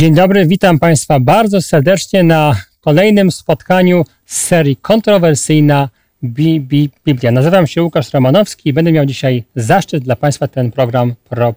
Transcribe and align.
Dzień 0.00 0.14
dobry, 0.14 0.46
witam 0.46 0.78
Państwa 0.78 1.20
bardzo 1.20 1.62
serdecznie 1.62 2.22
na 2.22 2.56
kolejnym 2.80 3.30
spotkaniu 3.30 4.04
z 4.26 4.40
serii 4.40 4.76
Kontrowersyjna 4.76 5.88
Bi 6.24 6.60
Bi 6.60 6.90
Biblia. 7.06 7.30
Nazywam 7.30 7.66
się 7.66 7.82
Łukasz 7.82 8.12
Romanowski 8.12 8.68
i 8.68 8.72
będę 8.72 8.92
miał 8.92 9.06
dzisiaj 9.06 9.44
zaszczyt 9.56 10.04
dla 10.04 10.16
Państwa 10.16 10.48
ten 10.48 10.70
program 10.70 11.14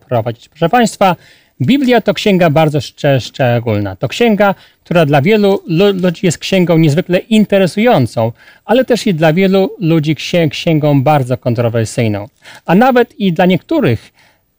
prowadzić. 0.07 0.49
Proszę 0.49 0.69
Państwa, 0.69 1.15
Biblia 1.61 2.01
to 2.01 2.13
księga 2.13 2.49
bardzo 2.49 2.81
szcze 2.81 3.21
szczególna. 3.21 3.95
To 3.95 4.07
księga, 4.07 4.55
która 4.83 5.05
dla 5.05 5.21
wielu 5.21 5.59
ludzi 5.67 6.25
jest 6.25 6.37
księgą 6.37 6.77
niezwykle 6.77 7.17
interesującą, 7.17 8.31
ale 8.65 8.85
też 8.85 9.07
i 9.07 9.13
dla 9.13 9.33
wielu 9.33 9.75
ludzi 9.79 10.15
księgą 10.49 11.03
bardzo 11.03 11.37
kontrowersyjną. 11.37 12.27
A 12.65 12.75
nawet 12.75 13.19
i 13.19 13.33
dla 13.33 13.45
niektórych 13.45 14.13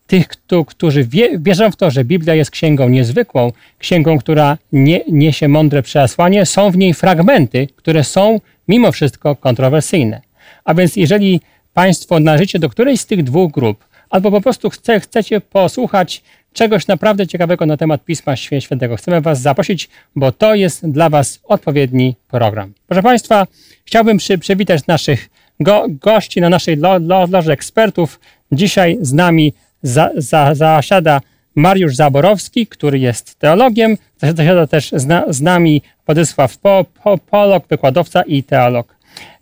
tych, 0.07 0.29
którzy 0.67 1.05
wie, 1.05 1.39
wierzą 1.39 1.71
w 1.71 1.77
to, 1.77 1.91
że 1.91 2.05
Biblia 2.05 2.35
jest 2.35 2.51
księgą 2.51 2.89
niezwykłą, 2.89 3.53
księgą, 3.79 4.19
która 4.19 4.59
nie, 4.73 5.01
niesie 5.09 5.49
mądre 5.49 5.83
przesłanie, 5.83 6.47
są 6.47 6.71
w 6.71 6.77
niej 6.77 6.95
fragmenty, 6.95 7.69
które 7.77 8.05
są 8.05 8.41
mimo 8.69 8.93
wszystko 8.93 9.37
kontrowersyjne. 9.37 10.21
A 10.65 10.75
więc 10.75 10.97
jeżeli 10.97 11.41
Państwo 11.75 12.21
należycie 12.21 12.59
do 12.59 12.69
którejś 12.69 13.01
z 13.01 13.07
tych 13.07 13.23
dwóch 13.23 13.53
grup, 13.53 13.85
albo 14.11 14.31
po 14.31 14.41
prostu 14.41 14.71
chce, 14.71 15.01
chcecie 15.01 15.41
posłuchać 15.41 16.23
czegoś 16.53 16.87
naprawdę 16.87 17.27
ciekawego 17.27 17.67
na 17.67 17.77
temat 17.77 18.05
Pisma 18.05 18.37
Świętego, 18.37 18.97
chcemy 18.97 19.21
Was 19.21 19.41
zaprosić, 19.41 19.89
bo 20.17 20.33
to 20.33 20.55
jest 20.55 20.91
dla 20.91 21.11
Was 21.11 21.41
odpowiedni 21.45 22.17
program. 22.29 22.73
Proszę 22.87 23.03
Państwa, 23.03 23.47
chciałbym 23.85 24.17
przy, 24.17 24.39
przywitać 24.39 24.87
naszych 24.87 25.29
go, 25.61 25.87
gości 25.89 26.41
na 26.41 26.49
naszej 26.49 26.77
lo, 26.77 26.99
lo, 26.99 27.27
loży 27.27 27.53
ekspertów. 27.53 28.21
Dzisiaj 28.53 28.99
z 29.01 29.13
nami 29.13 29.53
za, 29.85 30.11
za, 30.17 30.55
zasiada 30.55 31.21
Mariusz 31.55 31.97
Zaborowski, 31.97 32.67
który 32.67 32.99
jest 32.99 33.39
teologiem. 33.39 33.97
Zasiada 34.19 34.67
też 34.67 34.91
z, 34.93 35.37
z 35.37 35.41
nami 35.41 35.83
Władysław 36.07 36.59
po, 36.59 36.85
po, 37.03 37.19
Polok, 37.19 37.65
wykładowca 37.69 38.23
i 38.23 38.43
teolog. 38.43 38.95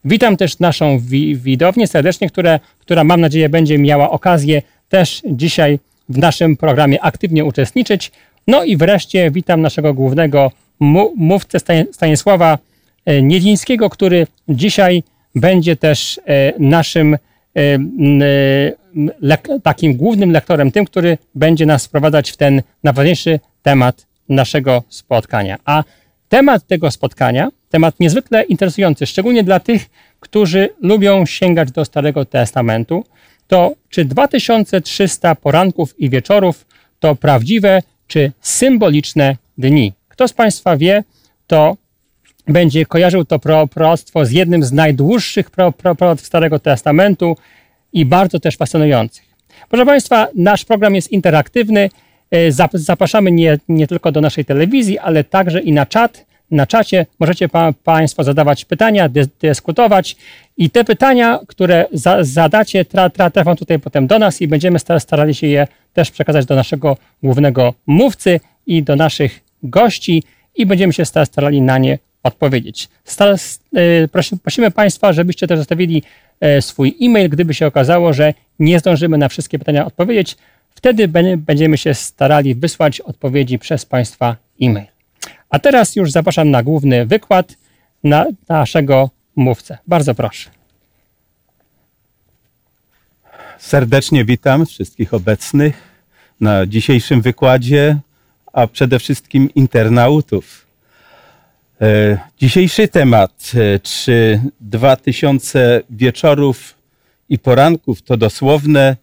Witam 0.05 0.37
też 0.37 0.59
naszą 0.59 0.99
wi, 0.99 1.37
widownię 1.37 1.87
serdecznie, 1.87 2.29
które, 2.29 2.61
która 2.79 3.05
mam 3.05 3.21
nadzieję 3.21 3.49
będzie 3.49 3.79
miała 3.79 4.11
okazję 4.11 4.63
też 4.89 5.23
dzisiaj 5.25 5.79
w 6.09 6.19
naszym 6.19 6.57
programie 6.57 7.03
aktywnie 7.03 7.45
uczestniczyć. 7.45 8.13
No 8.47 8.65
i 8.65 8.77
wreszcie 8.77 9.31
witam 9.31 9.61
naszego 9.61 9.95
głównego 9.95 10.51
mówcę 11.17 11.59
Stanisława 11.93 12.59
e, 13.07 13.23
Niedzińskiego, 13.23 13.91
który 13.91 14.27
dzisiaj 14.49 15.03
będzie 15.35 15.77
też 15.77 16.21
e, 16.27 16.53
naszym 16.59 17.15
e, 17.15 17.19
takim 19.63 19.97
głównym 19.97 20.31
lektorem, 20.31 20.73
tym, 20.73 20.85
który 20.85 21.19
będzie 21.35 21.67
nas 21.67 21.87
wprowadzać 21.87 22.31
w 22.31 22.37
ten 22.37 22.63
najważniejszy 22.85 23.41
temat 23.63 24.07
naszego 24.29 24.83
spotkania. 24.89 25.59
A 25.65 25.85
temat 26.29 26.67
tego 26.67 26.91
spotkania, 26.91 27.49
temat 27.71 28.01
niezwykle 28.01 28.43
interesujący, 28.43 29.07
szczególnie 29.07 29.45
dla 29.45 29.61
tych, 29.61 29.91
którzy 30.21 30.69
lubią 30.81 31.27
sięgać 31.27 31.73
do 31.73 31.85
Starego 31.85 32.25
Testamentu, 32.25 33.05
to 33.47 33.75
czy 33.89 34.05
2300 34.05 35.35
poranków 35.35 36.01
i 36.01 36.11
wieczorów 36.11 36.67
to 37.01 37.15
prawdziwe 37.15 37.83
czy 38.07 38.33
symboliczne 38.41 39.37
dni? 39.59 39.93
Kto 40.09 40.29
z 40.29 40.33
Państwa 40.33 40.77
wie, 40.77 41.05
to 41.47 41.77
będzie 42.49 42.87
kojarzył 42.87 43.25
to 43.25 43.39
proroctwo 43.71 44.25
z 44.25 44.31
jednym 44.31 44.65
z 44.65 44.73
najdłuższych 44.73 45.51
proroctw 45.99 46.27
Starego 46.27 46.59
Testamentu, 46.59 47.37
i 47.93 48.05
bardzo 48.05 48.41
też 48.41 48.57
fascynujących. 48.57 49.25
Proszę 49.69 49.87
Państwa, 49.87 50.29
nasz 50.35 50.65
program 50.65 50.95
jest 50.95 51.13
interaktywny. 51.13 51.91
E, 52.31 52.53
zapraszamy 52.75 53.33
nie, 53.33 53.59
nie 53.69 53.87
tylko 53.87 54.13
do 54.13 54.21
naszej 54.21 54.45
telewizji, 54.45 54.99
ale 54.99 55.25
także 55.25 55.61
i 55.61 55.73
na 55.73 55.87
czat. 55.87 56.27
Na 56.51 56.67
czacie 56.67 57.07
możecie 57.19 57.49
pa, 57.49 57.73
Państwo 57.85 58.25
zadawać 58.25 58.65
pytania, 58.65 59.09
dyskutować 59.41 60.17
i 60.57 60.71
te 60.71 60.85
pytania, 60.85 61.41
które 61.47 61.85
za, 61.93 62.25
zadacie, 62.25 62.85
tra, 62.85 63.11
tra, 63.11 63.31
trafią 63.31 63.57
tutaj 63.57 63.79
potem 63.79 64.07
do 64.07 64.19
nas 64.19 64.43
i 64.43 64.49
będziemy 64.49 64.79
starali 64.79 65.35
się 65.35 65.47
je 65.47 65.67
też 65.93 66.11
przekazać 66.11 66.47
do 66.47 66.55
naszego 66.55 66.97
głównego 67.23 67.75
mówcy 67.87 68.41
i 68.67 68.83
do 68.83 68.97
naszych 68.97 69.41
gości 69.63 70.23
i 70.55 70.67
będziemy 70.67 70.93
się 70.93 71.05
starali 71.05 71.63
na 71.63 71.79
nie 71.79 71.99
odpowiedzieć. 72.23 72.89
E, 73.77 74.09
prosimy 74.43 74.71
Państwa, 74.71 75.13
żebyście 75.13 75.47
też 75.47 75.59
zostawili 75.59 76.03
e, 76.41 76.63
swój 76.63 76.97
e-mail, 77.03 77.29
gdyby 77.29 77.55
się 77.55 77.67
okazało, 77.67 78.13
że 78.13 78.35
nie 78.59 78.79
zdążymy 78.79 79.19
na 79.19 79.29
wszystkie 79.29 79.59
pytania 79.59 79.87
odpowiedzieć. 79.87 80.37
Wtedy 80.75 81.09
będziemy 81.37 81.79
się 81.79 81.95
starali 81.95 82.55
wysłać 82.55 83.01
odpowiedzi 83.01 83.59
przez 83.59 83.87
Państwa 83.87 84.37
e-mail. 84.63 84.87
A 85.51 85.59
teraz 85.59 85.97
już 85.97 86.11
zapraszam 86.11 86.51
na 86.51 86.63
główny 86.63 87.07
wykład 87.07 87.57
na 88.05 88.27
naszego 88.49 89.11
mówcę. 89.37 89.79
Bardzo 89.87 90.15
proszę. 90.15 90.51
Serdecznie 93.59 94.25
witam 94.25 94.67
wszystkich 94.67 95.15
obecnych 95.15 95.83
na 96.41 96.67
dzisiejszym 96.67 97.23
wykładzie, 97.23 97.99
a 98.53 98.67
przede 98.67 98.99
wszystkim 98.99 99.55
internautów. 99.55 100.67
E, 101.83 102.19
dzisiejszy 102.39 102.89
temat, 102.89 103.53
e, 103.55 103.79
czy 103.79 104.41
2000 104.61 105.83
wieczorów 105.91 106.75
i 107.29 107.39
poranków 107.39 108.03
to 108.03 108.17
dosłowne, 108.17 108.97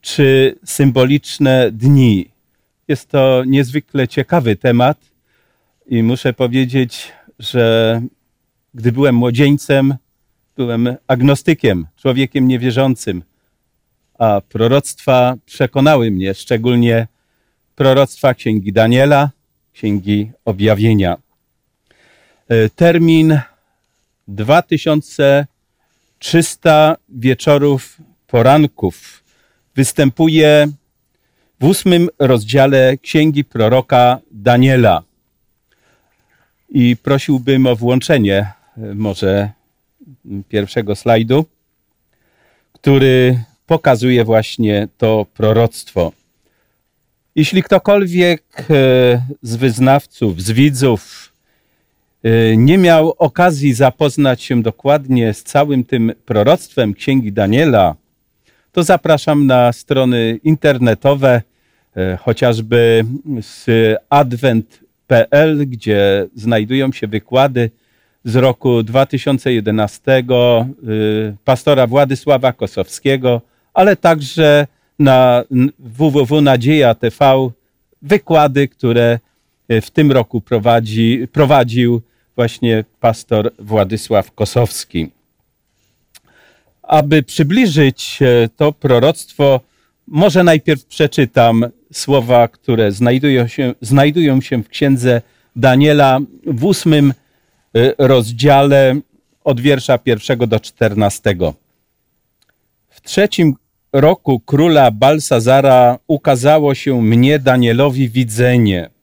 czy 0.00 0.58
symboliczne 0.64 1.70
dni? 1.72 2.30
Jest 2.88 3.08
to 3.08 3.44
niezwykle 3.46 4.08
ciekawy 4.08 4.56
temat 4.56 4.98
i 5.86 6.02
muszę 6.02 6.32
powiedzieć, 6.32 7.12
że 7.38 8.02
gdy 8.74 8.92
byłem 8.92 9.14
młodzieńcem, 9.14 9.94
byłem 10.56 10.96
agnostykiem, 11.06 11.86
człowiekiem 11.96 12.48
niewierzącym, 12.48 13.22
a 14.18 14.40
proroctwa 14.48 15.34
przekonały 15.46 16.10
mnie, 16.10 16.34
szczególnie 16.34 17.06
proroctwa 17.76 18.34
Księgi 18.34 18.72
Daniela, 18.72 19.30
Księgi 19.72 20.30
Objawienia. 20.44 21.29
E, 22.50 22.68
termin 22.68 23.40
2300 24.28 26.96
wieczorów 27.08 27.96
poranków 28.26 29.24
występuje 29.76 30.68
w 31.60 31.64
ósmym 31.64 32.08
rozdziale 32.18 32.96
Księgi 33.02 33.44
Proroka 33.44 34.18
Daniela. 34.30 35.02
I 36.68 36.96
prosiłbym 36.96 37.66
o 37.66 37.76
włączenie 37.76 38.38
e, 38.38 38.52
może 38.94 39.50
pierwszego 40.48 40.96
slajdu, 40.96 41.44
który 42.72 43.44
pokazuje 43.66 44.24
właśnie 44.24 44.88
to 44.98 45.26
proroctwo. 45.34 46.12
Jeśli 47.34 47.62
ktokolwiek 47.62 48.42
e, 48.60 48.64
z 49.42 49.56
wyznawców, 49.56 50.42
z 50.42 50.50
widzów 50.50 51.29
nie 52.56 52.78
miał 52.78 53.14
okazji 53.18 53.74
zapoznać 53.74 54.42
się 54.42 54.62
dokładnie 54.62 55.34
z 55.34 55.42
całym 55.42 55.84
tym 55.84 56.12
proroctwem 56.26 56.94
Księgi 56.94 57.32
Daniela, 57.32 57.94
to 58.72 58.82
zapraszam 58.82 59.46
na 59.46 59.72
strony 59.72 60.40
internetowe, 60.44 61.42
y, 61.96 62.16
chociażby 62.16 63.04
z 63.40 63.66
advent.pl, 64.10 65.66
gdzie 65.66 66.26
znajdują 66.34 66.92
się 66.92 67.06
wykłady 67.06 67.70
z 68.24 68.36
roku 68.36 68.82
2011 68.82 70.02
y, 70.18 71.36
pastora 71.44 71.86
Władysława 71.86 72.52
Kosowskiego, 72.52 73.40
ale 73.74 73.96
także 73.96 74.66
na 74.98 75.44
www 75.78 76.40
Nadzieja 76.40 76.94
TV 76.94 77.50
wykłady, 78.02 78.68
które 78.68 79.18
w 79.70 79.90
tym 79.90 80.12
roku 80.12 80.40
prowadzi, 80.40 81.28
prowadził 81.32 82.02
właśnie 82.36 82.84
pastor 83.00 83.50
Władysław 83.58 84.32
Kosowski. 84.32 85.10
Aby 86.82 87.22
przybliżyć 87.22 88.18
e, 88.22 88.48
to 88.56 88.72
proroctwo, 88.72 89.60
może 90.06 90.44
najpierw 90.44 90.84
przeczytam 90.84 91.66
słowa, 91.92 92.48
które 92.48 92.92
znajdują 92.92 93.48
się, 93.48 93.74
znajdują 93.80 94.40
się 94.40 94.62
w 94.62 94.68
księdze 94.68 95.22
Daniela 95.56 96.18
w 96.46 96.64
ósmym 96.64 97.14
e, 97.74 97.94
rozdziale 97.98 99.00
od 99.44 99.60
wiersza 99.60 99.98
pierwszego 99.98 100.46
do 100.46 100.60
czternastego. 100.60 101.54
W 102.88 103.00
trzecim 103.00 103.54
roku 103.92 104.40
króla 104.40 104.90
Balsazara 104.90 105.98
ukazało 106.06 106.74
się 106.74 107.02
mnie 107.02 107.38
Danielowi 107.38 108.08
widzenie– 108.08 108.90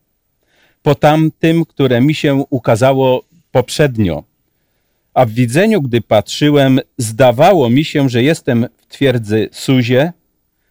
po 0.87 0.95
tamtym, 0.95 1.65
które 1.65 2.01
mi 2.01 2.15
się 2.15 2.45
ukazało 2.49 3.23
poprzednio. 3.51 4.23
A 5.13 5.25
w 5.25 5.29
widzeniu, 5.29 5.81
gdy 5.81 6.01
patrzyłem, 6.01 6.79
zdawało 6.97 7.69
mi 7.69 7.85
się, 7.85 8.09
że 8.09 8.23
jestem 8.23 8.67
w 8.77 8.87
twierdzy 8.87 9.49
Suzie, 9.51 10.11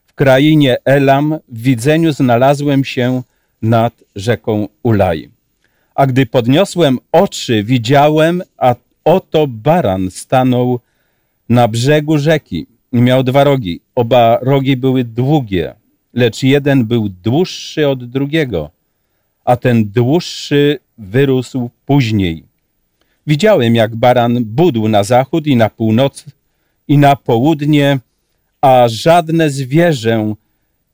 w 0.07 0.15
krainie 0.15 0.77
Elam, 0.85 1.39
w 1.49 1.63
widzeniu 1.63 2.13
znalazłem 2.13 2.85
się 2.85 3.23
nad 3.63 3.93
rzeką 4.15 4.69
Ulaj. 4.83 5.31
A 5.95 6.07
gdy 6.07 6.27
podniosłem 6.27 6.99
oczy, 7.13 7.65
widziałem, 7.65 8.43
a 8.57 8.75
oto 9.05 9.47
baran 9.47 10.11
stanął 10.11 10.81
na 11.49 11.69
brzegu 11.69 12.19
rzeki. 12.19 12.67
Miał 12.93 13.23
dwa 13.23 13.45
rogi. 13.45 13.81
Oba 13.95 14.39
rogi 14.43 14.77
były 14.77 15.05
długie, 15.05 15.75
lecz 16.15 16.43
jeden 16.43 16.85
był 16.85 17.09
dłuższy 17.09 17.89
od 17.89 18.05
drugiego, 18.05 18.76
a 19.47 19.57
ten 19.57 19.91
dłuższy 19.91 20.79
wyrósł 20.99 21.71
później. 21.87 22.45
Widziałem, 23.27 23.75
jak 23.75 23.97
baran 23.97 24.45
budł 24.45 24.89
na 24.89 25.05
zachód 25.05 25.47
i 25.47 25.57
na 25.57 25.71
północ 25.71 26.25
i 26.89 26.99
na 26.99 27.17
południe, 27.17 27.99
a 28.61 28.85
żadne 28.89 29.51
zwierzę 29.51 30.35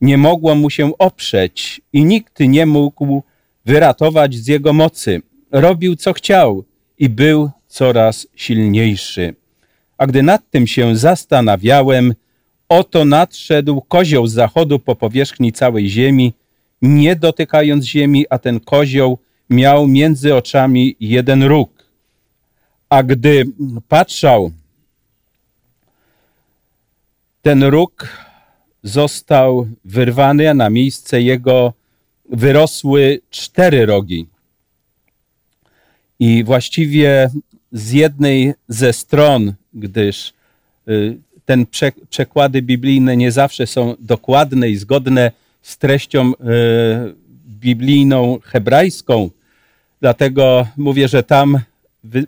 nie 0.01 0.19
mogło 0.19 0.55
mu 0.55 0.71
się 0.71 0.99
oprzeć 0.99 1.81
i 1.93 2.05
nikt 2.05 2.41
nie 2.41 2.67
mógł 2.67 3.23
wyratować 3.67 4.35
z 4.35 4.47
jego 4.47 4.73
mocy. 4.73 5.23
Robił 5.53 5.97
co 5.97 6.13
chciał 6.13 6.65
i 6.99 7.09
był 7.09 7.51
coraz 7.69 8.27
silniejszy. 8.37 9.35
A 9.99 10.07
gdy 10.07 10.23
nad 10.23 10.51
tym 10.51 10.67
się 10.67 10.97
zastanawiałem, 10.97 12.15
oto 12.69 13.05
nadszedł 13.05 13.81
kozioł 13.81 14.27
z 14.27 14.33
zachodu 14.33 14.79
po 14.79 14.97
powierzchni 14.97 15.53
całej 15.53 15.89
ziemi, 15.89 16.33
nie 16.83 17.17
dotykając 17.17 17.85
ziemi, 17.85 18.27
a 18.31 18.39
ten 18.39 18.61
kozioł 18.61 19.19
miał 19.51 19.87
między 19.87 20.35
oczami 20.35 20.97
jeden 21.01 21.43
róg. 21.43 21.71
A 22.89 23.03
gdy 23.03 23.45
patrzał, 23.89 24.51
ten 27.43 27.63
róg 27.63 28.09
został 28.83 29.69
wyrwany, 29.85 30.51
a 30.51 30.55
na 30.55 30.71
miejsce 30.71 31.23
jego 31.23 31.73
wyrosły 32.29 33.21
cztery 33.31 33.87
rogi. 33.87 34.27
I 36.21 36.45
właściwie 36.45 37.31
z 37.73 37.93
jednej 37.93 38.55
ze 38.69 38.93
stron, 38.93 39.55
gdyż 39.75 40.33
y, 40.89 41.19
ten 41.45 41.67
przekłady 42.11 42.63
biblijne 42.63 43.17
nie 43.17 43.33
zawsze 43.33 43.67
są 43.67 43.95
dokładne 43.99 44.71
i 44.71 44.77
zgodne 44.77 45.33
z 45.63 45.79
treścią 45.79 46.33
y, 46.33 46.35
biblijną 47.47 48.39
hebrajską, 48.43 49.31
dlatego 50.01 50.67
mówię, 50.77 51.09
że 51.09 51.23
tam 51.23 51.59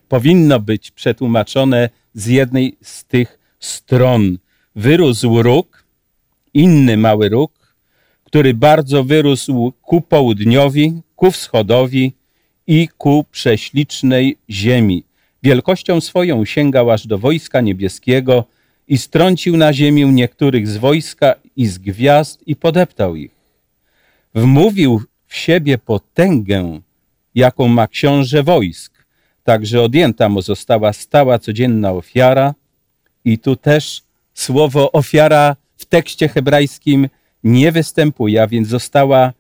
powinno 0.09 0.61
być 0.61 0.91
przetłumaczone 0.91 1.91
z 2.15 2.27
jednej 2.27 2.77
z 2.83 3.05
tych 3.05 3.39
stron. 3.61 4.39
Wyrósł 4.77 5.43
róg, 5.43 5.85
inny 6.55 6.97
mały 6.97 7.29
róg, 7.29 7.75
który 8.25 8.55
bardzo 8.55 9.05
wyrósł 9.05 9.73
ku 9.83 10.01
południowi, 10.01 10.93
ku 11.17 11.31
wschodowi 11.31 12.13
i 12.67 12.89
ku 12.99 13.25
prześlicznej 13.31 14.37
ziemi. 14.51 15.05
Wielkością 15.43 16.01
swoją 16.01 16.45
sięgał 16.45 16.91
aż 16.91 17.07
do 17.07 17.19
wojska 17.19 17.61
niebieskiego 17.61 18.45
i 18.89 18.99
strącił 18.99 19.57
na 19.57 19.73
ziemię 19.73 20.07
niektórych 20.07 20.69
z 20.69 20.77
wojska 20.77 21.35
i 21.57 21.67
z 21.67 21.79
gwiazd 21.79 22.43
i 22.47 22.57
podeptał 22.57 23.17
ich. 23.17 23.31
Wmówił 24.35 25.03
w 25.27 25.37
siebie 25.37 25.79
potęgę, 25.79 26.81
jaką 27.35 27.69
ma 27.69 27.89
książę 27.89 28.43
wojsk, 28.43 29.05
także 29.45 29.83
odjęta 29.83 30.29
mu 30.29 30.43
została 30.43 30.93
stała 30.93 31.39
codzienna 31.39 31.93
ofiara 31.93 32.55
i 33.25 33.39
tu 33.39 33.57
też 33.57 34.03
słowo 34.35 34.93
ofiara 34.93 35.57
w 35.77 35.85
tekście 35.85 36.29
hebrajskim 36.29 37.09
nie 37.45 37.73
występuje, 37.73 38.43
a 38.43 38.47
więc 38.47 38.69
została 38.69 39.33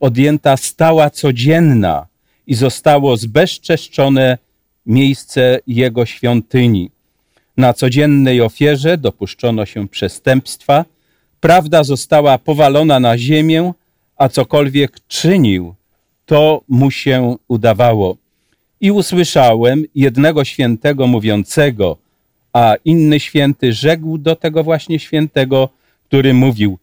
odjęta 0.00 0.56
stała 0.56 1.10
codzienna 1.10 2.06
i 2.46 2.54
zostało 2.54 3.16
zbezczeszczone 3.16 4.38
miejsce 4.86 5.60
jego 5.66 6.06
świątyni. 6.06 6.90
Na 7.56 7.72
codziennej 7.74 8.40
ofierze 8.40 8.98
dopuszczono 8.98 9.66
się 9.66 9.88
przestępstwa, 9.88 10.84
prawda 11.42 11.84
została 11.84 12.38
powalona 12.38 13.00
na 13.00 13.18
ziemię, 13.18 13.72
a 14.16 14.28
cokolwiek 14.28 14.92
czynił, 15.08 15.74
to 16.26 16.62
mu 16.68 16.90
się 16.90 17.36
udawało. 17.48 18.16
I 18.80 18.90
usłyszałem 18.90 19.84
jednego 19.94 20.44
świętego 20.44 21.06
mówiącego, 21.06 21.96
a 22.52 22.74
inny 22.84 23.20
święty 23.20 23.72
rzekł 23.72 24.18
do 24.18 24.36
tego 24.36 24.64
właśnie 24.64 24.98
świętego, 24.98 25.68
który 26.04 26.34
mówił, 26.34 26.78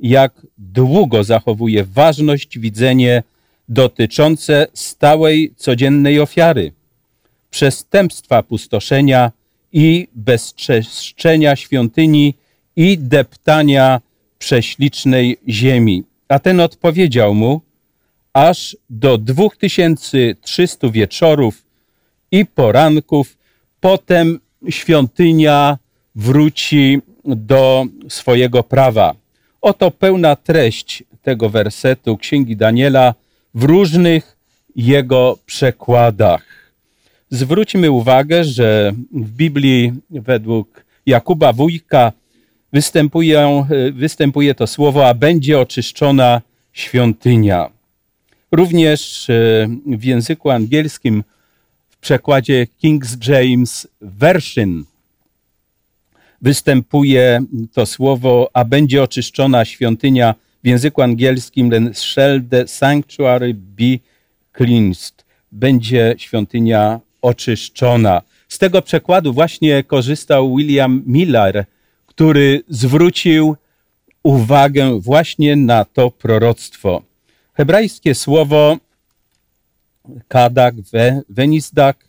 jak 0.00 0.32
długo 0.58 1.24
zachowuje 1.24 1.84
ważność 1.84 2.58
widzenie 2.58 3.22
dotyczące 3.68 4.66
stałej, 4.74 5.52
codziennej 5.56 6.20
ofiary, 6.20 6.72
przestępstwa 7.50 8.42
pustoszenia 8.42 9.32
i 9.72 10.08
bezczeszczenia 10.14 11.56
świątyni 11.56 12.34
i 12.76 12.98
deptania 12.98 14.00
prześlicznej 14.38 15.36
ziemi. 15.48 16.04
A 16.28 16.38
ten 16.38 16.60
odpowiedział 16.60 17.34
mu, 17.34 17.60
aż 18.32 18.76
do 18.90 19.18
2300 19.18 20.90
wieczorów 20.90 21.62
i 22.30 22.46
poranków, 22.46 23.36
potem 23.80 24.40
świątynia 24.68 25.78
wróci 26.14 27.00
do 27.24 27.86
swojego 28.08 28.62
prawa. 28.62 29.14
Oto 29.60 29.90
pełna 29.90 30.36
treść 30.36 31.04
tego 31.22 31.50
wersetu 31.50 32.16
Księgi 32.16 32.56
Daniela 32.56 33.14
w 33.54 33.62
różnych 33.64 34.36
jego 34.76 35.38
przekładach. 35.46 36.44
Zwróćmy 37.30 37.90
uwagę, 37.90 38.44
że 38.44 38.92
w 39.12 39.30
Biblii 39.30 39.92
według 40.10 40.84
Jakuba 41.06 41.52
Wójka 41.52 42.12
występuje, 42.72 43.66
występuje 43.92 44.54
to 44.54 44.66
słowo, 44.66 45.08
a 45.08 45.14
będzie 45.14 45.60
oczyszczona 45.60 46.40
świątynia. 46.72 47.70
Również 48.52 49.30
e, 49.30 49.68
w 49.86 50.04
języku 50.04 50.50
angielskim 50.50 51.24
w 51.90 51.96
przekładzie 51.96 52.66
King 52.66 53.04
James 53.28 53.88
Version 54.00 54.84
występuje 56.42 57.42
to 57.72 57.86
słowo, 57.86 58.50
a 58.52 58.64
będzie 58.64 59.02
oczyszczona 59.02 59.64
świątynia 59.64 60.34
w 60.64 60.66
języku 60.66 61.02
angielskim 61.02 61.70
then 61.70 61.94
shall 61.94 62.42
the 62.50 62.68
sanctuary 62.68 63.54
be 63.54 63.98
cleansed. 64.56 65.24
Będzie 65.52 66.14
świątynia 66.18 67.00
oczyszczona. 67.22 68.22
Z 68.48 68.58
tego 68.58 68.82
przekładu 68.82 69.32
właśnie 69.32 69.84
korzystał 69.84 70.56
William 70.56 71.02
Miller, 71.06 71.64
który 72.12 72.62
zwrócił 72.68 73.56
uwagę 74.22 75.00
właśnie 75.00 75.56
na 75.56 75.84
to 75.84 76.10
proroctwo. 76.10 77.02
Hebrajskie 77.54 78.14
słowo 78.14 78.76
kadak, 80.28 80.74
wenisdak, 81.28 82.04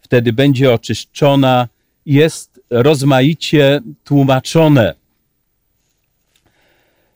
wtedy 0.00 0.32
będzie 0.32 0.72
oczyszczona, 0.72 1.68
jest 2.06 2.60
rozmaicie 2.70 3.80
tłumaczone 4.04 4.94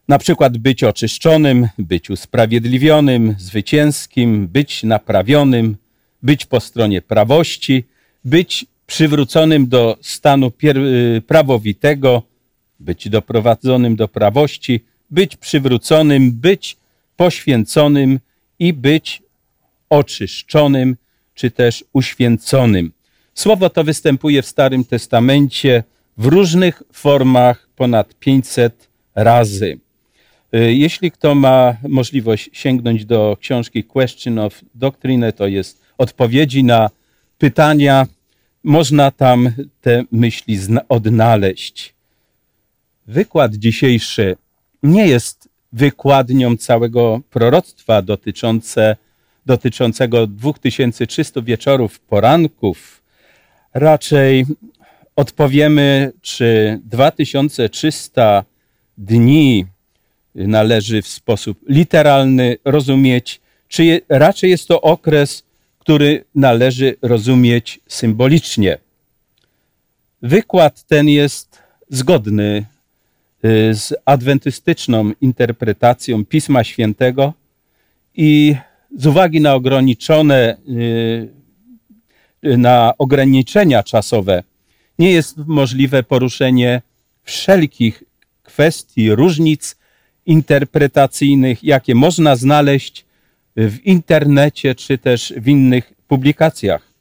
na 0.09 0.19
przykład 0.19 0.59
być 0.59 0.85
oczyszczonym, 0.85 1.69
być 1.79 2.11
usprawiedliwionym, 2.11 3.35
zwycięskim, 3.39 4.49
być 4.49 4.83
naprawionym, 4.83 5.77
być 6.23 6.47
po 6.47 6.61
stronie 6.61 7.03
prawości, 7.03 7.85
być 8.25 8.67
przywróconym 8.87 9.69
do 9.69 9.97
stanu 10.03 10.53
y, 10.65 11.23
prawowitego, 11.27 12.23
być 12.81 13.09
doprowadzonym 13.09 13.97
do 13.97 14.09
prawości, 14.09 14.81
być 15.11 15.37
przywróconym, 15.37 16.33
być 16.33 16.77
poświęconym 17.17 18.21
i 18.59 18.73
być 18.73 19.23
oczyszczonym, 19.91 20.97
czy 21.35 21.51
też 21.51 21.85
uświęconym. 21.93 22.93
Słowo 23.35 23.71
to 23.71 23.85
występuje 23.85 24.43
w 24.43 24.47
Starym 24.47 24.85
Testamencie 24.85 25.85
w 26.19 26.27
różnych 26.27 26.83
formach 26.93 27.69
ponad 27.77 28.15
500 28.15 28.89
razy. 29.15 29.79
Y, 30.55 30.75
jeśli 30.75 31.11
kto 31.11 31.35
ma 31.35 31.77
możliwość 31.89 32.51
sięgnąć 32.53 33.05
do 33.05 33.37
książki 33.41 33.85
Question 33.85 34.39
of 34.39 34.61
Doctrine, 34.75 35.33
to 35.33 35.47
jest 35.47 35.83
odpowiedzi 35.99 36.65
na 36.65 36.91
pytania, 37.39 38.07
można 38.65 39.11
tam 39.11 39.53
te 39.81 40.05
myśli 40.13 40.59
odnaleźć. 40.89 41.95
Wykład 43.07 43.55
dzisiejszy 43.55 44.37
nie 44.83 45.07
jest 45.07 45.49
wykładnią 45.73 46.57
całego 46.57 47.21
proroctwa 47.31 48.03
dotyczące, 48.03 48.97
dotyczącego 49.47 50.27
2300 50.27 51.43
wieczorów, 51.43 52.01
poranków. 52.01 53.03
Raczej 53.75 54.47
odpowiemy, 55.17 56.13
czy 56.23 56.81
2300 56.85 58.45
dni 58.99 59.67
należy 60.35 61.03
w 61.03 61.09
sposób 61.09 61.59
literalny 61.69 62.57
rozumieć, 62.65 63.41
czy 63.69 64.01
raczej 64.09 64.51
jest 64.51 64.69
to 64.69 64.81
okres, 64.81 65.43
który 65.85 66.25
należy 66.35 66.97
rozumieć 67.03 67.81
symbolicznie. 67.89 68.79
Wykład 70.23 70.83
ten 70.83 71.09
jest 71.09 71.59
zgodny 71.89 72.67
y, 73.45 73.75
z 73.75 73.95
adwentystyczną 74.05 75.13
interpretacją 75.21 76.25
Pisma 76.25 76.65
Świętego 76.65 77.33
i 78.15 78.57
z 78.97 79.07
uwagi 79.07 79.41
na 79.41 79.55
ograniczone, 79.55 80.57
y, 82.45 82.59
na 82.59 82.95
ograniczenia 82.99 83.83
czasowe, 83.83 84.43
nie 84.99 85.13
jest 85.13 85.37
możliwe 85.37 86.03
poruszenie 86.03 86.83
wszelkich 87.23 88.03
kwestii, 88.43 89.15
różnic 89.15 89.77
interpretacyjnych, 90.27 91.65
jakie 91.65 91.95
można 91.95 92.37
znaleźć 92.37 93.05
w 93.57 93.79
internecie 93.85 94.75
czy 94.75 94.99
też 94.99 95.33
w 95.37 95.49
innych 95.49 95.93
publikacjach. 96.09 96.93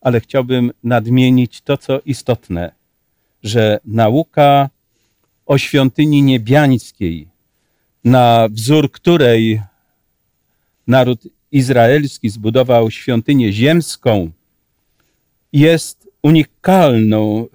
Ale 0.00 0.20
chciałbym 0.20 0.72
nadmienić 0.84 1.60
to, 1.60 1.76
co 1.76 2.00
istotne, 2.00 2.72
że 3.42 3.80
nauka 3.84 4.70
o 5.46 5.58
świątyni 5.58 6.22
niebiańskiej, 6.22 7.28
na 8.04 8.48
wzór 8.50 8.92
której 8.92 9.62
naród 10.86 11.22
izraelski 11.52 12.30
zbudował 12.30 12.90
świątynię 12.90 13.52
ziemską, 13.52 14.30
jest 15.52 16.08
unikalną 16.22 17.46
y, 17.46 17.48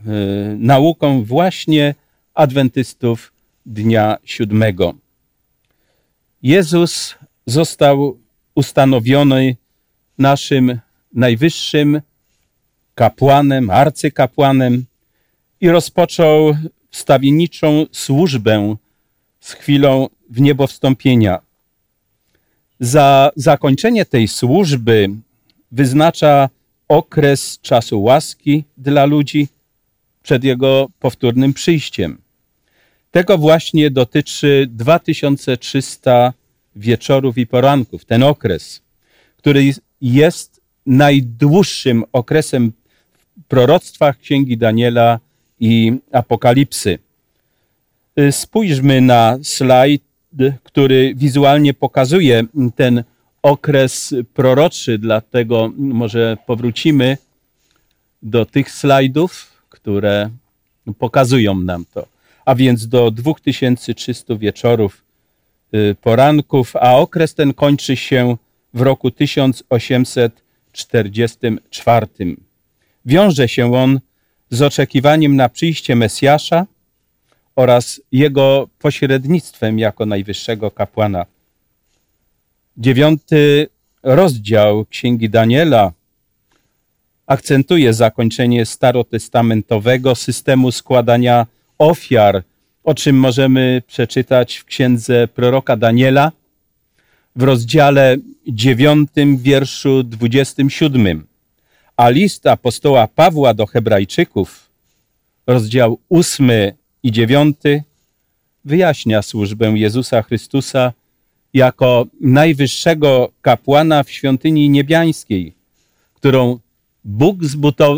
nauką 0.58 1.24
właśnie 1.24 1.96
adwentystów 2.34 3.34
dnia 3.66 4.18
siódmego. 4.24 4.94
Jezus 6.44 7.16
został 7.46 8.18
ustanowiony 8.62 9.56
naszym 10.18 10.80
najwyższym 11.14 12.02
kapłanem, 12.96 13.70
arcykapłanem 13.70 14.86
i 15.62 15.70
rozpoczął 15.70 16.56
wstawienniczą 16.92 17.86
służbę 17.92 18.76
z 19.40 19.52
chwilą 19.54 20.10
w 20.30 20.42
niebo 20.42 20.68
wstąpienia. 20.68 21.40
Za 22.80 23.32
zakończenie 23.36 24.06
tej 24.06 24.28
służby 24.28 25.10
wyznacza 25.72 26.50
okres 26.88 27.60
czasu 27.62 28.04
łaski 28.04 28.64
dla 28.78 29.06
ludzi 29.06 29.48
przed 30.24 30.44
jego 30.44 30.88
powtórnym 31.00 31.54
przyjściem. 31.54 32.22
Tego 33.12 33.38
właśnie 33.38 33.92
dotyczy 33.92 34.68
2300 34.70 36.34
wieczorów 36.76 37.38
i 37.38 37.48
poranków, 37.48 38.06
ten 38.06 38.24
okres, 38.24 38.82
który 39.38 39.74
jest 40.02 40.62
najdłuższym 40.86 42.04
okresem 42.12 42.74
w 43.14 43.44
proroctwach 43.48 44.18
Księgi 44.18 44.58
Daniela 44.58 45.20
i 45.60 45.94
Apokalipsy. 46.12 47.00
Y, 48.20 48.32
spójrzmy 48.32 49.02
na 49.02 49.38
slajd, 49.44 50.04
który 50.64 51.14
wizualnie 51.16 51.74
pokazuje 51.74 52.44
ten 52.76 53.04
okres 53.42 54.14
proroczy, 54.34 54.98
dlatego 54.98 55.72
może 55.78 56.38
powrócimy 56.46 57.18
do 58.22 58.46
tych 58.46 58.72
slajdów, 58.72 59.64
które 59.70 60.30
pokazują 61.00 61.60
nam 61.60 61.86
to. 61.94 62.08
A 62.46 62.56
więc 62.56 62.88
do 62.88 63.12
2300 63.12 64.36
wieczorów 64.36 65.04
poranków, 66.02 66.76
a 66.76 66.98
okres 66.98 67.36
ten 67.36 67.54
kończy 67.54 67.96
się 67.96 68.38
w 68.74 68.82
roku 68.82 69.12
1844. 69.12 72.08
Wiąże 73.06 73.48
się 73.48 73.76
on 73.76 74.00
z 74.50 74.62
oczekiwaniem 74.62 75.36
na 75.36 75.50
przyjście 75.50 75.96
Mesjasza 75.96 76.66
oraz 77.56 78.02
jego 78.12 78.68
pośrednictwem 78.80 79.80
jako 79.80 80.06
najwyższego 80.06 80.72
kapłana. 80.72 81.26
Dziewiąty 82.78 83.68
rozdział 84.04 84.86
Księgi 84.86 85.30
Daniela 85.30 85.92
akcentuje 87.28 87.94
zakończenie 87.94 88.66
starotestamentowego 88.66 90.16
systemu 90.16 90.72
składania 90.72 91.48
ofiar, 91.78 92.44
o 92.84 92.96
czym 92.96 93.16
możemy 93.16 93.82
przeczytać 93.88 94.58
w 94.58 94.66
księdze 94.66 95.28
proroka 95.28 95.78
Daniela 95.78 96.32
w 97.36 97.44
rozdziale 97.44 98.18
9, 98.48 99.10
wierszu 99.38 100.04
27. 100.04 101.28
A 101.98 102.10
list 102.10 102.48
apostoła 102.48 103.08
Pawła 103.08 103.54
do 103.54 103.66
Hebrajczyków, 103.66 104.70
rozdział 105.48 106.00
8 106.10 106.52
i 107.04 107.12
9, 107.12 107.58
wyjaśnia 108.66 109.22
służbę 109.22 109.72
Jezusa 109.76 110.22
Chrystusa 110.22 110.94
jako 111.54 112.06
najwyższego 112.22 113.32
kapłana 113.42 114.04
w 114.04 114.12
świątyni 114.12 114.70
niebiańskiej, 114.70 115.54
którą 116.14 116.60
Bóg 117.04 117.38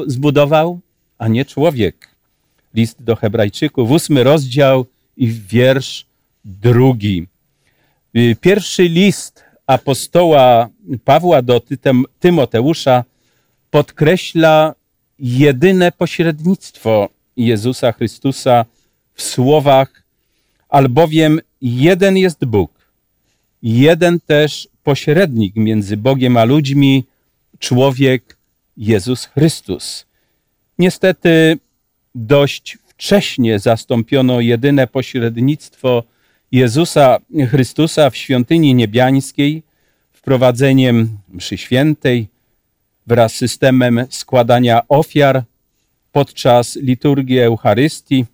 zbudował, 0.08 0.80
a 1.18 1.28
nie 1.28 1.46
człowiek. 1.46 2.13
List 2.74 3.04
do 3.04 3.16
Hebrajczyków, 3.16 3.92
ósmy 3.92 4.24
rozdział 4.24 4.86
i 5.18 5.28
wiersz 5.28 6.06
drugi. 6.46 7.28
Y, 8.18 8.36
pierwszy 8.42 8.84
list 8.84 9.44
apostoła 9.68 10.70
Pawła 11.04 11.42
do 11.42 11.62
Tymoteusza 12.20 13.04
podkreśla 13.72 14.76
jedyne 15.20 15.92
pośrednictwo 15.92 17.10
Jezusa 17.38 17.92
Chrystusa 17.92 18.66
w 19.14 19.22
słowach, 19.22 20.04
albowiem 20.70 21.40
jeden 21.62 22.18
jest 22.18 22.46
Bóg, 22.46 22.72
jeden 23.64 24.20
też 24.20 24.68
pośrednik 24.84 25.56
między 25.56 25.98
Bogiem 25.98 26.38
a 26.38 26.44
ludźmi, 26.44 27.04
człowiek 27.60 28.38
Jezus 28.78 29.26
Chrystus. 29.26 30.06
Niestety 30.80 31.58
dość 32.16 32.78
wcześnie 32.88 33.60
zastąpiono 33.60 34.40
jedyne 34.40 34.88
pośrednictwo 34.88 36.04
Jezusa 36.52 37.18
Chrystusa 37.50 38.10
w 38.10 38.18
świątyni 38.18 38.76
niebiańskiej 38.76 39.64
wprowadzeniem 40.12 41.18
mszy 41.30 41.58
świętej 41.58 42.28
wraz 43.08 43.34
z 43.34 43.36
systemem 43.36 44.06
składania 44.10 44.88
ofiar 44.88 45.44
podczas 46.12 46.76
liturgii 46.76 47.40
Eucharystii, 47.40 48.26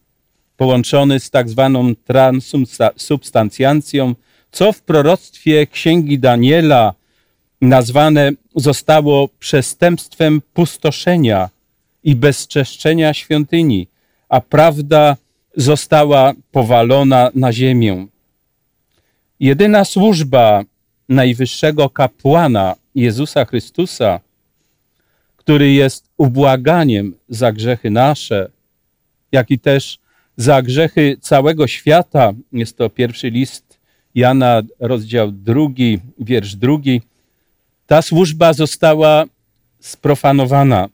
połączony 0.57 1.19
z 1.19 1.29
tak 1.29 1.49
zwaną 1.49 1.95
transubstancjacją, 1.95 4.15
co 4.51 4.71
w 4.71 4.81
proroctwie 4.81 5.67
Księgi 5.67 6.19
Daniela 6.19 6.93
nazwane 7.61 8.31
zostało 8.55 9.29
przestępstwem 9.39 10.41
pustoszenia 10.53 11.49
i 12.03 12.15
bezczeszczenia 12.15 13.13
świątyni, 13.13 13.87
a 14.29 14.41
prawda 14.41 15.17
została 15.55 16.33
powalona 16.51 17.31
na 17.35 17.53
ziemię. 17.53 18.07
Jedyna 19.39 19.85
służba 19.85 20.63
najwyższego 21.09 21.89
kapłana 21.89 22.75
Jezusa 22.95 23.45
Chrystusa, 23.45 24.19
który 25.37 25.71
jest 25.71 26.09
ubłaganiem 26.17 27.15
za 27.29 27.51
grzechy 27.51 27.89
nasze, 27.89 28.49
jak 29.31 29.51
i 29.51 29.59
też 29.59 29.99
za 30.37 30.61
grzechy 30.61 31.17
całego 31.21 31.67
świata, 31.67 32.33
jest 32.51 32.77
to 32.77 32.89
pierwszy 32.89 33.29
list 33.29 33.79
Jana, 34.15 34.61
rozdział 34.79 35.31
drugi, 35.31 35.99
wiersz 36.19 36.55
drugi, 36.55 37.01
ta 37.87 38.01
służba 38.01 38.53
została 38.53 39.25
sprofanowana. 39.79 40.89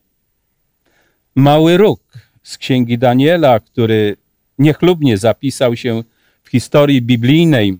Mały 1.35 1.77
róg 1.77 2.01
z 2.43 2.57
księgi 2.57 2.97
Daniela, 2.97 3.59
który 3.59 4.17
niechlubnie 4.59 5.17
zapisał 5.17 5.75
się 5.75 6.03
w 6.43 6.49
historii 6.49 7.01
biblijnej 7.01 7.77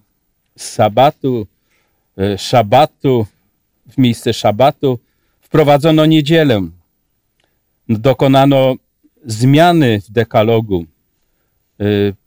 z 0.57 0.69
sabatu, 0.69 1.47
e, 2.17 2.38
szabatu, 2.38 3.25
w 3.89 3.97
miejsce 3.97 4.33
szabatu 4.33 5.00
wprowadzono 5.41 6.05
niedzielę. 6.05 6.67
Dokonano 7.89 8.75
zmiany 9.25 10.01
w 10.01 10.12
dekalogu. 10.12 10.85
E, 11.79 11.83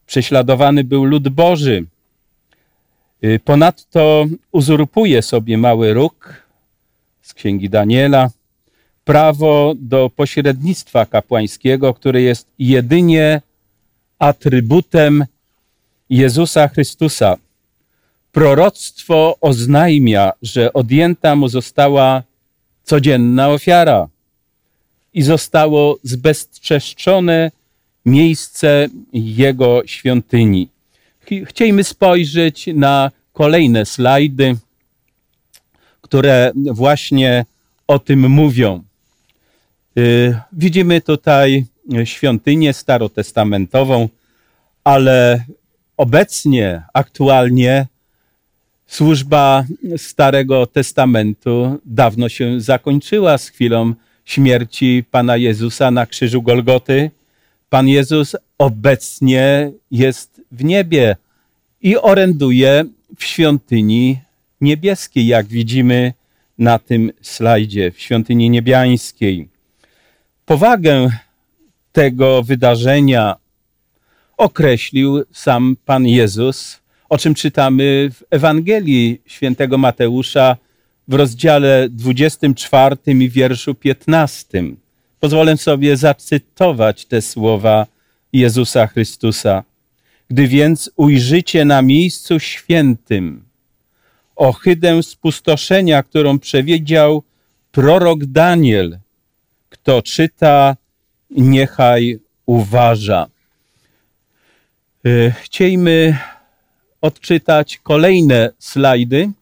prześladowany 0.07 0.85
był 0.85 1.05
lud 1.05 1.29
Boży. 1.29 1.87
E, 3.23 3.39
ponadto 3.39 4.27
uzurpuje 4.53 5.23
sobie 5.23 5.59
mały 5.59 5.93
róg 5.93 6.43
z 7.23 7.35
księgi 7.35 7.71
Daniela 7.71 8.31
prawo 9.09 9.75
do 9.77 10.11
pośrednictwa 10.17 11.07
kapłańskiego, 11.07 11.95
które 11.95 12.23
jest 12.23 12.47
jedynie 12.59 13.41
atrybutem 14.19 15.25
Jezusa 16.11 16.69
Chrystusa. 16.69 17.37
Proroctwo 18.33 19.37
oznajmia, 19.41 20.33
że 20.43 20.73
odjęta 20.73 21.37
mu 21.37 21.49
została 21.49 22.23
codzienna 22.85 23.49
ofiara 23.49 24.09
i 25.15 25.23
zostało 25.23 25.99
zbezczeszczone 26.03 27.51
miejsce 28.07 28.89
jego 29.13 29.83
świątyni. 29.87 30.69
Chcielibyśmy 31.45 31.85
spojrzeć 31.85 32.67
na 32.75 33.11
kolejne 33.33 33.87
slajdy, 33.87 34.57
które 36.01 36.53
właśnie 36.55 37.45
o 37.87 37.99
tym 37.99 38.31
mówią. 38.31 38.88
Y, 39.99 40.41
widzimy 40.53 41.01
tutaj 41.01 41.65
świątynię 42.05 42.73
starotestamentową, 42.73 44.09
ale 44.85 45.45
obecnie, 45.97 46.83
aktualnie 46.95 47.87
służba 48.87 49.65
Starego 49.97 50.67
Testamentu 50.67 51.81
dawno 51.85 52.29
się 52.29 52.61
zakończyła 52.61 53.39
z 53.39 53.49
chwilą 53.49 53.95
śmierci 54.25 55.05
Pana 55.11 55.37
Jezusa 55.37 55.91
na 55.91 56.07
krzyżu 56.07 56.43
Golgoty. 56.43 57.11
Pan 57.71 57.89
Jezus 57.89 58.37
obecnie 58.59 59.73
jest 59.91 60.41
w 60.53 60.65
niebie 60.65 61.17
i 61.83 61.97
oręduje 61.97 62.85
w 63.19 63.25
świątyni 63.25 64.19
niebieskiej, 64.61 65.27
jak 65.27 65.47
widzimy 65.47 66.13
na 66.59 66.79
tym 66.79 67.13
slajdzie, 67.23 67.91
w 67.91 68.01
świątyni 68.01 68.51
niebiańskiej. 68.51 69.58
Powagę 70.49 71.11
tego 71.93 72.43
wydarzenia 72.43 73.37
określił 74.37 75.25
sam 75.33 75.77
Pan 75.85 76.07
Jezus, 76.07 76.81
o 77.09 77.19
czym 77.19 77.35
czytamy 77.35 78.11
w 78.15 78.23
Ewangelii 78.31 79.21
świętego 79.27 79.79
Mateusza 79.79 80.57
w 81.09 81.15
rozdziale 81.15 81.89
24 81.91 82.97
i 83.07 83.29
wierszu 83.29 83.75
15. 83.75 84.63
Pozwolę 85.21 85.57
sobie 85.57 85.97
zacytować 85.97 87.07
te 87.07 87.23
słowa 87.23 87.87
Jezusa 88.33 88.87
Chrystusa. 88.87 89.65
Gdy 90.31 90.49
więc 90.49 90.91
ujrzycie 90.97 91.65
na 91.65 91.83
miejscu 91.83 92.41
świętym 92.41 93.45
ohydę 94.37 95.03
spustoszenia, 95.03 96.03
którą 96.03 96.39
przewidział 96.39 97.23
prorok 97.73 98.25
Daniel, 98.25 98.99
kto 99.89 100.03
czyta, 100.03 100.77
niechaj 101.31 102.19
uważa. 102.47 103.27
E, 105.07 105.31
chcielibyśmy 105.31 106.19
odczytać 107.01 107.79
kolejne 107.79 108.51
slajdy, 108.59 109.33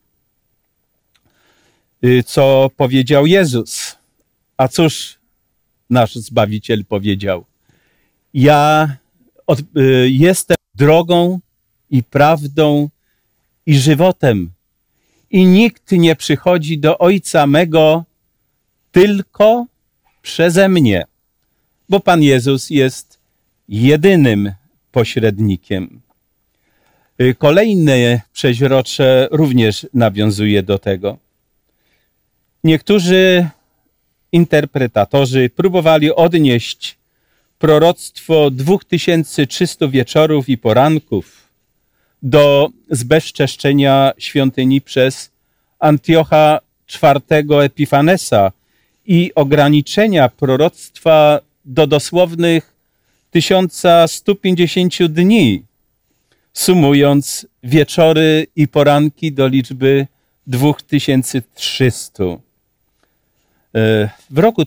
e, 2.02 2.22
co 2.22 2.70
powiedział 2.76 3.26
Jezus. 3.26 3.96
A 4.56 4.68
cóż 4.68 5.18
nasz 5.90 6.14
Zbawiciel 6.14 6.84
powiedział? 6.84 7.44
Ja 8.34 8.96
od, 9.46 9.58
e, 9.60 9.64
jestem 10.08 10.56
drogą 10.74 11.40
i 11.90 12.02
prawdą 12.02 12.88
i 13.66 13.78
żywotem. 13.78 14.50
I 15.30 15.44
nikt 15.44 15.92
nie 15.92 16.16
przychodzi 16.16 16.78
do 16.78 16.98
Ojca 16.98 17.46
mego 17.46 18.04
tylko 18.92 19.66
przeze 20.26 20.68
mnie, 20.68 21.04
bo 21.88 22.00
Pan 22.00 22.22
Jezus 22.22 22.70
jest 22.70 23.18
jedynym 23.68 24.52
pośrednikiem. 24.92 26.00
Y, 27.20 27.34
kolejne 27.34 28.20
przeźrocze 28.32 29.28
również 29.30 29.86
nawiązuje 29.94 30.62
do 30.62 30.78
tego. 30.78 31.18
Niektórzy 32.64 33.48
interpretatorzy 34.32 35.50
próbowali 35.56 36.14
odnieść 36.14 36.98
proroctwo 37.58 38.50
2300 38.50 39.88
wieczorów 39.88 40.48
i 40.48 40.58
poranków 40.58 41.48
do 42.22 42.68
zbezczeszczenia 42.90 44.12
świątyni 44.18 44.80
przez 44.80 45.30
Antiocha 45.78 46.58
IV 46.88 47.62
Epifanesa 47.62 48.52
i 49.06 49.32
ograniczenia 49.34 50.28
proroctwa 50.28 51.40
do 51.64 51.86
dosłownych 51.86 52.74
1150 53.30 55.06
dni, 55.06 55.62
sumując 56.52 57.46
wieczory 57.62 58.46
i 58.56 58.68
poranki 58.68 59.32
do 59.32 59.46
liczby 59.46 60.06
2300. 60.46 62.24
E, 62.24 62.38
w 64.30 64.38
roku, 64.38 64.62
e, 64.62 64.66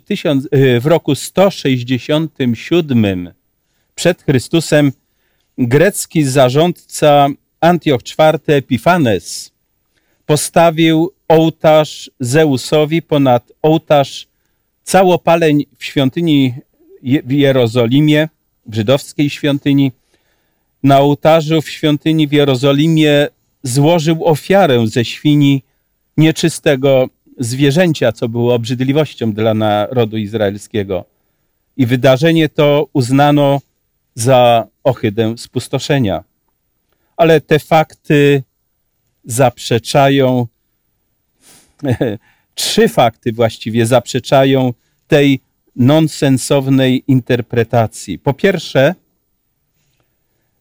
w 0.80 0.86
roku 0.86 1.16
167 1.16 3.34
przed 3.96 4.24
Chrystusem 4.24 4.92
grecki 5.58 6.24
zarządca 6.24 7.28
Antioch 7.62 8.02
IV 8.02 8.56
Epifanes 8.56 9.52
postawił 10.26 11.14
ołtarz 11.28 12.12
Zeusowi 12.20 13.02
ponad 13.02 13.52
ołtarz 13.62 14.29
całopaleń 14.90 15.66
w 15.78 15.86
świątyni 15.86 16.54
w 17.04 17.32
Jerozolimie, 17.32 18.30
w 18.66 18.76
żydowskiej 18.76 19.30
świątyni. 19.30 19.92
Na 20.84 21.00
ołtarzu 21.00 21.62
w 21.62 21.70
świątyni 21.70 22.28
w 22.28 22.32
Jerozolimie 22.32 23.28
złożył 23.64 24.26
ofiarę 24.26 24.88
ze 24.88 25.06
świni 25.06 25.64
nieczystego 26.18 27.10
zwierzęcia, 27.38 28.12
co 28.12 28.30
było 28.30 28.54
obrzydliwością 28.54 29.34
dla 29.34 29.54
narodu 29.54 30.18
izraelskiego. 30.18 31.06
I 31.78 31.86
wydarzenie 31.86 32.50
to 32.50 32.88
uznano 32.94 33.62
za 34.16 34.68
ohydę 34.84 35.38
spustoszenia. 35.38 36.24
Ale 37.18 37.42
te 37.42 37.60
fakty 37.60 38.44
zaprzeczają, 39.26 40.48
trzy 42.60 42.88
fakty 42.88 43.32
właściwie 43.34 43.86
zaprzeczają 43.86 44.74
tej 45.08 45.40
nonsensownej 45.76 47.04
interpretacji. 47.08 48.20
Po 48.20 48.34
pierwsze, 48.34 48.96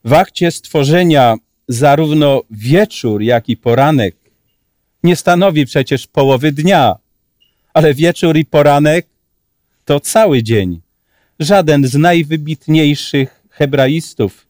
w 0.04 0.12
akcie 0.12 0.50
stworzenia 0.50 1.34
zarówno 1.68 2.42
wieczór, 2.50 3.22
jak 3.22 3.48
i 3.48 3.56
poranek 3.56 4.16
nie 5.04 5.16
stanowi 5.16 5.66
przecież 5.66 6.06
połowy 6.06 6.52
dnia, 6.52 6.96
ale 7.74 7.94
wieczór 7.94 8.36
i 8.36 8.44
poranek 8.44 9.06
to 9.84 10.00
cały 10.00 10.42
dzień. 10.42 10.80
Żaden 11.40 11.86
z 11.86 11.94
najwybitniejszych 11.94 13.42
hebraistów 13.50 14.46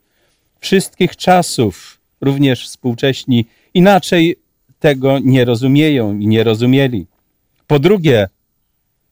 wszystkich 0.60 1.16
czasów, 1.16 2.00
również 2.20 2.66
współcześni, 2.66 3.46
inaczej 3.74 4.36
tego 4.78 5.18
nie 5.18 5.44
rozumieją 5.44 6.18
i 6.18 6.26
nie 6.26 6.44
rozumieli. 6.44 7.06
Po 7.68 7.78
drugie, 7.78 8.28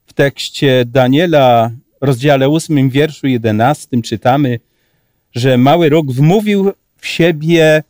w 0.07 0.13
tekście 0.13 0.85
Daniela, 0.85 1.71
rozdziale 2.01 2.49
8, 2.49 2.91
wierszu 2.91 3.27
11 3.27 4.03
czytamy, 4.03 4.61
że 5.35 5.59
mały 5.59 5.89
róg 5.89 6.13
wmówił 6.13 6.73
w 6.97 7.07
siebie 7.07 7.83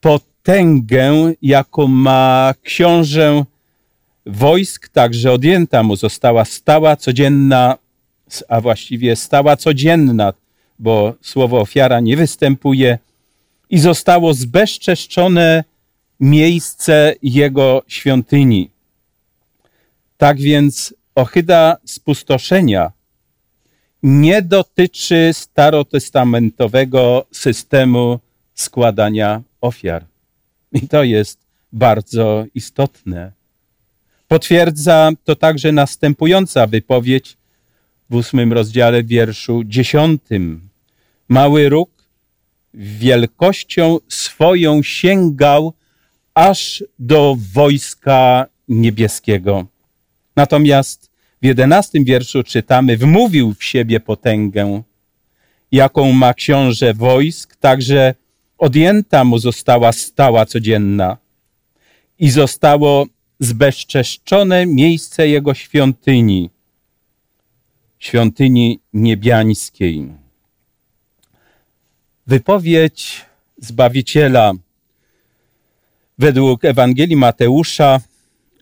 potęgę, 0.00 1.32
jaką 1.42 1.86
ma 1.86 2.54
książę 2.62 3.44
wojsk, 4.26 4.88
także 4.88 5.32
odjęta 5.32 5.82
mu 5.82 5.96
została 5.96 6.44
stała 6.44 6.96
codzienna, 6.96 7.78
a 8.48 8.60
właściwie 8.60 9.16
stała 9.16 9.56
codzienna, 9.56 10.32
bo 10.78 11.14
słowo 11.20 11.60
ofiara 11.60 12.00
nie 12.00 12.16
występuje, 12.16 12.98
i 13.70 13.78
zostało 13.78 14.34
zbezczeszczone 14.34 15.64
miejsce 16.20 17.14
jego 17.22 17.82
świątyni. 17.88 18.75
Tak 20.16 20.38
więc 20.38 20.94
Ohyda 21.14 21.76
spustoszenia 21.84 22.92
nie 24.02 24.42
dotyczy 24.42 25.30
starotestamentowego 25.32 27.26
systemu 27.32 28.20
składania 28.54 29.42
ofiar. 29.60 30.04
I 30.72 30.88
to 30.88 31.04
jest 31.04 31.38
bardzo 31.72 32.44
istotne. 32.54 33.32
Potwierdza 34.28 35.10
to 35.24 35.36
także 35.36 35.72
następująca 35.72 36.66
wypowiedź 36.66 37.36
w 38.10 38.14
ósmym 38.14 38.52
rozdziale 38.52 39.02
wierszu 39.02 39.64
dziesiątym. 39.64 40.68
Mały 41.28 41.68
róg 41.68 41.90
wielkością 42.74 43.98
swoją 44.08 44.82
sięgał 44.82 45.72
aż 46.34 46.84
do 46.98 47.36
wojska 47.52 48.46
niebieskiego. 48.68 49.66
Natomiast 50.36 51.10
w 51.42 51.46
jedenastym 51.46 52.04
wierszu 52.04 52.42
czytamy, 52.42 52.96
wmówił 52.96 53.54
w 53.54 53.64
siebie 53.64 54.00
potęgę, 54.00 54.82
jaką 55.72 56.12
ma 56.12 56.34
książę 56.34 56.94
wojsk, 56.94 57.56
także 57.56 58.14
Odjęta 58.58 59.24
mu 59.24 59.38
została 59.38 59.92
stała 59.92 60.46
codzienna 60.46 61.16
i 62.18 62.30
zostało 62.30 63.06
zbezczeszczone 63.40 64.66
miejsce 64.66 65.28
jego 65.28 65.54
świątyni, 65.54 66.50
świątyni 67.98 68.80
niebiańskiej. 68.92 70.08
Wypowiedź 72.26 73.24
Zbawiciela 73.58 74.52
według 76.18 76.64
Ewangelii 76.64 77.16
Mateusza, 77.16 78.00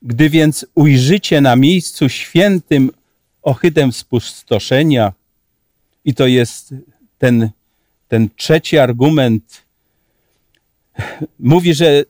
gdy 0.04 0.30
więc 0.30 0.66
ujrzycie 0.74 1.40
na 1.40 1.56
miejscu 1.56 2.08
świętym 2.08 2.90
ohydę 3.42 3.92
spustoszenia, 3.92 5.12
i 6.04 6.14
to 6.14 6.26
jest 6.26 6.74
ten, 7.18 7.50
ten 8.08 8.28
trzeci 8.36 8.78
argument, 8.78 9.62
mówi, 11.38 11.74
że 11.74 12.04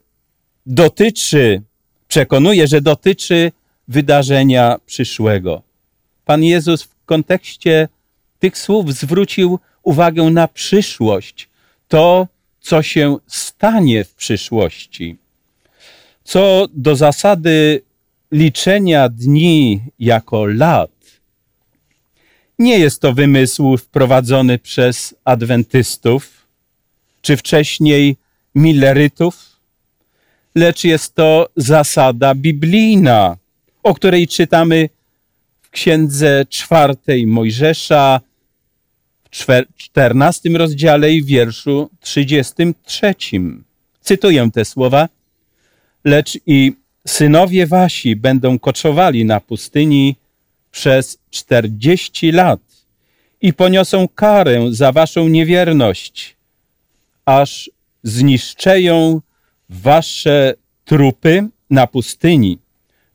dotyczy, 0.67 1.63
przekonuje, 2.09 2.67
że 2.67 2.81
dotyczy 2.81 3.53
wydarzenia 3.89 4.77
przyszłego. 4.87 5.63
Pan 6.25 6.45
Jezus 6.45 6.83
w 6.83 7.05
kontekście 7.05 7.89
tych 8.39 8.59
słów 8.59 8.95
zwrócił 8.95 9.59
uwagę 9.83 10.23
na 10.23 10.49
przyszłość, 10.49 11.49
to, 11.89 12.29
co 12.61 12.83
się 12.83 13.17
stanie 13.27 14.05
w 14.05 14.15
przyszłości. 14.15 15.17
Co 16.25 16.69
do 16.75 16.97
zasady 16.97 17.83
liczenia 18.33 19.09
dni 19.09 19.81
jako 19.99 20.47
lat, 20.47 20.91
nie 22.59 22.79
jest 22.79 23.01
to 23.01 23.13
wymysł 23.13 23.77
wprowadzony 23.77 24.59
przez 24.59 25.15
adwentystów, 25.25 26.47
czy 27.23 27.37
wcześniej 27.37 28.17
milerytów, 28.55 29.61
lecz 30.55 30.85
jest 30.85 31.15
to 31.15 31.49
zasada 31.57 32.35
biblijna, 32.35 33.37
o 33.83 33.95
której 33.95 34.29
czytamy 34.29 34.89
w 35.63 35.71
księdze 35.71 36.47
czwartej 36.49 37.27
Mojżesza, 37.27 38.21
w 39.31 39.47
czternastym 39.77 40.57
rozdziale 40.57 41.13
i 41.13 41.25
wierszu 41.25 41.91
trzydziestym 42.01 42.75
trzecim. 42.85 43.65
Cytuję 44.01 44.51
te 44.53 44.65
słowa. 44.65 45.09
Lecz 46.05 46.39
i 46.47 46.73
synowie 47.07 47.67
wasi 47.67 48.17
będą 48.17 48.59
koczowali 48.59 49.25
na 49.25 49.41
pustyni 49.41 50.17
przez 50.71 51.19
czterdzieści 51.31 52.33
lat 52.33 52.61
i 53.41 53.53
poniosą 53.53 54.09
karę 54.09 54.67
za 54.71 54.93
waszą 54.93 55.29
niewierność, 55.29 56.37
aż 57.25 57.71
zniszczeją 58.03 59.21
wasze 59.69 60.55
trupy 60.85 61.49
na 61.71 61.87
pustyni, 61.87 62.59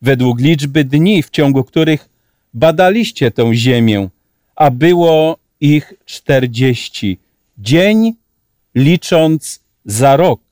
według 0.02 0.40
liczby 0.40 0.84
dni, 0.84 1.24
w 1.24 1.30
ciągu 1.30 1.64
których 1.64 2.10
badaliście 2.54 3.32
tę 3.32 3.56
ziemię, 3.56 4.10
a 4.56 4.72
było 4.72 5.38
ich 5.62 5.94
czterdzieści. 6.06 7.18
Dzień 7.58 8.14
licząc 8.76 9.60
za 9.86 10.16
rok. 10.16 10.49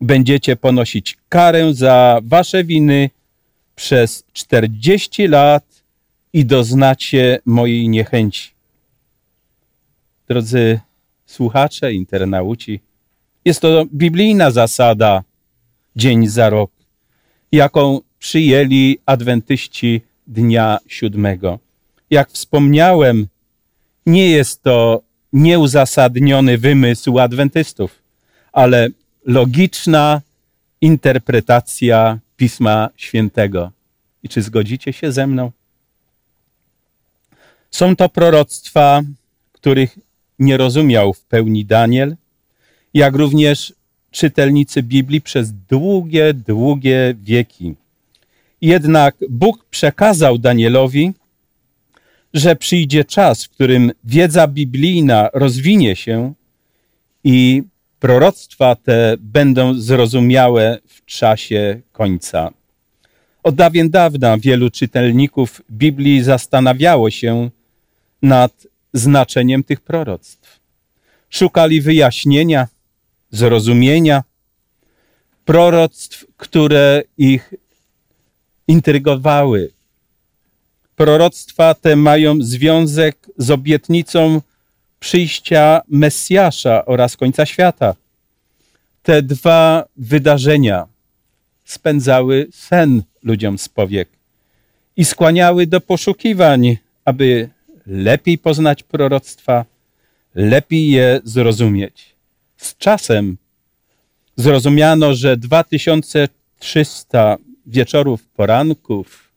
Będziecie 0.00 0.56
ponosić 0.56 1.18
karę 1.28 1.74
za 1.74 2.20
wasze 2.22 2.64
winy 2.64 3.10
przez 3.76 4.24
czterdzieści 4.32 5.28
lat 5.28 5.64
i 6.32 6.44
doznacie 6.44 7.38
mojej 7.46 7.88
niechęci. 7.88 8.50
Drodzy 10.28 10.80
słuchacze, 11.26 11.92
internauci, 11.92 12.80
jest 13.44 13.60
to 13.60 13.84
biblijna 13.94 14.50
zasada 14.50 15.24
dzień 15.96 16.26
za 16.26 16.50
rok, 16.50 16.70
jaką 17.52 18.00
przyjęli 18.18 18.98
adwentyści 19.06 20.00
dnia 20.26 20.78
siódmego. 20.86 21.58
Jak 22.10 22.30
wspomniałem, 22.30 23.26
nie 24.06 24.30
jest 24.30 24.62
to 24.62 25.02
nieuzasadniony 25.32 26.58
wymysł 26.58 27.18
adwentystów, 27.18 28.02
ale 28.52 28.88
logiczna 29.28 30.20
interpretacja 30.80 32.18
Pisma 32.36 32.88
Świętego. 32.96 33.70
I 34.22 34.28
czy 34.28 34.42
zgodzicie 34.42 34.92
się 34.92 35.12
ze 35.12 35.26
mną? 35.26 35.50
Są 37.70 37.96
to 37.96 38.08
proroctwa, 38.08 39.02
których 39.52 39.98
nie 40.38 40.56
rozumiał 40.56 41.12
w 41.12 41.20
pełni 41.20 41.64
Daniel, 41.64 42.16
jak 42.94 43.14
również 43.14 43.74
czytelnicy 44.10 44.82
Biblii 44.82 45.20
przez 45.20 45.52
długie, 45.52 46.34
długie 46.34 47.14
wieki. 47.22 47.74
Jednak 48.60 49.16
Bóg 49.30 49.64
przekazał 49.64 50.38
Danielowi, 50.38 51.12
że 52.34 52.56
przyjdzie 52.56 53.04
czas, 53.04 53.44
w 53.44 53.48
którym 53.48 53.92
wiedza 54.04 54.46
biblijna 54.46 55.30
rozwinie 55.32 55.96
się 55.96 56.32
i 57.24 57.62
proroctwa 58.00 58.74
te 58.76 59.16
będą 59.18 59.74
zrozumiałe 59.74 60.78
w 60.86 61.04
czasie 61.04 61.80
końca. 61.92 62.50
Od 63.42 63.54
dawien 63.54 63.90
dawna 63.90 64.38
wielu 64.38 64.70
czytelników 64.70 65.62
Biblii 65.70 66.22
zastanawiało 66.22 67.10
się 67.10 67.50
nad 68.22 68.66
znaczeniem 68.92 69.64
tych 69.64 69.80
proroctw. 69.80 70.60
Szukali 71.30 71.80
wyjaśnienia, 71.80 72.68
zrozumienia, 73.30 74.24
proroctw, 75.44 76.24
które 76.36 77.02
ich 77.18 77.54
intrygowały. 78.68 79.70
Proroctwa 80.96 81.74
te 81.74 81.96
mają 81.96 82.34
związek 82.40 83.26
z 83.36 83.50
obietnicą 83.50 84.40
przyjścia 85.00 85.80
Mesjasza 85.88 86.84
oraz 86.84 87.16
końca 87.16 87.46
świata. 87.46 87.94
Te 89.02 89.22
dwa 89.22 89.84
wydarzenia 89.96 90.86
spędzały 91.64 92.46
sen 92.52 93.02
ludziom 93.22 93.58
z 93.58 93.68
powiek 93.68 94.08
i 94.96 95.04
skłaniały 95.04 95.66
do 95.66 95.80
poszukiwań, 95.80 96.76
aby 97.04 97.48
lepiej 97.86 98.38
poznać 98.38 98.82
proroctwa, 98.82 99.64
lepiej 100.34 100.90
je 100.90 101.20
zrozumieć. 101.24 102.14
Z 102.56 102.76
czasem 102.76 103.36
zrozumiano, 104.36 105.14
że 105.14 105.36
2300 105.36 107.36
wieczorów, 107.66 108.26
poranków, 108.26 109.28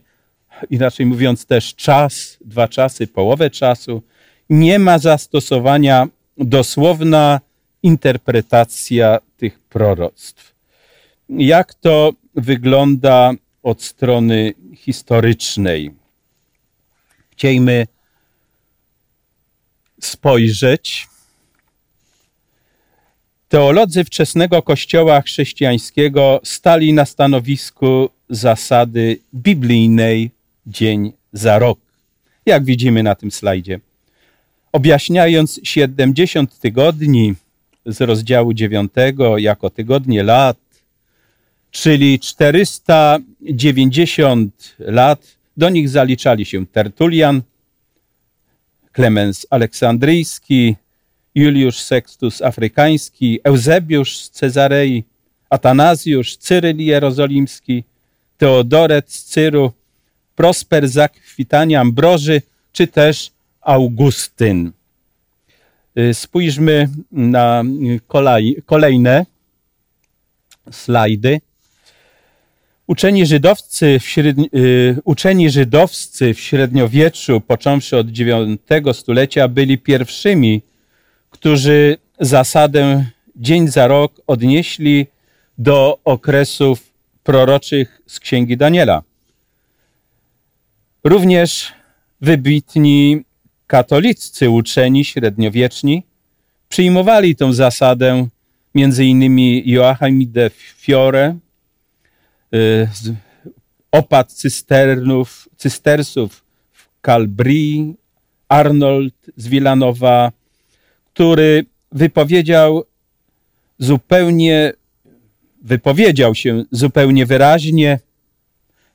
inaczej 0.71 1.07
mówiąc 1.07 1.47
też 1.47 1.75
czas, 1.75 2.39
dwa 2.45 2.69
czasy, 2.69 3.07
połowę 3.07 3.51
czasu, 3.51 4.03
nie 4.51 4.79
ma 4.79 4.99
zastosowania 4.99 6.09
dosłowna 6.39 7.41
interpretacja 7.83 9.19
tych 9.37 9.61
proroctw. 9.61 10.55
Jak 11.29 11.75
to 11.75 12.13
wygląda 12.35 13.33
od 13.63 13.83
strony 13.83 14.55
historycznej? 14.77 15.91
Chciejmy 17.31 17.87
spojrzeć. 20.01 21.09
Teolodzy 23.49 24.05
wczesnego 24.05 24.63
Kościoła 24.63 25.21
chrześcijańskiego 25.21 26.41
stali 26.45 26.93
na 26.93 27.05
stanowisku 27.05 28.09
zasady 28.29 29.19
biblijnej 29.35 30.31
dzień 30.67 31.13
za 31.33 31.59
rok, 31.59 31.79
jak 32.47 32.65
widzimy 32.65 33.03
na 33.03 33.15
tym 33.15 33.31
slajdzie. 33.31 33.81
Objaśniając 34.73 35.61
70 35.63 36.59
tygodni 36.59 37.35
z 37.87 38.01
rozdziału 38.01 38.55
9 38.55 38.93
jako 39.37 39.71
tygodnie 39.71 40.23
lat, 40.23 40.57
czyli 41.71 42.21
490 42.21 44.77
lat, 44.79 45.37
do 45.57 45.69
nich 45.69 45.89
zaliczali 45.89 46.45
się 46.45 46.67
Tertulian, 46.67 47.43
Klemens 48.93 49.47
Aleksandryjski, 49.51 50.77
Juliusz 51.35 51.79
Sextus 51.79 52.43
Afrykański, 52.43 53.41
Eusebiusz 53.45 54.19
z 54.19 54.31
Cezarei, 54.31 55.05
Atanazjusz, 55.51 56.37
Cyryl 56.37 56.79
Jerozolimski, 56.79 57.85
Teodoret 58.39 59.13
z 59.13 59.25
Cyru, 59.25 59.73
Prosper 60.37 60.89
Zakwitania 60.89 61.81
Ambroży, 61.81 62.43
czy 62.73 62.87
też 62.87 63.31
Augustyn. 63.61 64.73
Y, 65.99 66.15
spójrzmy 66.15 66.89
na 67.13 67.63
kolej, 68.07 68.63
kolejne 68.67 69.27
slajdy. 70.71 71.41
Uczeni 72.87 73.27
żydowscy, 73.27 73.99
w 74.01 74.07
średni, 74.07 74.51
y, 74.55 74.97
uczeni 75.05 75.51
żydowscy 75.51 76.35
w 76.35 76.41
średniowieczu, 76.41 77.41
począwszy 77.41 77.97
od 77.97 78.07
IX 78.19 78.99
stulecia, 78.99 79.49
byli 79.49 79.79
pierwszymi, 79.79 80.63
którzy 81.31 81.97
zasadę 82.21 83.05
dzień 83.37 83.69
za 83.69 83.87
rok 83.87 84.21
odnieśli 84.27 85.07
do 85.59 85.99
okresów 86.05 86.93
proroczych 87.25 88.01
z 88.07 88.21
Księgi 88.21 88.57
Daniela. 88.57 89.03
Również 91.05 91.73
wybitni 92.21 93.25
katoliccy 93.67 94.51
uczeni 94.51 95.05
średniowieczni 95.05 96.03
przyjmowali 96.69 97.37
tę 97.37 97.53
zasadę, 97.53 98.29
między 98.75 99.05
innymi 99.05 99.63
Joachim 99.67 100.33
de 100.33 100.51
Fiore, 100.51 101.37
y, 102.55 102.89
opad 103.93 104.33
cysternów, 104.33 105.49
cystersów 105.57 106.45
w 106.73 106.89
Calbrii, 107.07 107.95
Arnold 108.49 109.15
z 109.37 109.49
Wilanowa, 109.49 110.33
który 111.15 111.67
wypowiedział 111.93 112.85
zupełnie, 113.79 114.73
wypowiedział 115.63 116.35
się 116.35 116.65
zupełnie 116.71 117.27
wyraźnie, 117.27 117.99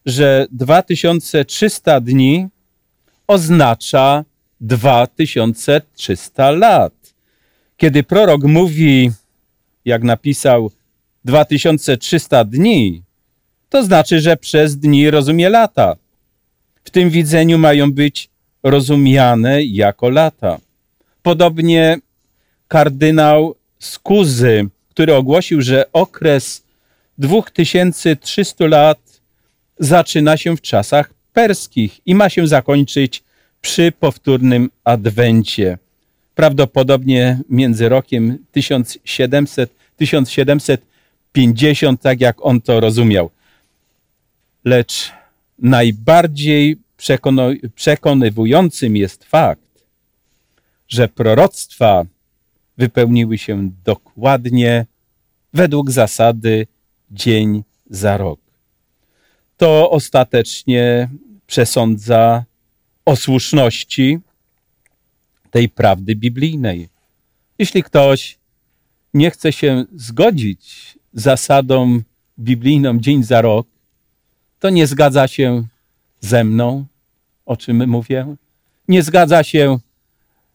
że 0.05 0.47
2300 0.51 1.99
dni 2.01 2.47
oznacza 3.27 4.25
2300 4.61 6.51
lat. 6.51 6.93
Kiedy 7.77 8.03
prorok 8.03 8.43
mówi, 8.43 9.11
jak 9.85 10.03
napisał, 10.03 10.71
2300 11.25 12.43
dni, 12.43 13.03
to 13.69 13.83
znaczy, 13.83 14.19
że 14.19 14.37
przez 14.37 14.77
dni 14.77 15.11
rozumie 15.11 15.49
lata. 15.49 15.95
W 16.83 16.89
tym 16.89 17.09
widzeniu 17.09 17.57
mają 17.57 17.91
być 17.93 18.29
rozumiane 18.63 19.63
jako 19.63 20.09
lata. 20.09 20.57
Podobnie 21.21 21.97
kardynał 22.67 23.55
Skuzy, 23.79 24.69
który 24.89 25.15
ogłosił, 25.15 25.61
że 25.61 25.91
okres 25.93 26.63
2300 27.17 28.67
lat 28.67 28.99
zaczyna 29.79 30.37
się 30.37 30.57
w 30.57 30.61
czasach 30.61 31.13
perskich 31.33 31.99
i 32.05 32.15
ma 32.15 32.29
się 32.29 32.47
zakończyć 32.47 33.23
przy 33.61 33.91
powtórnym 33.91 34.69
adwencie. 34.83 35.77
Prawdopodobnie 36.35 37.39
między 37.49 37.89
rokiem 37.89 38.37
1700 38.51 39.79
1750, 39.99 42.01
tak 42.01 42.21
jak 42.21 42.45
on 42.45 42.61
to 42.61 42.79
rozumiał. 42.79 43.29
Lecz 44.65 45.11
najbardziej 45.59 46.77
przekonywującym 47.75 48.97
jest 48.97 49.23
fakt, 49.23 49.85
że 50.87 51.07
proroctwa 51.07 52.05
wypełniły 52.77 53.37
się 53.37 53.69
dokładnie 53.85 54.85
według 55.53 55.91
zasady 55.91 56.67
dzień 57.11 57.63
za 57.89 58.17
rok. 58.17 58.48
To 59.59 59.89
ostatecznie 59.91 61.09
przesądza 61.47 62.43
o 63.05 63.15
słuszności 63.15 64.19
tej 65.51 65.69
prawdy 65.69 66.15
biblijnej. 66.15 66.89
Jeśli 67.57 67.83
ktoś 67.83 68.37
nie 69.13 69.31
chce 69.31 69.51
się 69.53 69.85
zgodzić 69.95 70.95
z 71.13 71.21
zasadą 71.21 72.01
biblijną 72.39 72.99
dzień 72.99 73.23
za 73.23 73.41
rok, 73.41 73.67
to 74.59 74.69
nie 74.69 74.87
zgadza 74.87 75.27
się 75.27 75.63
ze 76.19 76.43
mną, 76.43 76.85
o 77.45 77.57
czym 77.57 77.89
mówię. 77.89 78.35
Nie 78.87 79.03
zgadza 79.03 79.43
się 79.43 79.79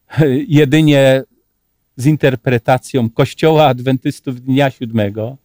jedynie 0.61 1.23
z 1.97 2.05
interpretacją 2.05 3.09
Kościoła 3.09 3.67
Adwentystów 3.67 4.41
Dnia 4.41 4.69
Siódmego, 4.71 5.37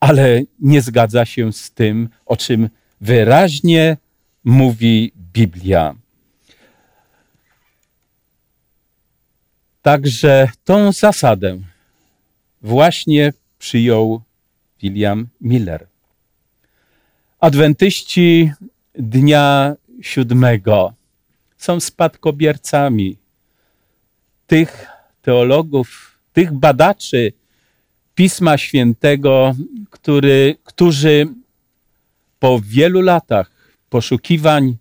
ale 0.00 0.42
nie 0.60 0.82
zgadza 0.82 1.24
się 1.24 1.52
z 1.52 1.70
tym, 1.70 2.08
o 2.26 2.36
czym 2.36 2.68
wyraźnie 3.00 3.96
mówi 4.44 5.12
Biblia. 5.32 5.94
Także 9.82 10.48
tą 10.64 10.92
zasadę 10.92 11.58
właśnie 12.62 13.32
przyjął 13.58 14.22
William 14.80 15.28
Miller. 15.40 15.86
Adwentyści 17.40 18.52
Dnia 18.94 19.74
Siódmego 20.02 20.94
są 21.56 21.80
spadkobiercami 21.80 23.16
tych 24.46 24.86
teologów, 25.22 26.18
tych 26.32 26.52
badaczy 26.52 27.32
Pisma 28.14 28.58
Świętego, 28.58 29.54
który, 29.90 30.56
którzy 30.64 31.26
po 32.38 32.60
wielu 32.60 33.00
latach 33.00 33.50
poszukiwań, 33.90 34.76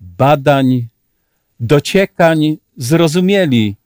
badań, 0.00 0.88
dociekań 1.60 2.56
zrozumieli, 2.76 3.76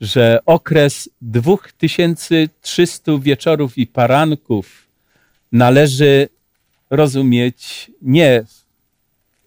że 0.00 0.38
okres 0.46 1.08
2300 1.22 3.18
wieczorów 3.18 3.78
i 3.78 3.86
paranków 3.86 4.88
należy 5.52 6.28
rozumieć 6.90 7.90
nie 8.02 8.44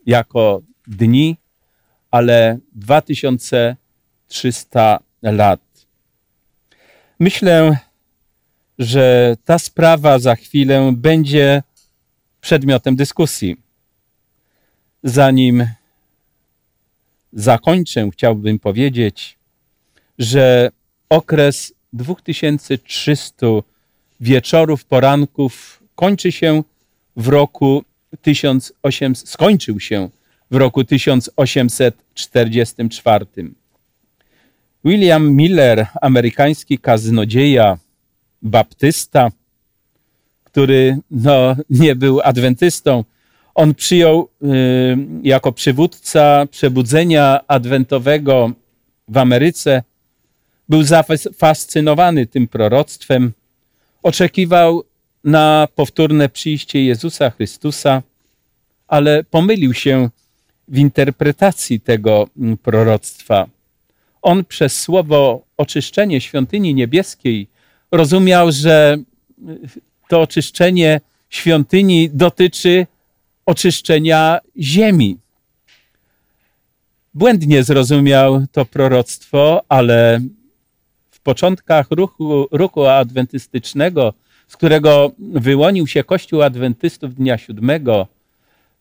jako 0.06 0.62
dni, 0.88 1.38
ale 2.12 2.58
2300 2.76 5.00
lat. 5.21 5.60
Myślę, 7.19 7.78
że 8.80 9.36
ta 9.45 9.60
sprawa 9.60 10.19
za 10.19 10.36
chwilę 10.36 10.91
będzie 10.93 11.63
przedmiotem 12.41 12.95
dyskusji. 12.95 13.58
Zanim 15.04 15.67
zakończę, 17.34 18.10
chciałbym 18.12 18.60
powiedzieć, 18.60 19.38
że 20.19 20.71
okres 21.10 21.73
2300 21.93 23.47
wieczorów, 24.19 24.86
poranków 24.86 25.84
kończy 25.95 26.32
się 26.32 26.63
w 27.15 27.28
roku 27.28 27.84
1800, 28.21 29.30
skończył 29.30 29.80
się 29.80 30.10
w 30.52 30.56
roku 30.56 30.84
1844. 30.84 33.26
William 34.86 35.32
Miller, 35.32 35.88
amerykański 36.02 36.80
kaznodzieja, 36.80 37.78
baptysta, 38.41 39.32
który 40.58 40.98
no, 41.12 41.56
nie 41.70 41.96
był 41.96 42.22
adwentystą, 42.22 43.04
on 43.56 43.76
przyjął 43.76 44.30
y, 44.43 44.48
jako 45.24 45.52
przywódca 45.52 46.46
przebudzenia 46.52 47.39
adwentowego 47.48 48.52
w 49.08 49.17
Ameryce. 49.17 49.84
Był 50.70 50.84
zafascynowany 50.84 52.26
tym 52.26 52.48
proroctwem, 52.48 53.34
oczekiwał 54.04 54.84
na 55.24 55.67
powtórne 55.76 56.30
przyjście 56.30 56.86
Jezusa 56.86 57.30
Chrystusa, 57.30 58.04
ale 58.88 59.24
pomylił 59.24 59.74
się 59.74 60.10
w 60.67 60.78
interpretacji 60.78 61.80
tego 61.80 62.28
mm, 62.38 62.58
proroctwa. 62.58 63.48
On 64.22 64.46
przez 64.46 64.82
słowo 64.82 65.46
oczyszczenie 65.58 66.22
świątyni 66.22 66.74
niebieskiej 66.74 67.48
rozumiał, 67.91 68.52
że 68.52 68.98
y, 69.50 69.87
to 70.10 70.22
oczyszczenie 70.22 71.02
świątyni 71.30 72.10
dotyczy 72.10 72.88
oczyszczenia 73.46 74.39
ziemi. 74.60 75.17
Błędnie 77.13 77.63
zrozumiał 77.63 78.46
to 78.52 78.65
proroctwo, 78.65 79.62
ale 79.70 80.22
początkach 81.28 81.88
ruchu, 81.91 82.48
ruchu 82.52 82.86
adwentystycznego, 82.86 84.13
z 84.48 84.58
którego 84.58 85.12
wyłonił 85.20 85.88
się 85.88 86.04
Kościół 86.04 86.41
Adwentystów 86.41 87.15
Dnia 87.15 87.38
Siódmego, 87.38 88.08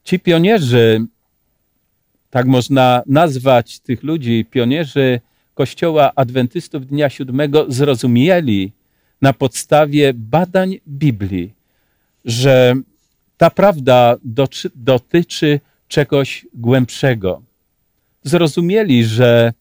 ci 0.05 0.21
pionierzy, 0.21 1.07
tak 2.31 2.47
można 2.47 3.03
nazwać 3.07 3.79
tych 3.79 4.03
ludzi, 4.03 4.45
pionierzy 4.51 5.21
Kościoła 5.55 6.13
Adwentystów 6.17 6.87
Dnia 6.87 7.11
Siódmego, 7.11 7.67
zrozumieli 7.69 8.73
na 9.23 9.33
podstawie 9.33 10.15
badań 10.15 10.79
Biblii, 10.89 11.55
że 12.25 12.75
ta 13.37 13.51
prawda 13.51 14.17
dotyczy 14.75 15.61
czegoś 15.89 16.47
głębszego. 16.55 17.43
Zrozumieli, 18.23 19.05
że 19.05 19.53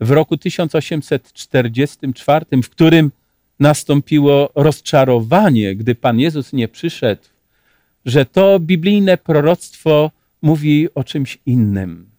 w 0.00 0.10
roku 0.10 0.36
1844, 0.36 2.46
w 2.62 2.70
którym 2.70 3.10
nastąpiło 3.60 4.50
rozczarowanie, 4.54 5.76
gdy 5.76 5.94
Pan 5.94 6.20
Jezus 6.20 6.52
nie 6.52 6.68
przyszedł, 6.68 7.22
że 8.04 8.26
to 8.26 8.60
biblijne 8.60 9.18
proroctwo 9.18 10.10
mówi 10.42 10.88
o 10.94 11.04
czymś 11.04 11.38
innym, 11.46 12.10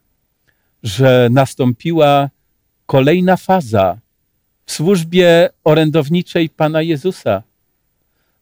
że 0.84 1.30
nastąpiła 1.32 2.30
kolejna 2.86 3.38
faza 3.38 3.97
w 4.67 4.71
służbie 4.71 5.49
orędowniczej 5.63 6.49
Pana 6.49 6.82
Jezusa. 6.82 7.43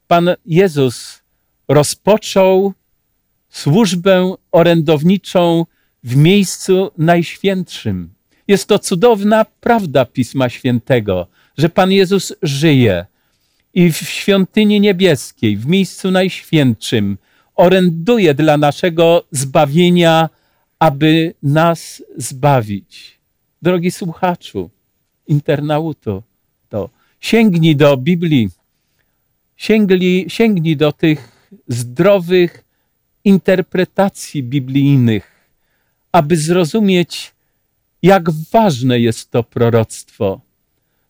Pan 0.08 0.30
Jezus 0.46 1.22
rozpoczął 1.68 2.74
służbę 3.50 4.36
orędowniczą 4.52 5.66
w 6.04 6.16
miejscu 6.16 6.92
najświętszym. 6.98 8.14
Jest 8.48 8.68
to 8.68 8.80
cudowna 8.80 9.46
prawda 9.62 10.06
Pisma 10.06 10.50
Świętego, 10.50 11.28
że 11.58 11.70
Pan 11.70 11.92
Jezus 11.92 12.34
żyje 12.42 13.06
i 13.74 13.92
w 13.92 13.98
świątyni 13.98 14.80
niebieskiej, 14.80 15.58
w 15.58 15.66
miejscu 15.66 16.12
najświętszym, 16.12 17.18
oręduje 17.56 18.34
dla 18.34 18.58
naszego 18.58 19.24
zbawienia, 19.32 20.30
aby 20.80 21.34
nas 21.44 22.04
zbawić. 22.18 23.20
Drogi 23.62 23.92
słuchaczu, 23.92 24.70
internauto, 25.28 26.24
to 26.70 26.90
sięgnij 27.20 27.76
do 27.76 27.98
Biblii, 27.98 28.50
sięgnij, 29.58 30.30
sięgnij 30.30 30.78
do 30.78 30.92
tych 30.92 31.50
zdrowych 31.68 32.64
interpretacji 33.24 34.44
biblijnych, 34.44 35.50
aby 36.12 36.38
zrozumieć, 36.38 37.32
jak 38.02 38.30
ważne 38.52 39.00
jest 39.00 39.32
to 39.32 39.44
proroctwo. 39.44 40.42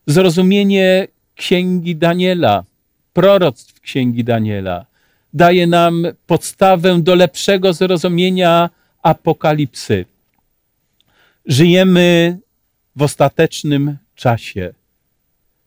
Zrozumienie 0.06 1.08
Księgi 1.34 1.96
Daniela, 1.96 2.64
proroctw 3.12 3.80
Księgi 3.80 4.24
Daniela, 4.24 4.86
daje 5.34 5.66
nam 5.66 6.06
podstawę 6.26 7.02
do 7.02 7.14
lepszego 7.14 7.72
zrozumienia 7.72 8.70
apokalipsy. 9.02 10.04
Żyjemy 11.46 12.38
w 12.96 13.02
ostatecznym 13.02 13.96
czasie. 14.16 14.74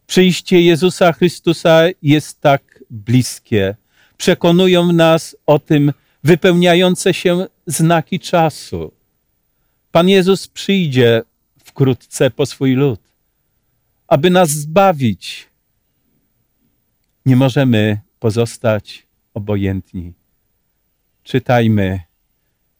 Przyjście 0.07 0.61
Jezusa 0.61 1.13
Chrystusa 1.13 1.81
jest 2.01 2.41
tak 2.41 2.83
bliskie. 2.89 3.75
Przekonują 4.17 4.93
nas 4.93 5.35
o 5.45 5.59
tym 5.59 5.93
wypełniające 6.23 7.13
się 7.13 7.47
znaki 7.67 8.19
czasu. 8.19 8.91
Pan 9.91 10.09
Jezus 10.09 10.47
przyjdzie 10.47 11.21
wkrótce 11.63 12.31
po 12.31 12.45
swój 12.45 12.73
lud, 12.73 12.99
aby 14.07 14.29
nas 14.29 14.49
zbawić. 14.49 15.47
Nie 17.25 17.35
możemy 17.35 18.01
pozostać 18.19 19.07
obojętni. 19.33 20.13
Czytajmy 21.23 22.01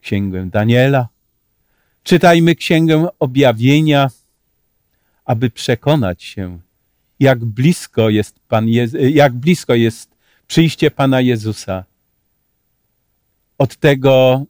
Księgę 0.02 0.50
Daniela, 0.50 1.08
czytajmy 2.04 2.56
Księgę 2.56 3.08
Objawienia, 3.20 4.10
aby 5.30 5.50
przekonać 5.50 6.24
się, 6.24 6.60
jak 7.20 7.46
blisko 7.46 8.10
jest, 8.10 8.40
Pan 8.48 8.68
jak 9.12 9.34
blisko 9.34 9.76
jest 9.76 10.16
przyjście 10.48 10.92
Pana 10.92 11.22
Jezusa. 11.22 11.84
Od 13.58 13.76
tego 13.76 14.44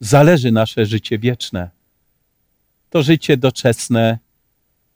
zależy 0.00 0.52
nasze 0.52 0.86
życie 0.86 1.18
wieczne. 1.18 1.70
To 2.90 3.02
życie 3.02 3.36
doczesne 3.36 4.18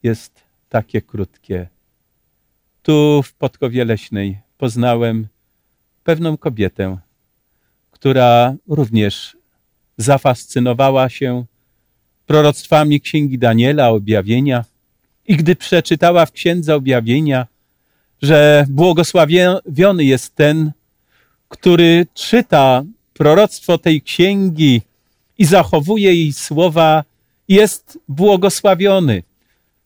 jest 0.03 0.43
takie 0.69 1.03
krótkie. 1.03 1.69
Tu 2.83 3.23
w 3.23 3.33
Podkowie 3.33 3.85
Leśnej 3.85 4.39
poznałem 4.59 5.29
pewną 6.05 6.37
kobietę, 6.37 6.99
która 7.91 8.55
również 8.69 9.37
zafascynowała 9.99 11.09
się 11.09 11.45
proroctwami 12.27 13.01
Księgi 13.01 13.39
Daniela, 13.39 13.89
objawienia. 13.89 14.65
I 15.27 15.37
gdy 15.37 15.57
przeczytała 15.57 16.27
w 16.27 16.33
Księdze 16.33 16.75
Objawienia, 16.75 17.47
że 18.23 18.67
błogosławiony 18.69 20.05
jest 20.05 20.35
ten, 20.35 20.73
który 21.49 22.07
czyta 22.15 22.85
proroctwo 23.15 23.79
tej 23.79 24.03
księgi 24.03 24.83
i 25.39 25.45
zachowuje 25.45 26.15
jej 26.15 26.33
słowa, 26.33 27.05
jest 27.49 27.99
błogosławiony. 28.09 29.23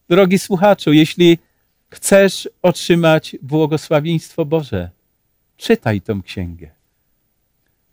Drogi 0.08 0.38
słuchaczu, 0.38 0.92
jeśli 0.92 1.38
chcesz 1.90 2.48
otrzymać 2.62 3.36
błogosławieństwo 3.42 4.44
Boże, 4.44 4.90
czytaj 5.56 6.00
tą 6.00 6.22
księgę. 6.22 6.70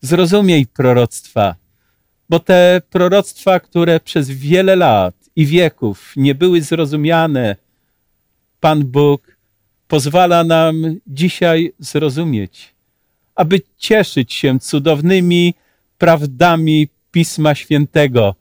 Zrozumiej 0.02 0.68
proroctwa, 0.68 1.56
bo 2.30 2.40
te 2.40 2.82
proroctwa, 2.90 3.60
które 3.60 4.00
przez 4.00 4.30
wiele 4.30 4.76
lat 4.76 5.15
i 5.36 5.46
wieków 5.46 6.14
nie 6.16 6.36
były 6.36 6.62
zrozumiane, 6.62 7.56
Pan 8.60 8.86
Bóg 8.86 9.38
pozwala 9.88 10.44
nam 10.44 11.00
dzisiaj 11.08 11.74
zrozumieć, 11.80 12.74
aby 13.36 13.62
cieszyć 13.78 14.34
się 14.34 14.60
cudownymi 14.60 15.54
prawdami 15.98 16.88
Pisma 17.12 17.56
Świętego, 17.56 18.36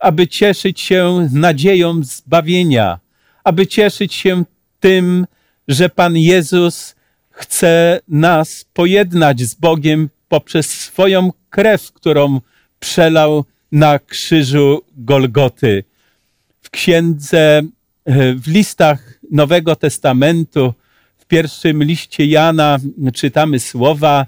aby 0.00 0.28
cieszyć 0.28 0.80
się 0.80 1.28
nadzieją 1.32 2.02
zbawienia, 2.02 2.98
aby 3.44 3.66
cieszyć 3.66 4.14
się 4.14 4.44
tym, 4.80 5.26
że 5.68 5.88
Pan 5.88 6.16
Jezus 6.16 6.94
chce 7.30 8.00
nas 8.08 8.64
pojednać 8.72 9.40
z 9.40 9.54
Bogiem 9.54 10.10
poprzez 10.28 10.70
swoją 10.70 11.32
krew, 11.50 11.92
którą 11.92 12.40
przelał 12.80 13.44
na 13.72 13.98
krzyżu 13.98 14.82
Golgoty. 14.96 15.84
W 16.68 16.70
księdze, 16.70 17.62
w 18.36 18.46
listach 18.46 19.18
Nowego 19.30 19.76
Testamentu, 19.76 20.74
w 21.18 21.24
pierwszym 21.26 21.82
liście 21.82 22.26
Jana 22.26 22.78
czytamy 23.14 23.60
słowa, 23.60 24.26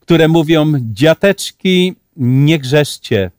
które 0.00 0.28
mówią: 0.28 0.72
Dziateczki, 0.92 1.94
nie 2.16 2.58
grzeszcie. 2.58 3.30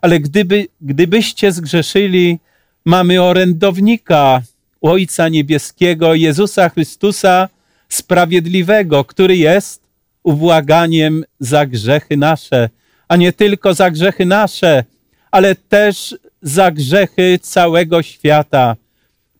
Ale 0.00 0.20
gdyby, 0.20 0.66
gdybyście 0.80 1.52
zgrzeszyli, 1.52 2.38
mamy 2.84 3.22
orędownika 3.22 4.42
Ojca 4.82 5.28
Niebieskiego, 5.28 6.14
Jezusa 6.14 6.68
Chrystusa, 6.68 7.48
sprawiedliwego, 7.88 9.04
który 9.04 9.36
jest 9.36 9.82
ubłaganiem 10.22 11.24
za 11.40 11.66
grzechy 11.66 12.16
nasze, 12.16 12.70
a 13.08 13.16
nie 13.16 13.32
tylko 13.32 13.74
za 13.74 13.90
grzechy 13.90 14.26
nasze, 14.26 14.84
ale 15.30 15.54
też 15.54 16.16
za 16.42 16.70
grzechy 16.70 17.38
całego 17.42 18.02
świata. 18.02 18.76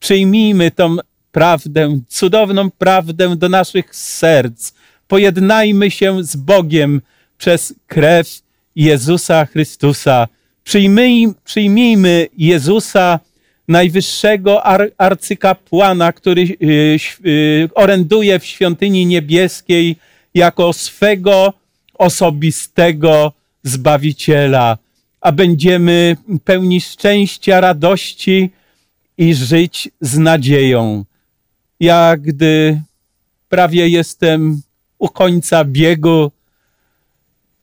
Przyjmijmy 0.01 0.71
tą 0.71 0.97
prawdę, 1.33 2.01
cudowną 2.09 2.71
prawdę 2.71 3.37
do 3.37 3.49
naszych 3.49 3.97
serc. 3.97 4.73
Pojednajmy 5.09 5.91
się 5.91 6.25
z 6.25 6.37
Bogiem 6.37 7.01
przez 7.39 7.75
krew 7.87 8.43
Jezusa 8.77 9.47
Chrystusa. 9.47 10.29
Przyjmij, 10.65 11.29
przyjmijmy 11.45 12.27
Jezusa 12.39 13.21
najwyższego 13.69 14.63
ar 14.63 14.91
arcykapłana, 14.99 16.13
który 16.13 16.43
y, 16.43 16.99
y, 17.27 17.69
oręduje 17.75 18.39
w 18.39 18.45
świątyni 18.45 19.07
niebieskiej 19.07 19.97
jako 20.35 20.73
swego 20.73 21.53
osobistego 21.99 23.33
Zbawiciela, 23.65 24.79
a 25.23 25.33
będziemy 25.33 26.17
pełni 26.45 26.81
szczęścia, 26.81 27.61
radości 27.61 28.51
i 29.19 29.35
żyć 29.35 29.91
z 30.01 30.19
nadzieją. 30.19 31.05
Ja, 31.81 32.17
gdy 32.17 32.83
prawie 33.49 33.89
jestem 33.89 34.63
u 34.99 35.09
końca 35.09 35.65
biegu 35.65 36.31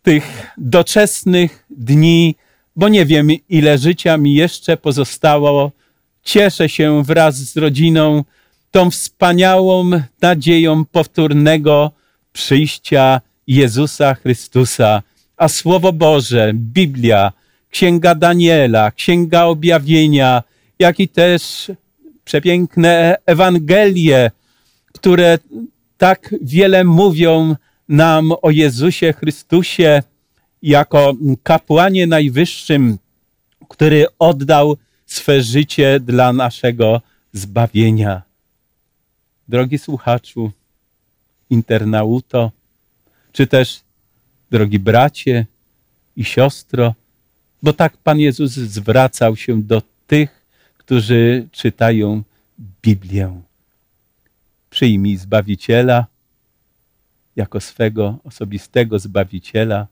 tych 0.02 0.52
doczesnych 0.58 1.66
dni, 1.70 2.36
bo 2.76 2.90
nie 2.90 3.06
wiem, 3.06 3.28
ile 3.50 3.78
życia 3.78 4.18
mi 4.18 4.34
jeszcze 4.34 4.78
pozostało, 4.78 5.72
cieszę 6.24 6.70
się 6.70 7.04
wraz 7.04 7.36
z 7.36 7.58
rodziną 7.58 8.24
tą 8.72 8.92
wspaniałą 8.92 9.90
nadzieją 10.22 10.86
powtórnego 10.86 11.92
przyjścia 12.34 13.22
Jezusa 13.48 14.16
Chrystusa. 14.16 15.04
A 15.38 15.48
Słowo 15.48 15.94
Boże, 15.94 16.52
Biblia, 16.54 17.32
Księga 17.70 18.16
Daniela, 18.16 18.92
Księga 18.92 19.44
Objawienia, 19.46 20.44
jak 20.80 21.00
i 21.00 21.08
też 21.08 21.72
przepiękne 22.26 23.18
Ewangelie, 23.26 24.32
które 24.94 25.38
tak 25.98 26.36
wiele 26.42 26.84
mówią 26.84 27.56
nam 27.90 28.32
o 28.42 28.50
Jezusie 28.52 29.14
Chrystusie 29.14 30.04
jako 30.62 31.14
kapłanie 31.44 32.08
najwyższym, 32.08 32.98
który 33.70 34.06
oddał 34.20 34.78
swe 35.06 35.42
życie 35.42 36.00
dla 36.00 36.34
naszego 36.34 37.02
zbawienia. 37.34 38.22
Drogi 39.48 39.78
słuchaczu, 39.78 40.52
internauto, 41.50 42.52
czy 43.32 43.48
też 43.48 43.80
drogi 44.52 44.80
bracie 44.80 45.46
i 46.16 46.24
siostro, 46.26 46.94
bo 47.64 47.74
tak 47.74 47.98
Pan 47.98 48.20
Jezus 48.20 48.52
zwracał 48.52 49.36
się 49.36 49.62
do 49.62 49.82
tych, 50.08 50.46
którzy 50.78 51.48
czytają 51.52 52.24
Biblię. 52.82 53.42
Przyjmij 54.70 55.18
Zbawiciela 55.18 56.06
jako 57.36 57.60
swego 57.60 58.18
osobistego 58.24 59.00
Zbawiciela 59.00 59.88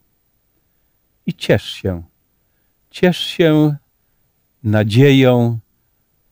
i 1.26 1.34
ciesz 1.34 1.66
się. 1.66 2.04
Ciesz 2.92 3.18
się 3.18 3.76
nadzieją 4.64 5.60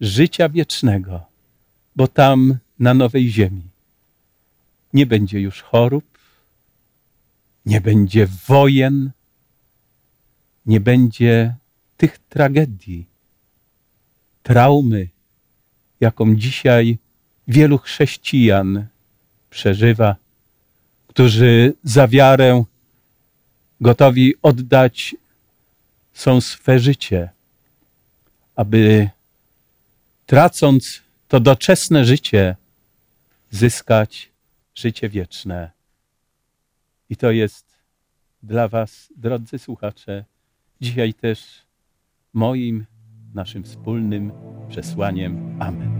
życia 0.02 0.50
wiecznego, 0.50 1.26
bo 1.96 2.08
tam 2.08 2.58
na 2.80 2.94
nowej 2.94 3.30
ziemi 3.30 3.62
nie 4.94 5.06
będzie 5.06 5.40
już 5.40 5.62
chorób, 5.62 6.06
nie 7.66 7.82
będzie 7.82 8.28
wojen, 8.48 9.12
nie 10.66 10.80
będzie 10.80 11.56
tych 11.98 12.18
tragedii, 12.30 13.06
traumy, 14.44 15.08
jaką 16.00 16.36
dzisiaj 16.36 16.98
wielu 17.48 17.78
chrześcijan 17.78 18.88
przeżywa, 19.50 20.16
którzy 21.08 21.74
za 21.84 22.08
wiarę 22.08 22.64
gotowi 23.82 24.34
oddać 24.42 25.16
są 26.14 26.42
swe 26.42 26.80
życie, 26.80 27.30
aby 28.56 29.10
tracąc 30.26 31.02
to 31.28 31.40
doczesne 31.40 32.06
życie, 32.06 32.56
zyskać 33.52 34.30
życie 34.76 35.10
wieczne. 35.10 35.72
I 37.10 37.16
to 37.16 37.32
jest 37.32 37.66
dla 38.44 38.68
Was, 38.68 39.08
drodzy 39.18 39.60
słuchacze, 39.60 40.26
dzisiaj 40.82 41.14
też 41.14 41.66
moim, 42.34 42.86
naszym 43.34 43.64
wspólnym 43.64 44.32
przesłaniem. 44.70 45.58
Amen. 45.60 45.95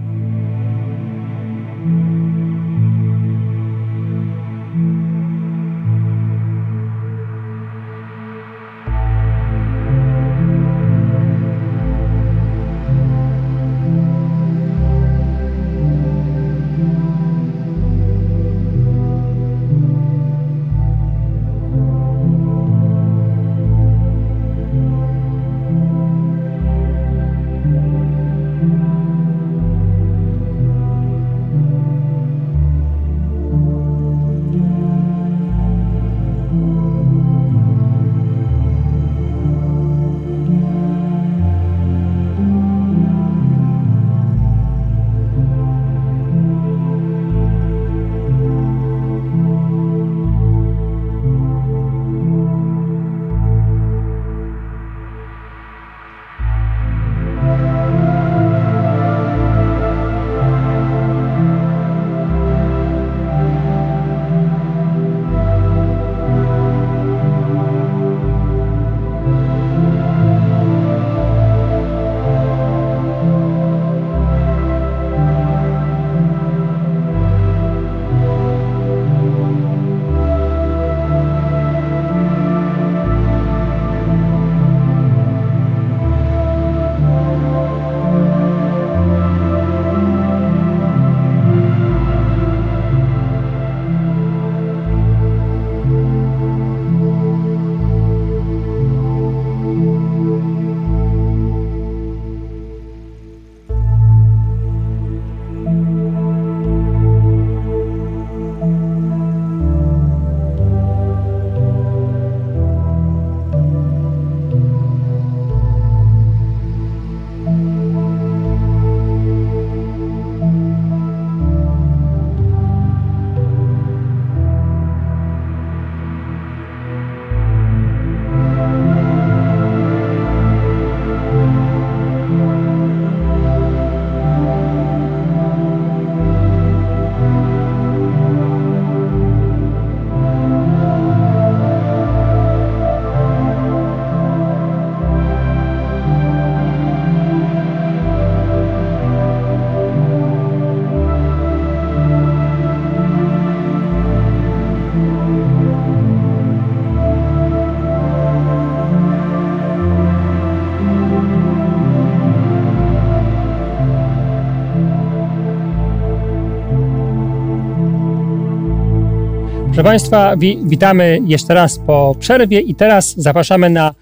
Proszę 169.76 169.90
Państwa, 169.90 170.38
wi 170.38 170.60
witamy 170.66 171.20
jeszcze 171.26 171.54
raz 171.54 171.80
po 171.80 172.16
przerwie 172.20 172.60
i 172.60 172.76
teraz 172.76 173.14
zapraszamy 173.18 173.70
na 173.70 173.94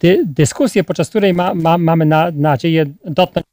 dy 0.00 0.24
dyskusję, 0.26 0.84
podczas 0.84 1.08
której 1.08 1.34
ma, 1.34 1.54
ma, 1.54 1.78
mamy 1.78 2.04
na, 2.04 2.30
nadzieję 2.34 2.86
dotknąć 3.04 3.46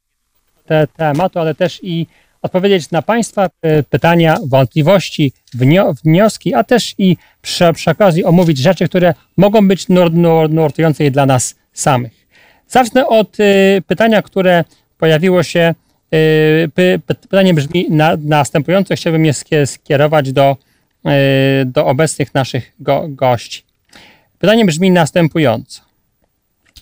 te 0.65 0.87
tematu, 0.97 1.39
ale 1.39 1.55
też 1.55 1.79
i 1.83 2.07
odpowiedzieć 2.41 2.91
na 2.91 3.01
Państwa 3.01 3.49
pytania, 3.89 4.37
wątpliwości, 4.47 5.33
wnio 5.53 5.93
wnioski, 5.93 6.53
a 6.53 6.63
też 6.63 6.95
i 6.97 7.17
przy, 7.41 7.73
przy 7.73 7.91
okazji 7.91 8.25
omówić 8.25 8.57
rzeczy, 8.57 8.89
które 8.89 9.13
mogą 9.37 9.67
być 9.67 9.89
nur 9.89 10.13
nur 10.13 10.49
nurtujące 10.49 11.11
dla 11.11 11.25
nas 11.25 11.55
samych. 11.73 12.27
Zacznę 12.67 13.07
od 13.07 13.39
y, 13.39 13.81
pytania, 13.87 14.21
które 14.21 14.63
pojawiło 14.97 15.43
się. 15.43 15.75
Y, 16.13 16.69
py, 16.75 16.99
pytanie 17.07 17.53
brzmi 17.53 17.87
na, 17.89 18.17
następująco. 18.23 18.95
Chciałbym 18.95 19.25
je 19.25 19.33
skierować 19.65 20.31
do 20.31 20.57
do 21.65 21.85
obecnych 21.85 22.33
naszych 22.33 22.71
go, 22.79 23.05
gości. 23.09 23.63
Pytanie 24.39 24.65
brzmi 24.65 24.91
następująco. 24.91 25.81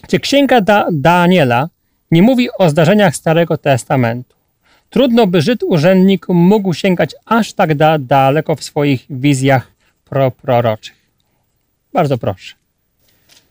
Czy 0.07 0.19
księga 0.19 0.61
da, 0.61 0.87
Daniela 0.91 1.69
nie 2.11 2.21
mówi 2.21 2.49
o 2.57 2.69
zdarzeniach 2.69 3.15
Starego 3.15 3.57
Testamentu? 3.57 4.35
Trudno 4.89 5.27
by 5.27 5.41
Żyd 5.41 5.63
urzędnik 5.63 6.27
mógł 6.29 6.73
sięgać 6.73 7.15
aż 7.25 7.53
tak 7.53 7.75
da, 7.75 7.97
daleko 7.99 8.55
w 8.55 8.63
swoich 8.63 9.05
wizjach 9.09 9.71
pro, 10.05 10.31
proroczych. 10.31 10.95
Bardzo 11.93 12.17
proszę. 12.17 12.55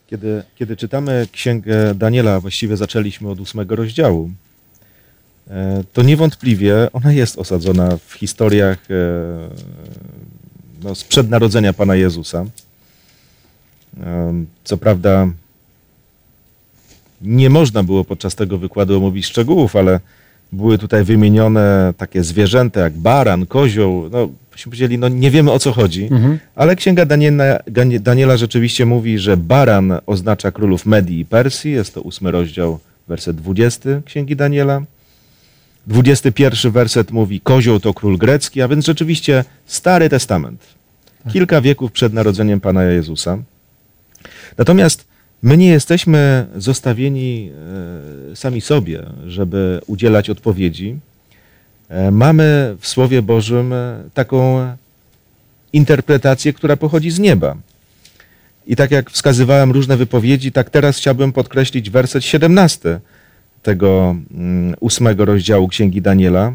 Kiedy, 0.06 0.42
kiedy 0.56 0.76
czytamy 0.76 1.26
księgę 1.32 1.94
Daniela, 1.94 2.40
właściwie 2.40 2.76
zaczęliśmy 2.76 3.30
od 3.30 3.40
ósmego 3.40 3.76
rozdziału, 3.76 4.30
e, 5.50 5.82
to 5.92 6.02
niewątpliwie 6.02 6.74
ona 6.92 7.12
jest 7.12 7.38
osadzona 7.38 7.96
w 8.06 8.12
historiach 8.12 8.78
e, 8.90 8.94
no, 10.82 10.94
sprzed 10.94 11.30
narodzenia 11.30 11.72
Pana 11.72 11.96
Jezusa. 11.96 12.44
Co 14.64 14.76
prawda, 14.76 15.28
nie 17.22 17.50
można 17.50 17.82
było 17.82 18.04
podczas 18.04 18.34
tego 18.34 18.58
wykładu 18.58 18.96
omówić 18.96 19.26
szczegółów, 19.26 19.76
ale 19.76 20.00
były 20.52 20.78
tutaj 20.78 21.04
wymienione 21.04 21.94
takie 21.96 22.24
zwierzęta 22.24 22.80
jak 22.80 22.92
baran, 22.92 23.46
kozioł. 23.46 24.08
No, 24.12 24.28
byśmy 24.52 24.70
powiedzieli, 24.70 24.98
no 24.98 25.08
nie 25.08 25.30
wiemy 25.30 25.52
o 25.52 25.58
co 25.58 25.72
chodzi, 25.72 26.04
mhm. 26.04 26.38
ale 26.54 26.76
księga 26.76 27.06
Daniela, 27.06 27.58
Daniela 28.00 28.36
rzeczywiście 28.36 28.86
mówi, 28.86 29.18
że 29.18 29.36
baran 29.36 29.92
oznacza 30.06 30.52
królów 30.52 30.86
Medii 30.86 31.20
i 31.20 31.24
Persji. 31.24 31.72
Jest 31.72 31.94
to 31.94 32.02
ósmy 32.02 32.30
rozdział, 32.30 32.78
werset 33.08 33.36
20 33.36 33.90
księgi 34.04 34.36
Daniela. 34.36 34.82
21 35.88 36.72
werset 36.72 37.10
mówi, 37.10 37.40
kozioł 37.40 37.80
to 37.80 37.94
król 37.94 38.18
grecki, 38.18 38.62
a 38.62 38.68
więc 38.68 38.86
rzeczywiście 38.86 39.44
Stary 39.66 40.08
Testament. 40.08 40.60
Tak. 41.24 41.32
Kilka 41.32 41.60
wieków 41.60 41.92
przed 41.92 42.12
narodzeniem 42.12 42.60
Pana 42.60 42.84
Jezusa. 42.84 43.38
Natomiast 44.58 45.04
my 45.42 45.56
nie 45.56 45.68
jesteśmy 45.68 46.46
zostawieni 46.56 47.50
e, 48.32 48.36
sami 48.36 48.60
sobie, 48.60 49.02
żeby 49.26 49.80
udzielać 49.86 50.30
odpowiedzi. 50.30 50.96
E, 51.88 52.10
mamy 52.10 52.76
w 52.80 52.88
Słowie 52.88 53.22
Bożym 53.22 53.72
e, 53.72 54.02
taką 54.14 54.66
interpretację, 55.72 56.52
która 56.52 56.76
pochodzi 56.76 57.10
z 57.10 57.18
nieba. 57.18 57.56
I 58.66 58.76
tak 58.76 58.90
jak 58.90 59.10
wskazywałem 59.10 59.72
różne 59.72 59.96
wypowiedzi, 59.96 60.52
tak 60.52 60.70
teraz 60.70 60.96
chciałbym 60.96 61.32
podkreślić 61.32 61.90
werset 61.90 62.24
17 62.24 63.00
tego 63.62 64.16
mm, 64.30 64.74
ósmego 64.80 65.24
rozdziału 65.24 65.68
Księgi 65.68 66.02
Daniela, 66.02 66.52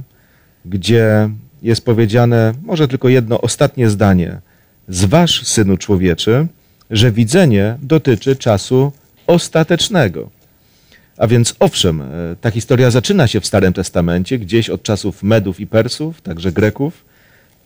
gdzie 0.65 1.29
jest 1.61 1.85
powiedziane 1.85 2.53
może 2.63 2.87
tylko 2.87 3.09
jedno 3.09 3.41
ostatnie 3.41 3.89
zdanie. 3.89 4.41
Zważ, 4.87 5.47
synu 5.47 5.77
człowieczy, 5.77 6.47
że 6.91 7.11
widzenie 7.11 7.77
dotyczy 7.81 8.35
czasu 8.35 8.91
ostatecznego. 9.27 10.29
A 11.17 11.27
więc 11.27 11.55
owszem, 11.59 12.01
e, 12.01 12.05
ta 12.41 12.51
historia 12.51 12.91
zaczyna 12.91 13.27
się 13.27 13.39
w 13.39 13.45
Starym 13.45 13.73
Testamencie, 13.73 14.39
gdzieś 14.39 14.69
od 14.69 14.83
czasów 14.83 15.23
Medów 15.23 15.59
i 15.59 15.67
Persów, 15.67 16.21
także 16.21 16.51
Greków, 16.51 17.05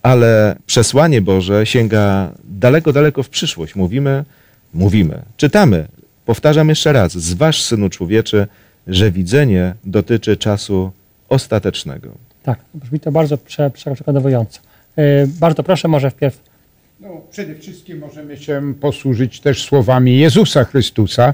ale 0.03 0.55
przesłanie 0.65 1.21
Boże 1.21 1.65
sięga 1.65 2.31
daleko, 2.43 2.93
daleko 2.93 3.23
w 3.23 3.29
przyszłość. 3.29 3.75
Mówimy, 3.75 4.25
mówimy, 4.73 5.21
czytamy. 5.37 5.87
Powtarzam 6.25 6.69
jeszcze 6.69 6.93
raz, 6.93 7.17
zważ, 7.17 7.63
synu 7.63 7.89
człowieczy, 7.89 8.47
że 8.87 9.11
widzenie 9.11 9.73
dotyczy 9.83 10.37
czasu 10.37 10.91
ostatecznego. 11.29 12.09
Tak, 12.43 12.59
brzmi 12.73 12.99
to 12.99 13.11
bardzo 13.11 13.37
prze, 13.37 13.69
przekonywująco. 13.69 14.59
Yy, 14.97 15.03
bardzo 15.39 15.63
proszę, 15.63 15.87
może 15.87 16.11
wpierw. 16.11 16.41
No, 16.99 17.21
przede 17.31 17.55
wszystkim 17.55 17.99
możemy 17.99 18.37
się 18.37 18.73
posłużyć 18.81 19.39
też 19.39 19.63
słowami 19.63 20.17
Jezusa 20.17 20.63
Chrystusa, 20.63 21.33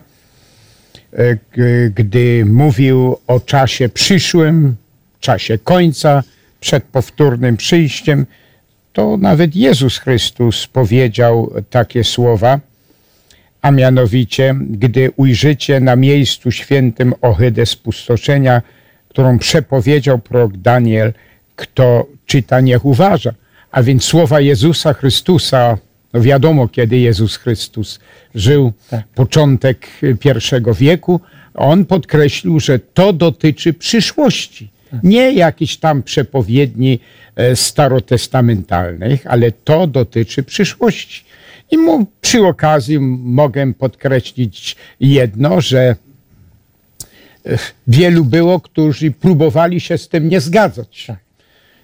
e, 1.13 1.37
gdy 1.95 2.45
mówił 2.45 3.17
o 3.27 3.39
czasie 3.39 3.89
przyszłym, 3.89 4.75
czasie 5.19 5.57
końca, 5.57 6.23
przed 6.59 6.83
powtórnym 6.83 7.57
przyjściem, 7.57 8.25
to 8.93 9.17
nawet 9.17 9.55
Jezus 9.55 9.97
Chrystus 9.97 10.67
powiedział 10.67 11.53
takie 11.69 12.03
słowa 12.03 12.59
a 13.64 13.72
mianowicie, 13.72 14.55
gdy 14.59 15.11
ujrzycie 15.16 15.80
na 15.80 15.95
miejscu 15.95 16.51
świętym 16.51 17.14
ohydę 17.22 17.66
spustoszenia, 17.66 18.61
którą 19.09 19.39
przepowiedział 19.39 20.20
prorok 20.20 20.57
Daniel, 20.57 21.14
kto 21.55 22.07
czyta, 22.26 22.61
niech 22.61 22.86
uważa. 22.86 23.34
A 23.72 23.84
więc 23.84 24.03
słowa 24.03 24.39
Jezusa 24.39 24.93
Chrystusa, 24.93 25.78
no 26.14 26.22
wiadomo, 26.22 26.68
kiedy 26.68 26.97
Jezus 26.97 27.38
Chrystus 27.38 27.99
żył, 28.36 28.74
tak. 28.89 29.07
początek 29.07 29.88
pierwszego 30.20 30.74
wieku, 30.74 31.20
on 31.53 31.86
podkreślił, 31.86 32.59
że 32.59 32.80
to 32.80 33.14
dotyczy 33.14 33.74
przyszłości. 33.74 34.70
Tak. 34.91 35.03
Nie 35.03 35.32
jakichś 35.32 35.78
tam 35.78 36.03
przepowiedni 36.03 36.99
e, 37.36 37.55
starotestamentalnych, 37.55 39.28
ale 39.28 39.51
to 39.51 39.88
dotyczy 39.88 40.43
przyszłości. 40.43 41.24
I 41.74 41.78
mu, 41.78 42.05
przy 42.21 42.45
okazji 42.45 42.99
mogę 42.99 43.74
podkreślić 43.74 44.76
jedno, 44.99 45.61
że 45.61 45.95
e, 47.45 47.57
wielu 47.88 48.26
było, 48.26 48.59
którzy 48.59 49.11
próbowali 49.11 49.80
się 49.80 49.97
z 49.97 50.09
tym 50.09 50.30
nie 50.30 50.41
zgadzać. 50.41 51.07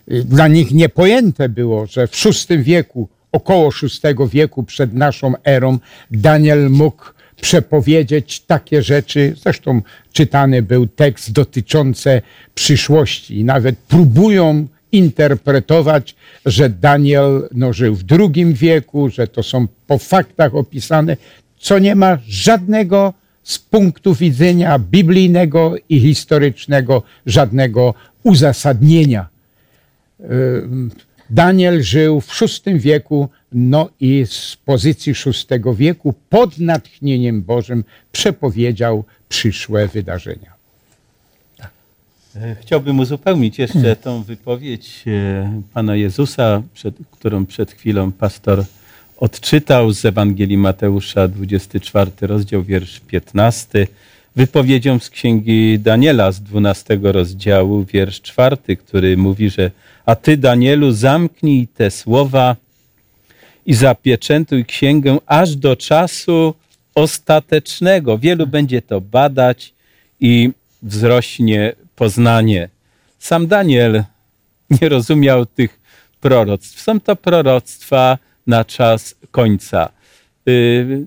Dla 0.07 0.47
nich 0.47 0.71
niepojęte 0.71 1.49
było, 1.49 1.85
że 1.85 2.07
w 2.07 2.23
VI 2.23 2.63
wieku, 2.63 3.09
około 3.31 3.69
VI 3.71 4.29
wieku 4.29 4.63
przed 4.63 4.93
naszą 4.93 5.33
erą, 5.43 5.79
Daniel 6.11 6.69
mógł 6.69 7.03
przepowiedzieć 7.41 8.39
takie 8.39 8.83
rzeczy. 8.83 9.35
Zresztą 9.43 9.81
czytany 10.13 10.61
był 10.61 10.87
tekst 10.87 11.31
dotyczący 11.31 12.21
przyszłości. 12.55 13.43
Nawet 13.43 13.77
próbują 13.77 14.67
interpretować, 14.91 16.15
że 16.45 16.69
Daniel 16.69 17.49
no, 17.51 17.73
żył 17.73 17.95
w 17.95 18.03
II 18.11 18.53
wieku, 18.53 19.09
że 19.09 19.27
to 19.27 19.43
są 19.43 19.67
po 19.87 19.97
faktach 19.97 20.55
opisane, 20.55 21.17
co 21.59 21.79
nie 21.79 21.95
ma 21.95 22.17
żadnego 22.27 23.13
z 23.43 23.59
punktu 23.59 24.15
widzenia 24.15 24.79
biblijnego 24.79 25.75
i 25.89 25.99
historycznego, 25.99 27.03
żadnego 27.25 27.93
uzasadnienia. 28.23 29.29
Daniel 31.29 31.83
żył 31.83 32.21
w 32.21 32.39
VI 32.39 32.79
wieku, 32.79 33.29
no 33.51 33.89
i 33.99 34.25
z 34.25 34.57
pozycji 34.65 35.13
VI 35.13 35.75
wieku 35.75 36.13
pod 36.29 36.59
natchnieniem 36.59 37.41
Bożym 37.41 37.83
przepowiedział 38.11 39.03
przyszłe 39.29 39.87
wydarzenia. 39.87 40.58
Chciałbym 42.61 42.99
uzupełnić 42.99 43.59
jeszcze 43.59 43.79
hmm. 43.79 43.95
tą 43.95 44.23
wypowiedź 44.23 45.03
e, 45.07 45.61
Pana 45.73 45.95
Jezusa, 45.95 46.61
przed, 46.73 46.95
którą 47.11 47.45
przed 47.45 47.71
chwilą 47.71 48.11
pastor 48.11 48.63
odczytał 49.17 49.91
z 49.91 50.05
Ewangelii 50.05 50.57
Mateusza, 50.57 51.27
24 51.27 52.11
rozdział, 52.21 52.63
wiersz 52.63 52.99
15, 52.99 53.87
wypowiedzią 54.35 54.99
z 54.99 55.09
księgi 55.09 55.79
Daniela 55.79 56.31
z 56.31 56.41
12 56.41 56.99
rozdziału, 57.01 57.85
wiersz 57.85 58.21
4, 58.21 58.57
który 58.77 59.17
mówi, 59.17 59.49
że 59.49 59.71
a 60.05 60.15
ty, 60.15 60.37
Danielu, 60.37 60.91
zamknij 60.91 61.67
te 61.67 61.91
słowa 61.91 62.55
i 63.65 63.73
zapieczętuj 63.73 64.65
księgę 64.65 65.17
aż 65.25 65.55
do 65.55 65.75
czasu 65.75 66.53
ostatecznego. 66.95 68.17
Wielu 68.17 68.47
będzie 68.47 68.81
to 68.81 69.01
badać 69.01 69.73
i 70.19 70.51
wzrośnie 70.83 71.73
poznanie. 71.99 72.69
Sam 73.19 73.47
Daniel 73.47 74.03
nie 74.81 74.89
rozumiał 74.89 75.45
tych 75.45 75.79
proroctw. 76.21 76.81
Są 76.81 76.99
to 76.99 77.15
proroctwa 77.15 78.17
na 78.47 78.65
czas 78.65 79.15
końca. 79.31 79.89
Y, 80.47 81.05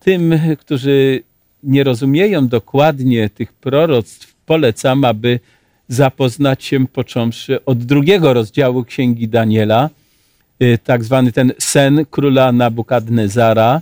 tym, 0.00 0.34
którzy 0.58 1.22
nie 1.62 1.84
rozumieją 1.84 2.48
dokładnie 2.48 3.30
tych 3.30 3.52
proroctw, 3.52 4.34
polecam, 4.46 5.04
aby 5.04 5.40
zapoznać 5.88 6.64
się 6.64 6.86
począwszy 6.86 7.64
od 7.64 7.78
drugiego 7.78 8.32
rozdziału 8.32 8.84
Księgi 8.84 9.28
Daniela, 9.28 9.90
y, 10.62 10.78
tak 10.84 11.04
zwany 11.04 11.32
ten 11.32 11.52
sen 11.58 12.06
króla 12.10 12.52
Nabukadnezara, 12.52 13.80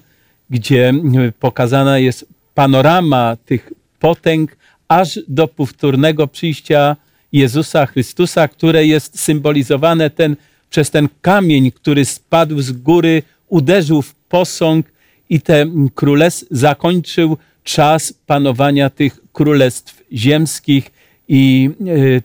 gdzie 0.51 0.93
pokazana 1.41 1.99
jest 1.99 2.27
panorama 2.55 3.37
tych 3.47 3.73
potęg 4.01 4.57
aż 4.89 5.21
do 5.29 5.49
powtórnego 5.49 6.27
przyjścia 6.27 6.97
Jezusa 7.33 7.87
Chrystusa, 7.87 8.49
które 8.49 8.87
jest 8.87 9.21
symbolizowane 9.21 10.11
ten, 10.11 10.37
przez 10.71 10.91
ten 10.91 11.09
kamień, 11.23 11.73
który 11.73 12.05
spadł 12.05 12.61
z 12.61 12.73
góry, 12.73 13.23
uderzył 13.49 14.03
w 14.03 14.15
posąg 14.15 14.87
i 15.31 15.41
te 15.41 15.67
królestw 15.95 16.47
zakończył 16.51 17.37
czas 17.65 18.15
panowania 18.27 18.91
tych 18.91 19.21
królestw 19.33 20.03
ziemskich 20.13 20.91
i 21.29 21.71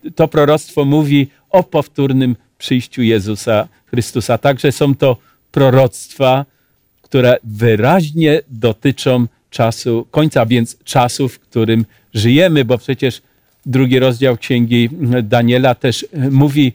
e, 0.05 0.11
to 0.11 0.27
proroctwo 0.27 0.85
mówi 0.85 1.27
o 1.49 1.63
powtórnym 1.63 2.35
przyjściu 2.57 3.01
Jezusa 3.01 3.67
Chrystusa. 3.85 4.37
Także 4.37 4.71
są 4.71 4.95
to 4.95 5.17
proroctwa, 5.51 6.45
które 7.01 7.37
wyraźnie 7.43 8.41
dotyczą 8.49 9.27
czasu, 9.49 10.07
końca 10.11 10.45
więc 10.45 10.77
czasu, 10.83 11.29
w 11.29 11.39
którym 11.39 11.85
żyjemy, 12.13 12.65
bo 12.65 12.77
przecież 12.77 13.21
drugi 13.65 13.99
rozdział 13.99 14.37
księgi 14.37 14.89
Daniela 15.23 15.75
też 15.75 16.05
mówi 16.31 16.73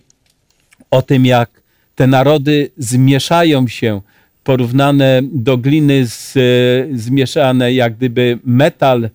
o 0.90 1.02
tym, 1.02 1.26
jak 1.26 1.50
te 1.94 2.06
narody 2.06 2.70
zmieszają 2.78 3.68
się, 3.68 4.00
porównane 4.44 5.20
do 5.32 5.56
gliny, 5.56 6.06
z, 6.06 6.38
zmieszane 7.00 7.72
jak 7.72 7.96
gdyby 7.96 8.38
metal 8.44 9.04
e, 9.04 9.10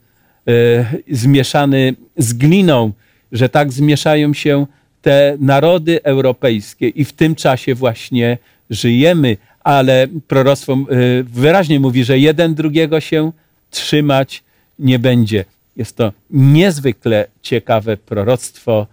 zmieszany 1.11 1.95
z 2.17 2.33
gliną, 2.33 2.91
że 3.31 3.49
tak 3.49 3.71
zmieszają 3.71 4.33
się 4.33 4.65
te 5.01 5.37
narody 5.39 6.03
europejskie 6.03 6.87
i 6.87 7.05
w 7.05 7.13
tym 7.13 7.35
czasie 7.35 7.75
właśnie 7.75 8.37
żyjemy, 8.69 9.37
ale 9.63 10.07
proroctwo 10.27 10.77
wyraźnie 11.23 11.79
mówi, 11.79 12.03
że 12.03 12.19
jeden 12.19 12.55
drugiego 12.55 12.99
się 12.99 13.31
trzymać 13.69 14.43
nie 14.79 14.99
będzie. 14.99 15.45
Jest 15.75 15.95
to 15.95 16.13
niezwykle 16.29 17.27
ciekawe 17.41 17.97
proroctwo 17.97 18.87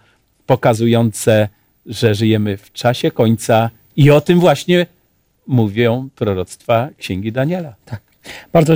pokazujące, 0.45 1.47
że 1.85 2.15
żyjemy 2.15 2.57
w 2.57 2.71
czasie 2.71 3.11
końca 3.11 3.69
i 3.95 4.11
o 4.11 4.21
tym 4.21 4.39
właśnie 4.39 4.85
mówią 5.47 6.09
proroctwa 6.15 6.89
Księgi 6.97 7.31
Daniela. 7.31 7.75
Tak. 7.85 8.01
Bardzo 8.53 8.73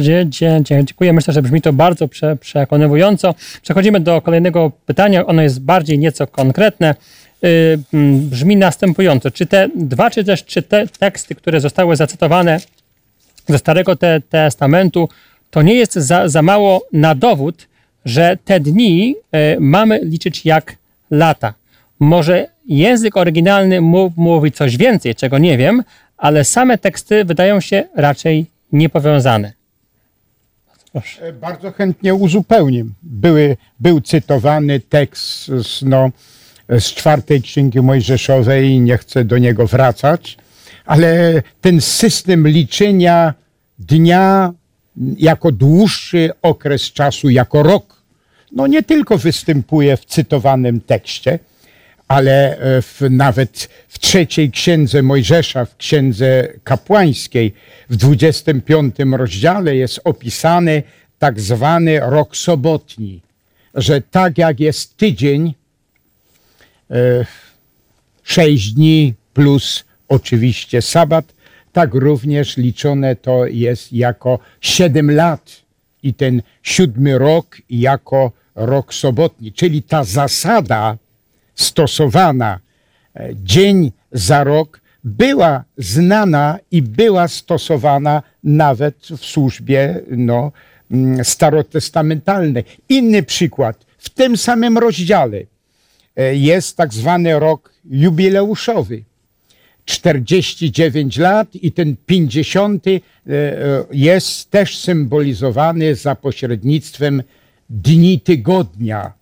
dziękuję. 0.64 1.14
Myślę, 1.14 1.34
że 1.34 1.42
brzmi 1.42 1.62
to 1.62 1.74
bardzo 1.74 2.08
prze, 2.08 2.36
przekonywująco. 2.36 3.36
Przechodzimy 3.62 4.00
do 4.00 4.22
kolejnego 4.22 4.72
pytania. 4.86 5.26
Ono 5.26 5.42
jest 5.42 5.62
bardziej 5.62 6.00
nieco 6.00 6.28
konkretne. 6.28 6.96
Yy, 7.42 7.80
brzmi 8.20 8.58
następująco. 8.58 9.32
Czy 9.32 9.46
te 9.46 9.70
dwa, 9.76 10.10
czy 10.10 10.24
też 10.24 10.46
czy 10.46 10.62
te 10.62 10.88
teksty, 10.88 11.36
które 11.36 11.62
zostały 11.62 11.96
zacytowane 11.96 12.60
ze 13.48 13.58
Starego 13.58 13.96
te, 13.96 14.22
Testamentu, 14.22 15.10
to 15.52 15.62
nie 15.62 15.76
jest 15.76 15.94
za, 15.94 16.28
za 16.28 16.42
mało 16.42 16.86
na 16.94 17.16
dowód, 17.16 17.68
że 18.06 18.38
te 18.46 18.60
dni 18.60 19.16
yy, 19.32 19.40
mamy 19.60 20.00
liczyć 20.04 20.46
jak 20.46 20.76
lata. 21.12 21.54
Może 22.00 22.48
język 22.66 23.18
oryginalny 23.18 23.82
mówi 24.16 24.52
coś 24.52 24.78
więcej, 24.78 25.16
czego 25.16 25.38
nie 25.38 25.58
wiem, 25.58 25.84
ale 26.18 26.44
same 26.44 26.78
teksty 26.78 27.26
wydają 27.26 27.62
się 27.62 27.84
raczej 27.96 28.46
niepowiązane. 28.72 29.54
Proszę. 30.92 31.28
E, 31.28 31.34
bardzo 31.34 31.72
chętnie 31.72 32.14
uzupełnię. 32.14 32.86
Były, 33.04 33.58
był 33.80 34.02
cytowany 34.02 34.80
tekst 34.80 35.46
z, 35.46 35.82
no, 35.82 36.10
z 36.70 36.84
czwartej 36.84 37.42
księgi 37.42 37.82
Mojżeszowej, 37.82 38.80
nie 38.80 38.98
chcę 38.98 39.26
do 39.26 39.38
niego 39.38 39.68
wracać, 39.68 40.38
ale 40.86 41.42
ten 41.62 41.82
system 41.82 42.48
liczenia 42.48 43.34
dnia 43.80 44.54
jako 45.18 45.52
dłuższy 45.52 46.30
okres 46.42 46.82
czasu, 46.82 47.30
jako 47.30 47.64
rok, 47.64 48.04
no 48.52 48.68
nie 48.68 48.84
tylko 48.84 49.18
występuje 49.18 49.98
w 49.98 50.06
cytowanym 50.06 50.82
tekście, 50.82 51.40
ale 52.08 52.58
e, 52.58 52.82
w, 52.82 53.02
nawet 53.10 53.70
w 53.88 54.00
trzeciej 54.00 54.52
księdze 54.52 55.02
Mojżesza, 55.02 55.66
w 55.66 55.78
księdze 55.78 56.48
kapłańskiej, 56.64 57.54
w 57.90 57.96
25 57.96 58.96
rozdziale 59.12 59.76
jest 59.76 60.00
opisany 60.04 60.84
tak 61.20 61.40
zwany 61.40 62.00
rok 62.00 62.38
sobotni, 62.38 63.22
że 63.76 64.02
tak 64.02 64.38
jak 64.38 64.60
jest 64.60 64.98
tydzień, 64.98 65.54
e, 66.92 67.26
sześć 68.24 68.72
dni 68.72 69.14
plus 69.34 69.84
oczywiście 70.08 70.82
sabat, 70.82 71.34
tak 71.74 71.94
również 71.94 72.58
liczone 72.58 73.16
to 73.16 73.46
jest 73.46 73.94
jako 73.94 74.40
siedem 74.62 75.12
lat 75.12 75.62
i 76.04 76.14
ten 76.14 76.42
siódmy 76.64 77.18
rok 77.18 77.58
jako 77.70 78.32
rok 78.56 78.94
sobotni. 78.94 79.52
Czyli 79.52 79.84
ta 79.84 80.04
zasada 80.04 80.98
stosowana 81.56 82.60
e, 83.16 83.30
dzień 83.44 83.92
za 84.12 84.44
rok 84.44 84.82
była 85.04 85.64
znana 85.78 86.60
i 86.72 86.82
była 86.82 87.28
stosowana 87.28 88.24
nawet 88.44 88.96
w 89.18 89.26
służbie 89.26 90.02
no, 90.12 90.52
mm, 90.92 91.26
starotestamentalnej. 91.26 92.64
Inny 92.90 93.24
przykład. 93.24 93.86
W 93.98 94.10
tym 94.10 94.38
samym 94.38 94.78
rozdziale 94.78 95.38
e, 96.16 96.36
jest 96.36 96.78
tak 96.78 96.94
zwany 96.94 97.40
rok 97.40 97.74
jubileuszowy. 97.86 99.04
49 99.86 101.18
lat 101.18 101.56
i 101.56 101.72
ten 101.72 101.96
50 102.06 102.88
e, 102.88 103.02
jest 103.92 104.52
też 104.52 104.78
symbolizowany 104.78 105.96
za 105.96 106.16
pośrednictwem 106.16 107.24
dni 107.70 108.20
tygodnia, 108.20 109.14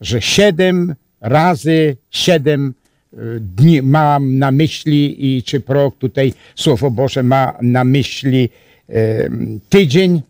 że 0.00 0.22
siedem 0.22 0.94
razy 1.20 1.96
siedem 2.10 2.74
e, 3.12 3.16
dni 3.40 3.82
mam 3.82 4.38
na 4.38 4.50
myśli 4.50 5.26
i 5.26 5.42
czy 5.42 5.60
prorok 5.60 5.98
tutaj 5.98 6.32
Słowo 6.54 6.90
Boże 6.90 7.22
ma 7.22 7.58
na 7.62 7.84
myśli 7.84 8.48
e, 8.88 9.28
tydzień, 9.68 10.22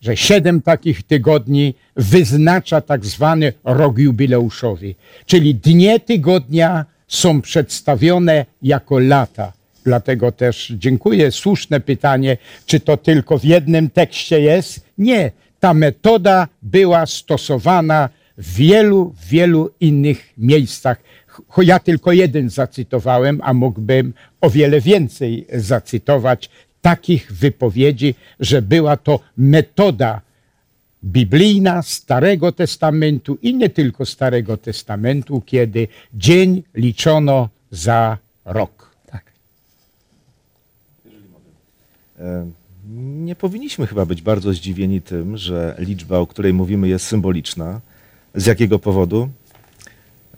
że 0.00 0.16
siedem 0.16 0.62
takich 0.62 1.02
tygodni 1.02 1.74
wyznacza 1.96 2.80
tak 2.80 3.04
zwany 3.04 3.52
rok 3.64 3.98
jubileuszowy. 3.98 4.94
Czyli 5.26 5.54
dnie 5.54 6.00
tygodnia 6.00 6.84
są 7.08 7.42
przedstawione 7.42 8.46
jako 8.62 8.98
lata. 8.98 9.52
Dlatego 9.84 10.32
też 10.32 10.72
dziękuję. 10.76 11.32
Słuszne 11.32 11.80
pytanie, 11.80 12.36
czy 12.66 12.80
to 12.80 12.96
tylko 12.96 13.38
w 13.38 13.44
jednym 13.44 13.90
tekście 13.90 14.40
jest? 14.40 14.80
Nie. 14.98 15.30
Ta 15.60 15.74
metoda 15.74 16.48
była 16.62 17.06
stosowana 17.06 18.08
w 18.38 18.54
wielu, 18.54 19.14
wielu 19.30 19.70
innych 19.80 20.32
miejscach. 20.38 20.98
Ja 21.62 21.78
tylko 21.78 22.12
jeden 22.12 22.50
zacytowałem, 22.50 23.40
a 23.42 23.54
mógłbym 23.54 24.14
o 24.40 24.50
wiele 24.50 24.80
więcej 24.80 25.46
zacytować 25.52 26.50
takich 26.82 27.32
wypowiedzi, 27.32 28.14
że 28.40 28.62
była 28.62 28.96
to 28.96 29.20
metoda 29.36 30.20
biblijna 31.04 31.82
Starego 31.82 32.52
Testamentu 32.52 33.38
i 33.42 33.54
nie 33.54 33.70
tylko 33.70 34.06
Starego 34.06 34.56
Testamentu, 34.56 35.42
kiedy 35.46 35.88
dzień 36.14 36.62
liczono 36.74 37.48
za 37.70 38.18
rok. 38.44 38.90
Tak. 39.06 39.24
E, 42.18 42.46
nie 43.24 43.34
powinniśmy 43.34 43.86
chyba 43.86 44.06
być 44.06 44.22
bardzo 44.22 44.52
zdziwieni 44.52 45.00
tym, 45.02 45.36
że 45.36 45.76
liczba, 45.78 46.18
o 46.18 46.26
której 46.26 46.52
mówimy, 46.52 46.88
jest 46.88 47.06
symboliczna 47.06 47.80
z 48.34 48.46
jakiego 48.46 48.78
powodu? 48.78 49.28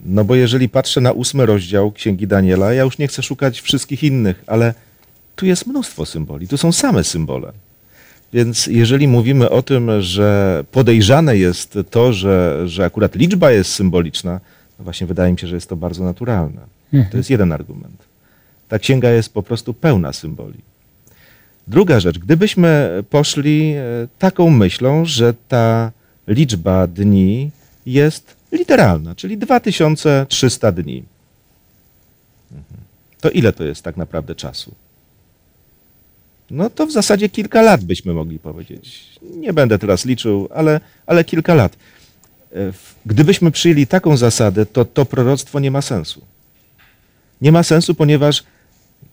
No 0.01 0.25
bo 0.25 0.35
jeżeli 0.35 0.69
patrzę 0.69 1.01
na 1.01 1.13
ósmy 1.13 1.47
rozdział 1.47 1.93
Księgi 1.93 2.27
Daniela, 2.27 2.73
ja 2.73 2.83
już 2.83 2.99
nie 2.99 3.09
chcę 3.09 3.23
szukać 3.23 3.61
wszystkich 3.61 4.03
innych, 4.03 4.45
ale 4.47 4.75
tu 5.37 5.47
jest 5.47 5.67
mnóstwo 5.67 6.07
symboli, 6.07 6.49
tu 6.49 6.57
są 6.57 6.73
same 6.73 7.05
symbole. 7.05 7.53
Więc 8.37 8.67
jeżeli 8.67 9.09
mówimy 9.09 9.51
o 9.51 9.63
tym, 9.63 10.03
że 10.03 10.65
podejrzane 10.73 11.37
jest 11.37 11.79
to, 11.91 12.13
że, 12.13 12.63
że 12.69 12.85
akurat 12.85 13.15
liczba 13.15 13.51
jest 13.51 13.73
symboliczna, 13.73 14.41
no 14.79 14.85
właśnie 14.85 15.07
wydaje 15.07 15.33
mi 15.33 15.39
się, 15.39 15.47
że 15.47 15.55
jest 15.55 15.69
to 15.69 15.77
bardzo 15.77 16.05
naturalne. 16.05 16.61
Mhm. 16.93 17.11
To 17.11 17.17
jest 17.17 17.31
jeden 17.31 17.53
argument. 17.53 17.97
Ta 18.69 18.79
księga 18.79 19.11
jest 19.11 19.33
po 19.33 19.43
prostu 19.43 19.75
pełna 19.75 20.13
symboli. 20.13 20.59
Druga 21.67 22.01
rzecz, 22.01 22.19
gdybyśmy 22.19 23.03
poszli 23.11 23.73
e, 23.73 23.83
taką 24.19 24.51
myślą, 24.51 25.05
że 25.05 25.35
ta 25.49 25.93
liczba 26.29 26.87
dni 26.87 27.51
jest 27.87 28.37
literalna, 28.53 29.15
czyli 29.15 29.39
2300 29.39 30.73
dni. 30.73 31.03
Mhm. 32.53 32.81
To 33.21 33.31
ile 33.31 33.53
to 33.53 33.65
jest 33.65 33.83
tak 33.83 33.97
naprawdę 33.97 34.35
czasu? 34.35 34.75
No 36.51 36.71
to 36.71 36.87
w 36.87 36.93
zasadzie 36.93 37.29
kilka 37.29 37.63
lat 37.63 37.85
byśmy 37.85 38.15
mogli 38.15 38.39
powiedzieć. 38.39 39.19
Nie 39.23 39.53
będę 39.53 39.79
teraz 39.79 40.05
liczył, 40.05 40.49
ale, 40.55 40.81
ale 41.07 41.25
kilka 41.25 41.55
lat. 41.55 41.77
E, 42.53 42.73
gdybyśmy 43.07 43.51
przyjęli 43.51 43.87
taką 43.87 44.17
zasadę, 44.17 44.67
to 44.67 44.85
to 44.85 45.05
proroctwo 45.05 45.61
nie 45.61 45.71
ma 45.71 45.83
sensu. 45.83 46.21
Nie 47.41 47.53
ma 47.53 47.63
sensu, 47.63 47.95
ponieważ 47.95 48.45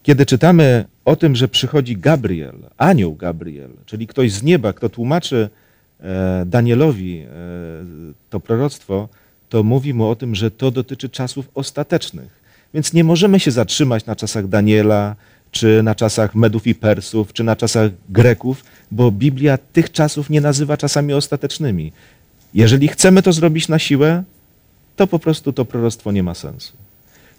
kiedy 0.03 0.25
czytamy 0.25 0.85
o 1.05 1.15
tym, 1.15 1.35
że 1.35 1.47
przychodzi 1.47 1.97
Gabriel, 1.97 2.55
anioł 2.77 3.15
Gabriel, 3.15 3.71
czyli 3.85 4.07
ktoś 4.07 4.31
z 4.31 4.43
nieba, 4.43 4.73
kto 4.73 4.89
tłumaczy 4.89 5.49
E, 6.03 6.43
Danielowi 6.45 7.19
e, 7.19 7.27
to 8.29 8.39
proroctwo, 8.39 9.09
to 9.49 9.63
mówi 9.63 9.93
mu 9.93 10.09
o 10.09 10.15
tym, 10.15 10.35
że 10.35 10.51
to 10.51 10.71
dotyczy 10.71 11.09
czasów 11.09 11.49
ostatecznych. 11.53 12.43
Więc 12.73 12.93
nie 12.93 13.03
możemy 13.03 13.39
się 13.39 13.51
zatrzymać 13.51 14.05
na 14.05 14.15
czasach 14.15 14.47
Daniela, 14.47 15.15
czy 15.53 15.83
na 15.83 15.95
czasach 15.95 16.35
Medów 16.35 16.67
i 16.67 16.75
Persów, 16.75 17.33
czy 17.33 17.43
na 17.43 17.55
czasach 17.55 17.91
Greków, 18.09 18.63
bo 18.91 19.11
Biblia 19.11 19.57
tych 19.57 19.91
czasów 19.91 20.29
nie 20.29 20.41
nazywa 20.41 20.77
czasami 20.77 21.13
ostatecznymi. 21.13 21.91
Jeżeli 22.53 22.87
chcemy 22.87 23.21
to 23.21 23.33
zrobić 23.33 23.67
na 23.67 23.79
siłę, 23.79 24.23
to 24.95 25.07
po 25.07 25.19
prostu 25.19 25.53
to 25.53 25.65
proroctwo 25.65 26.11
nie 26.11 26.23
ma 26.23 26.33
sensu. 26.33 26.73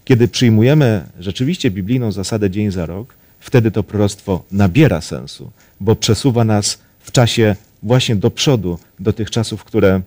Kiedy 0.05 0.29
przyjmujemy 0.29 1.05
rzeczywiście 1.21 1.71
biblijną 1.71 2.13
zasadę 2.13 2.51
dzień 2.51 2.71
za 2.71 2.87
rok, 2.87 3.15
wtedy 3.41 3.71
to 3.71 3.83
proroctwo 3.83 4.45
nabiera 4.53 5.01
sensu, 5.01 5.51
bo 5.81 5.97
przesuwa 5.97 6.45
nas 6.45 6.79
w 7.01 7.13
czasie 7.13 7.57
właśnie 7.83 8.17
do 8.17 8.31
przodu, 8.31 8.79
do 9.01 9.13
tych 9.13 9.31
czasów, 9.31 9.65
które 9.65 10.01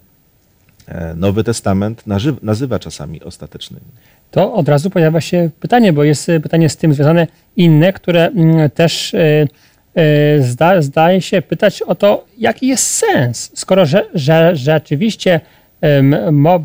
e, 0.87 1.15
Nowy 1.15 1.43
Testament 1.43 2.03
nazywa 2.41 2.79
czasami 2.79 3.23
ostatecznymi. 3.23 3.85
To 4.31 4.53
od 4.53 4.69
razu 4.69 4.89
pojawia 4.89 5.21
się 5.21 5.49
pytanie, 5.59 5.93
bo 5.93 6.03
jest 6.03 6.31
pytanie 6.43 6.69
z 6.69 6.77
tym 6.77 6.93
związane. 6.93 7.27
Inne, 7.55 7.93
które 7.93 8.27
mm, 8.27 8.69
też 8.69 9.13
e, 9.13 9.47
e, 9.95 10.41
zda, 10.41 10.81
zdaje 10.81 11.21
się 11.21 11.41
pytać 11.41 11.81
o 11.81 11.95
to, 11.95 12.25
jaki 12.37 12.67
jest 12.67 12.87
sens, 12.87 13.51
skoro 13.55 13.85
że, 13.85 14.05
że, 14.13 14.55
rzeczywiście 14.55 15.39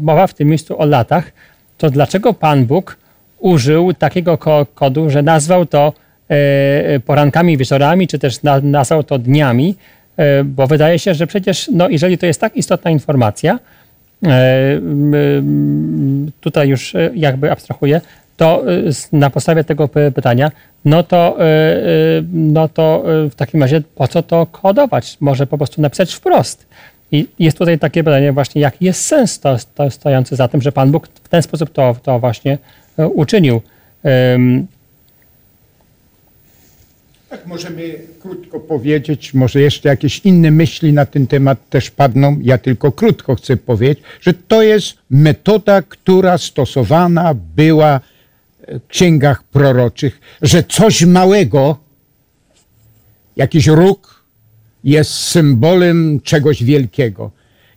mowa 0.00 0.26
w 0.26 0.34
tym 0.34 0.48
miejscu 0.48 0.80
o 0.80 0.86
latach, 0.86 1.32
to 1.78 1.90
dlaczego 1.90 2.32
Pan 2.32 2.66
Bóg 2.66 2.96
użył 3.38 3.94
takiego 3.94 4.38
kodu, 4.74 5.10
że 5.10 5.22
nazwał 5.22 5.66
to 5.66 5.92
e, 6.28 7.00
porankami, 7.00 7.56
wieczorami, 7.56 8.08
czy 8.08 8.18
też 8.18 8.42
na, 8.42 8.60
nazwał 8.60 9.02
to 9.02 9.18
dniami, 9.18 9.74
e, 10.16 10.44
bo 10.44 10.66
wydaje 10.66 10.98
się, 10.98 11.14
że 11.14 11.26
przecież, 11.26 11.70
no, 11.72 11.88
jeżeli 11.88 12.18
to 12.18 12.26
jest 12.26 12.40
tak 12.40 12.56
istotna 12.56 12.90
informacja, 12.90 13.54
e, 13.54 13.81
tutaj 16.40 16.68
już 16.68 16.94
e, 16.94 17.10
jakby 17.14 17.50
abstrahuję, 17.50 18.00
to 18.36 18.64
e, 18.66 18.72
na 19.12 19.30
podstawie 19.30 19.64
tego 19.64 19.88
py- 19.88 20.12
pytania, 20.12 20.50
no 20.84 21.02
to, 21.02 21.36
e, 21.38 21.44
e, 21.44 21.82
no 22.32 22.68
to 22.68 23.04
e, 23.24 23.30
w 23.30 23.34
takim 23.34 23.62
razie 23.62 23.82
po 23.94 24.08
co 24.08 24.22
to 24.22 24.46
kodować? 24.46 25.16
Może 25.20 25.46
po 25.46 25.58
prostu 25.58 25.82
napisać 25.82 26.14
wprost. 26.14 26.66
I 27.12 27.26
jest 27.38 27.58
tutaj 27.58 27.78
takie 27.78 28.04
pytanie 28.04 28.32
właśnie, 28.32 28.62
jaki 28.62 28.84
jest 28.84 29.06
sens 29.06 29.40
to, 29.40 29.56
to 29.74 29.90
stojący 29.90 30.36
za 30.36 30.48
tym, 30.48 30.62
że 30.62 30.72
Pan 30.72 30.90
Bóg 30.90 31.08
w 31.24 31.28
ten 31.28 31.42
sposób 31.42 31.72
to, 31.72 31.96
to 32.02 32.18
właśnie 32.18 32.58
e, 32.98 33.08
uczynił. 33.08 33.60
Tak 37.32 37.46
możemy 37.46 37.98
krótko 38.20 38.60
powiedzieć, 38.60 39.34
może 39.34 39.60
jeszcze 39.60 39.88
jakieś 39.88 40.18
inne 40.18 40.50
myśli 40.50 40.92
na 40.92 41.06
ten 41.06 41.26
temat 41.26 41.68
też 41.70 41.90
padną. 41.90 42.38
Ja 42.42 42.58
tylko 42.58 42.92
krótko 42.92 43.34
chcę 43.34 43.56
powiedzieć, 43.56 44.04
że 44.20 44.34
to 44.34 44.62
jest 44.62 44.94
metoda, 45.10 45.82
która 45.82 46.38
stosowana 46.38 47.34
była 47.56 48.00
w 48.68 48.86
księgach 48.88 49.42
proroczych, 49.42 50.20
że 50.42 50.62
coś 50.62 51.04
małego, 51.04 51.76
jakiś 53.36 53.66
róg 53.66 54.24
jest 54.84 55.10
symbolem 55.10 56.20
czegoś 56.20 56.64
wielkiego. 56.64 57.30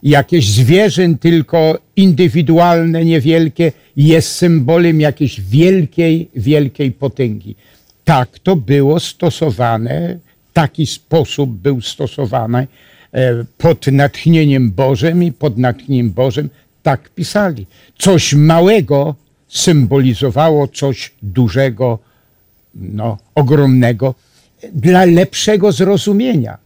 Jakieś 0.03 0.49
zwierzę 0.49 1.15
tylko 1.19 1.79
indywidualne, 1.95 3.05
niewielkie 3.05 3.71
jest 3.97 4.31
symbolem 4.31 5.01
jakiejś 5.01 5.41
wielkiej, 5.41 6.29
wielkiej 6.35 6.91
potęgi. 6.91 7.55
Tak 8.05 8.39
to 8.39 8.55
było 8.55 8.99
stosowane, 8.99 10.17
taki 10.53 10.87
sposób 10.87 11.49
był 11.49 11.81
stosowany 11.81 12.67
e, 13.13 13.45
pod 13.57 13.87
natchnieniem 13.87 14.71
Bożym 14.71 15.23
i 15.23 15.31
pod 15.31 15.57
natchnieniem 15.57 16.11
Bożym 16.11 16.49
tak 16.83 17.09
pisali. 17.09 17.65
Coś 17.97 18.33
małego 18.33 19.15
symbolizowało 19.47 20.67
coś 20.67 21.11
dużego, 21.23 21.99
no, 22.75 23.17
ogromnego, 23.35 24.15
dla 24.73 25.05
lepszego 25.05 25.71
zrozumienia. 25.71 26.57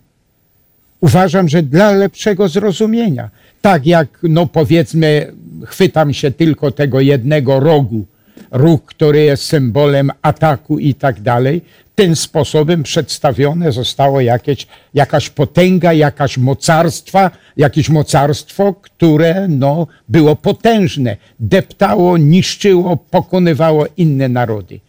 Uważam, 1.01 1.49
że 1.49 1.63
dla 1.63 1.91
lepszego 1.91 2.47
zrozumienia. 2.47 3.29
Tak 3.61 3.85
jak, 3.85 4.19
no 4.23 4.47
powiedzmy, 4.47 5.33
chwytam 5.65 6.13
się 6.13 6.31
tylko 6.31 6.71
tego 6.71 6.99
jednego 6.99 7.59
rogu, 7.59 8.05
róg, 8.51 8.85
który 8.85 9.19
jest 9.21 9.43
symbolem 9.43 10.11
ataku 10.21 10.79
i 10.79 10.93
tak 10.93 11.21
dalej, 11.21 11.61
tym 11.95 12.15
sposobem 12.15 12.83
przedstawione 12.83 13.71
zostało 13.71 14.21
jakieś, 14.21 14.67
jakaś 14.93 15.29
potęga, 15.29 15.93
jakaś 15.93 16.37
mocarstwa, 16.37 17.31
jakieś 17.57 17.89
mocarstwo, 17.89 18.73
które 18.73 19.47
no, 19.47 19.87
było 20.09 20.35
potężne, 20.35 21.17
deptało, 21.39 22.17
niszczyło, 22.17 22.97
pokonywało 22.97 23.85
inne 23.97 24.29
narody. 24.29 24.79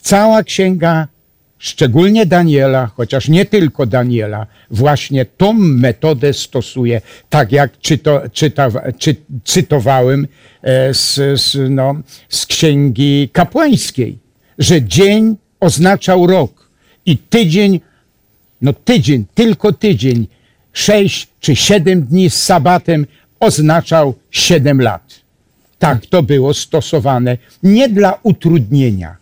Cała 0.00 0.42
księga, 0.42 1.08
szczególnie 1.64 2.26
Daniela, 2.26 2.86
chociaż 2.86 3.28
nie 3.28 3.44
tylko 3.44 3.86
Daniela, 3.86 4.46
właśnie 4.70 5.24
tą 5.24 5.52
metodę 5.52 6.32
stosuje, 6.32 7.00
tak 7.30 7.52
jak 7.52 7.78
czyto, 7.78 8.22
czyta, 8.32 8.68
czy, 8.98 9.16
cytowałem 9.44 10.26
e, 10.62 10.94
z, 10.94 11.14
z, 11.40 11.70
no, 11.70 11.94
z 12.28 12.46
księgi 12.46 13.28
kapłańskiej, 13.32 14.18
że 14.58 14.82
dzień 14.82 15.36
oznaczał 15.60 16.26
rok 16.26 16.68
i 17.06 17.18
tydzień, 17.18 17.80
no 18.62 18.72
tydzień, 18.72 19.24
tylko 19.34 19.72
tydzień, 19.72 20.26
sześć 20.72 21.28
czy 21.40 21.56
siedem 21.56 22.02
dni 22.02 22.30
z 22.30 22.42
sabatem 22.42 23.06
oznaczał 23.40 24.14
siedem 24.30 24.80
lat. 24.80 25.20
Tak 25.78 26.06
to 26.06 26.22
było 26.22 26.54
stosowane 26.54 27.38
nie 27.62 27.88
dla 27.88 28.18
utrudnienia, 28.22 29.16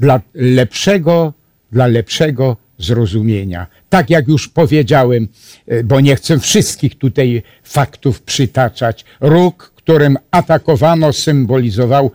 dla 0.00 0.20
lepszego, 0.34 1.39
dla 1.72 1.86
lepszego 1.86 2.56
zrozumienia. 2.78 3.66
Tak 3.88 4.10
jak 4.10 4.28
już 4.28 4.48
powiedziałem, 4.48 5.28
e, 5.66 5.84
bo 5.84 6.00
nie 6.00 6.16
chcę 6.16 6.38
wszystkich 6.38 6.98
tutaj 6.98 7.42
faktów 7.64 8.22
przytaczać, 8.22 9.04
róg, 9.20 9.72
którym 9.76 10.16
atakowano, 10.30 11.12
symbolizował, 11.12 12.10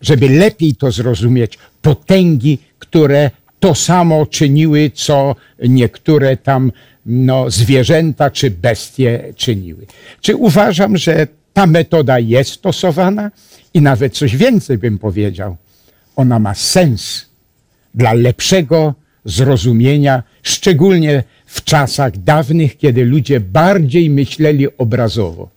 żeby 0.00 0.28
lepiej 0.28 0.74
to 0.74 0.90
zrozumieć, 0.90 1.58
potęgi, 1.82 2.58
które 2.78 3.30
to 3.60 3.74
samo 3.74 4.26
czyniły, 4.26 4.90
co 4.94 5.36
niektóre 5.68 6.36
tam 6.36 6.72
no, 7.06 7.50
zwierzęta 7.50 8.30
czy 8.30 8.50
bestie 8.50 9.32
czyniły. 9.36 9.86
Czy 10.20 10.36
uważam, 10.36 10.96
że 10.96 11.26
ta 11.52 11.66
metoda 11.66 12.18
jest 12.18 12.50
stosowana 12.50 13.30
i 13.74 13.82
nawet 13.82 14.14
coś 14.14 14.36
więcej 14.36 14.78
bym 14.78 14.98
powiedział. 14.98 15.56
Ona 16.16 16.38
ma 16.38 16.54
sens 16.54 17.26
dla 17.96 18.12
lepszego 18.12 18.94
zrozumienia, 19.24 20.22
szczególnie 20.42 21.22
w 21.46 21.64
czasach 21.64 22.18
dawnych, 22.18 22.78
kiedy 22.78 23.04
ludzie 23.04 23.40
bardziej 23.40 24.10
myśleli 24.10 24.66
obrazowo. 24.78 25.48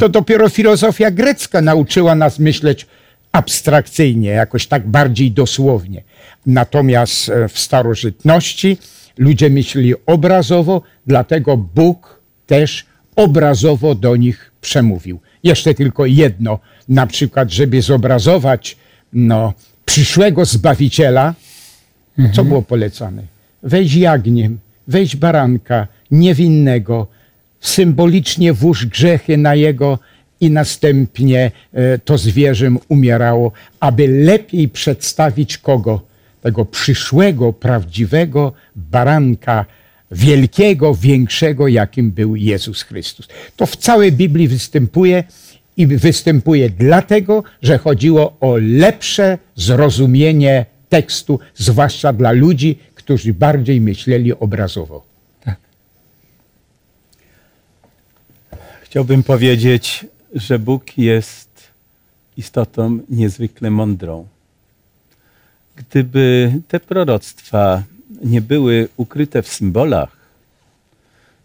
To 0.00 0.08
dopiero 0.08 0.48
filozofia 0.48 1.10
grecka 1.10 1.60
nauczyła 1.60 2.14
nas 2.14 2.38
myśleć 2.38 2.86
abstrakcyjnie, 3.32 4.28
jakoś 4.28 4.66
tak 4.66 4.88
bardziej 4.88 5.30
dosłownie. 5.32 6.02
Natomiast 6.46 7.28
e, 7.28 7.48
w 7.48 7.58
starożytności 7.58 8.78
ludzie 9.18 9.50
myśleli 9.50 9.94
obrazowo, 10.06 10.82
dlatego 11.06 11.56
Bóg 11.56 12.20
też 12.46 12.86
obrazowo 13.16 13.94
do 13.94 14.16
nich 14.16 14.52
przemówił. 14.60 15.20
Jeszcze 15.42 15.74
tylko 15.74 16.06
jedno, 16.06 16.58
na 16.88 17.06
przykład, 17.06 17.50
żeby 17.50 17.82
zobrazować 17.82 18.76
no, 19.12 19.52
przyszłego 19.84 20.44
Zbawiciela, 20.44 21.34
co 22.32 22.44
było 22.44 22.62
polecane? 22.62 23.22
Weź 23.62 23.94
jagniem, 23.94 24.58
weź 24.88 25.16
baranka 25.16 25.86
niewinnego, 26.10 27.06
symbolicznie 27.60 28.52
włóż 28.52 28.86
grzechy 28.86 29.36
na 29.36 29.54
jego 29.54 29.98
i 30.40 30.50
następnie 30.50 31.50
e, 31.72 31.98
to 31.98 32.18
zwierzę 32.18 32.70
umierało, 32.88 33.52
aby 33.80 34.08
lepiej 34.08 34.68
przedstawić 34.68 35.58
kogo? 35.58 36.02
Tego 36.42 36.64
przyszłego, 36.64 37.52
prawdziwego 37.52 38.52
baranka, 38.76 39.66
wielkiego, 40.10 40.94
większego, 40.94 41.68
jakim 41.68 42.10
był 42.10 42.36
Jezus 42.36 42.82
Chrystus. 42.82 43.28
To 43.56 43.66
w 43.66 43.76
całej 43.76 44.12
Biblii 44.12 44.48
występuje 44.48 45.24
i 45.76 45.86
występuje 45.86 46.70
dlatego, 46.70 47.44
że 47.62 47.78
chodziło 47.78 48.36
o 48.40 48.56
lepsze 48.56 49.38
zrozumienie 49.56 50.66
tekstu, 50.90 51.38
zwłaszcza 51.54 52.12
dla 52.12 52.32
ludzi, 52.32 52.78
którzy 52.94 53.34
bardziej 53.34 53.80
myśleli 53.80 54.34
obrazowo. 54.34 55.10
Chciałbym 58.82 59.22
powiedzieć, 59.22 60.06
że 60.34 60.58
Bóg 60.58 60.98
jest 60.98 61.70
istotą 62.36 62.98
niezwykle 63.08 63.70
mądrą. 63.70 64.28
Gdyby 65.76 66.52
te 66.68 66.80
proroctwa 66.80 67.82
nie 68.24 68.40
były 68.40 68.88
ukryte 68.96 69.42
w 69.42 69.48
symbolach, 69.48 70.16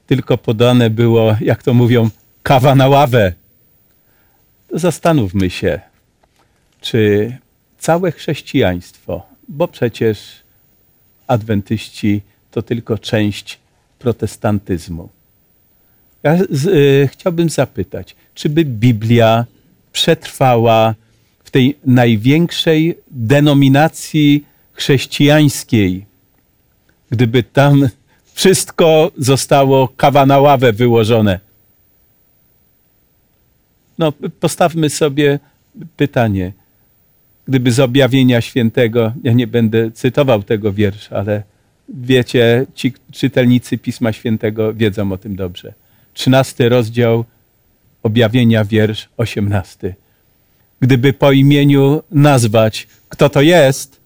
tylko 0.08 0.38
podane 0.38 0.90
było, 0.90 1.36
jak 1.42 1.64
to 1.64 1.74
mówią, 1.74 2.10
kawa 2.44 2.76
na 2.76 2.88
ławę, 2.88 3.34
to 4.68 4.80
zastanówmy 4.80 5.50
się, 5.50 5.80
czy 6.82 7.38
całe 7.80 8.12
chrześcijaństwo, 8.12 9.35
bo 9.48 9.68
przecież 9.68 10.18
adwentyści 11.28 12.22
to 12.52 12.62
tylko 12.62 12.98
część 12.98 13.60
protestantyzmu. 14.00 15.10
Ja 16.24 16.38
z, 16.50 16.66
y, 16.66 17.10
chciałbym 17.12 17.50
zapytać, 17.50 18.16
czy 18.36 18.50
by 18.50 18.66
Biblia 18.66 19.46
przetrwała 19.92 20.96
w 21.44 21.52
tej 21.52 21.78
największej 21.86 22.98
denominacji 23.12 24.46
chrześcijańskiej, 24.74 26.06
gdyby 27.10 27.44
tam 27.44 27.90
wszystko 28.34 29.12
zostało 29.18 29.88
kawa 29.88 30.26
na 30.26 30.40
ławę 30.40 30.74
wyłożone? 30.74 31.40
No, 33.98 34.14
postawmy 34.40 34.90
sobie 34.90 35.40
pytanie. 35.98 36.52
Gdyby 37.48 37.72
z 37.72 37.80
objawienia 37.80 38.42
świętego, 38.42 39.12
ja 39.24 39.34
nie 39.34 39.48
będę 39.48 39.92
cytował 39.92 40.44
tego 40.44 40.74
wiersza, 40.74 41.16
ale 41.16 41.44
wiecie, 41.90 42.66
ci 42.76 42.94
czytelnicy 43.12 43.78
Pisma 43.78 44.14
Świętego 44.14 44.74
wiedzą 44.74 45.12
o 45.12 45.18
tym 45.18 45.36
dobrze. 45.36 45.74
13 46.14 46.70
rozdział 46.70 47.26
objawienia, 48.04 48.66
wiersz 48.66 49.10
18. 49.18 49.96
Gdyby 50.80 51.14
po 51.14 51.32
imieniu 51.32 52.04
nazwać, 52.12 52.88
kto 53.10 53.30
to 53.30 53.42
jest, 53.42 54.00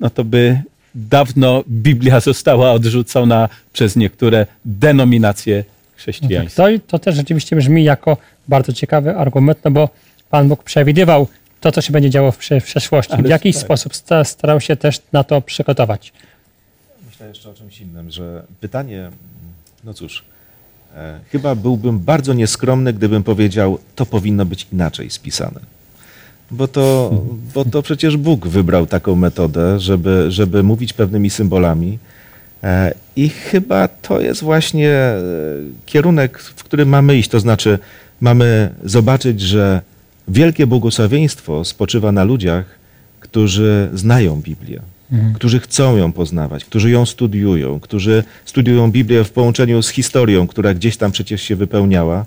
no 0.00 0.10
to 0.10 0.24
by 0.24 0.62
dawno 0.94 1.64
Biblia 1.68 2.20
została 2.20 2.72
odrzucona 2.72 3.48
przez 3.72 3.96
niektóre 3.96 4.46
denominacje 4.64 5.64
chrześcijańskie. 5.96 6.56
To, 6.56 6.68
to 6.86 6.98
też 6.98 7.16
rzeczywiście 7.16 7.56
brzmi 7.56 7.84
jako 7.84 8.16
bardzo 8.48 8.72
ciekawy 8.72 9.16
argument, 9.16 9.58
no 9.64 9.70
bo 9.70 9.88
Pan 10.30 10.48
Bóg 10.48 10.62
przewidywał 10.62 11.28
to, 11.60 11.72
co 11.72 11.80
się 11.80 11.92
będzie 11.92 12.10
działo 12.10 12.32
w, 12.32 12.38
prze- 12.38 12.60
w 12.60 12.64
przeszłości. 12.64 13.22
W 13.22 13.28
jakiś 13.28 13.56
tak. 13.56 13.64
sposób 13.64 13.96
sta- 13.96 14.24
starał 14.24 14.60
się 14.60 14.76
też 14.76 15.00
na 15.12 15.24
to 15.24 15.40
przygotować. 15.40 16.12
Myślę 17.06 17.28
jeszcze 17.28 17.50
o 17.50 17.54
czymś 17.54 17.80
innym, 17.80 18.10
że 18.10 18.42
pytanie, 18.60 19.10
no 19.84 19.94
cóż, 19.94 20.24
e, 20.96 21.20
chyba 21.32 21.54
byłbym 21.54 21.98
bardzo 21.98 22.34
nieskromny, 22.34 22.92
gdybym 22.92 23.22
powiedział, 23.22 23.78
to 23.96 24.06
powinno 24.06 24.46
być 24.46 24.66
inaczej 24.72 25.10
spisane. 25.10 25.60
Bo 26.50 26.68
to, 26.68 27.10
bo 27.54 27.64
to 27.64 27.82
przecież 27.82 28.16
Bóg 28.16 28.46
wybrał 28.46 28.86
taką 28.86 29.14
metodę, 29.16 29.80
żeby, 29.80 30.26
żeby 30.28 30.62
mówić 30.62 30.92
pewnymi 30.92 31.30
symbolami. 31.30 31.98
E, 32.62 32.94
I 33.16 33.28
chyba 33.28 33.88
to 33.88 34.20
jest 34.20 34.42
właśnie 34.42 34.90
e, 34.90 35.20
kierunek, 35.86 36.38
w 36.38 36.64
którym 36.64 36.88
mamy 36.88 37.16
iść. 37.16 37.30
To 37.30 37.40
znaczy, 37.40 37.78
mamy 38.20 38.70
zobaczyć, 38.84 39.40
że 39.40 39.82
wielkie 40.28 40.66
błogosławieństwo 40.66 41.64
spoczywa 41.64 42.12
na 42.12 42.24
ludziach, 42.24 42.64
którzy 43.20 43.90
znają 43.94 44.40
Biblię, 44.40 44.80
którzy 45.34 45.60
chcą 45.60 45.96
ją 45.96 46.12
poznawać, 46.12 46.64
którzy 46.64 46.90
ją 46.90 47.06
studiują, 47.06 47.80
którzy 47.80 48.24
studiują 48.44 48.90
Biblię 48.90 49.24
w 49.24 49.30
połączeniu 49.30 49.82
z 49.82 49.88
historią, 49.88 50.46
która 50.46 50.74
gdzieś 50.74 50.96
tam 50.96 51.12
przecież 51.12 51.42
się 51.42 51.56
wypełniała. 51.56 52.26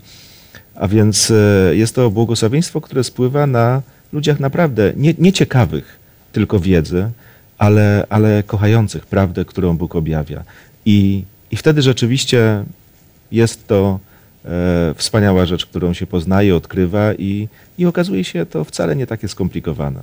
A 0.75 0.87
więc 0.87 1.31
e, 1.31 1.75
jest 1.75 1.95
to 1.95 2.09
błogosławieństwo, 2.09 2.81
które 2.81 3.03
spływa 3.03 3.47
na 3.47 3.81
ludziach 4.13 4.39
naprawdę 4.39 4.93
nie, 4.95 5.13
nieciekawych 5.17 5.99
tylko 6.33 6.59
wiedzy, 6.59 7.09
ale, 7.57 8.05
ale 8.09 8.43
kochających 8.43 9.05
prawdę, 9.05 9.45
którą 9.45 9.77
Bóg 9.77 9.95
objawia. 9.95 10.43
I, 10.85 11.23
i 11.51 11.55
wtedy 11.55 11.81
rzeczywiście 11.81 12.63
jest 13.31 13.67
to 13.67 13.99
wspaniała 14.95 15.45
rzecz, 15.45 15.65
którą 15.65 15.93
się 15.93 16.07
poznaje, 16.07 16.55
odkrywa 16.55 17.13
i, 17.13 17.47
i 17.77 17.85
okazuje 17.85 18.23
się 18.23 18.45
to 18.45 18.63
wcale 18.63 18.95
nie 18.95 19.07
takie 19.07 19.27
skomplikowane. 19.27 19.99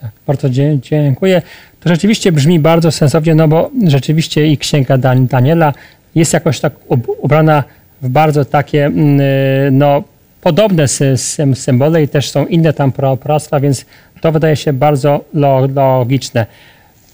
Tak, 0.00 0.10
bardzo 0.26 0.48
dziękuję. 0.80 1.42
To 1.80 1.88
rzeczywiście 1.88 2.32
brzmi 2.32 2.60
bardzo 2.60 2.90
sensownie, 2.92 3.34
no 3.34 3.48
bo 3.48 3.70
rzeczywiście 3.86 4.46
i 4.46 4.58
księga 4.58 4.98
Dan- 4.98 5.26
Daniela 5.26 5.72
jest 6.14 6.32
jakoś 6.32 6.60
tak 6.60 6.72
ub- 6.88 7.16
ubrana 7.20 7.64
w 8.02 8.08
bardzo 8.08 8.44
takie 8.44 8.86
mm, 8.86 9.20
y, 9.20 9.68
no, 9.72 10.02
podobne 10.40 10.84
sy- 10.88 11.16
sym- 11.16 11.54
symbole 11.56 12.02
i 12.02 12.08
też 12.08 12.30
są 12.30 12.46
inne 12.46 12.72
tam 12.72 12.92
pro- 12.92 13.16
proroctwa, 13.16 13.60
więc 13.60 13.84
to 14.20 14.32
wydaje 14.32 14.56
się 14.56 14.72
bardzo 14.72 15.24
lo- 15.34 15.66
logiczne. 15.74 16.46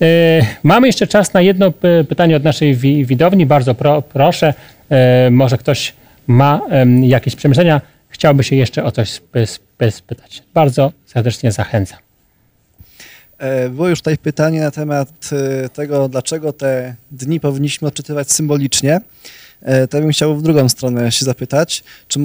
Y, 0.03 0.07
Mamy 0.63 0.87
jeszcze 0.87 1.07
czas 1.07 1.33
na 1.35 1.41
jedno 1.41 1.71
py- 1.71 2.05
pytanie 2.09 2.37
od 2.37 2.45
naszej 2.45 2.75
wi- 2.75 3.05
widowni. 3.07 3.47
Bardzo 3.47 3.75
pro, 3.75 4.03
proszę, 4.03 4.55
może 5.31 5.59
ktoś 5.59 5.95
ma 6.29 6.61
jakieś 7.03 7.37
przemyślenia, 7.37 7.81
chciałby 8.09 8.45
się 8.45 8.57
jeszcze 8.57 8.85
o 8.85 8.93
coś 8.93 9.11
spy- 9.11 9.47
spy- 9.47 9.91
spytać. 9.91 10.43
Bardzo 10.55 10.93
serdecznie 11.07 11.53
zachęcam. 11.53 11.99
E, 13.39 13.69
Było 13.69 13.89
już 13.89 13.99
tutaj 14.01 14.19
pytanie 14.19 14.61
na 14.61 14.71
temat 14.71 15.09
e, 15.65 15.69
tego, 15.69 16.09
dlaczego 16.09 16.53
te 16.53 16.95
dni 17.11 17.41
powinniśmy 17.41 17.89
odczytywać 17.89 18.33
symbolicznie. 18.33 19.01
E, 19.63 19.89
To 19.89 20.01
bym 20.01 20.11
chciał 20.11 20.37
w 20.37 20.43
drugą 20.43 20.69
stronę 20.69 21.13
się 21.13 21.25
zapytać. 21.25 21.85
Czy 22.09 22.19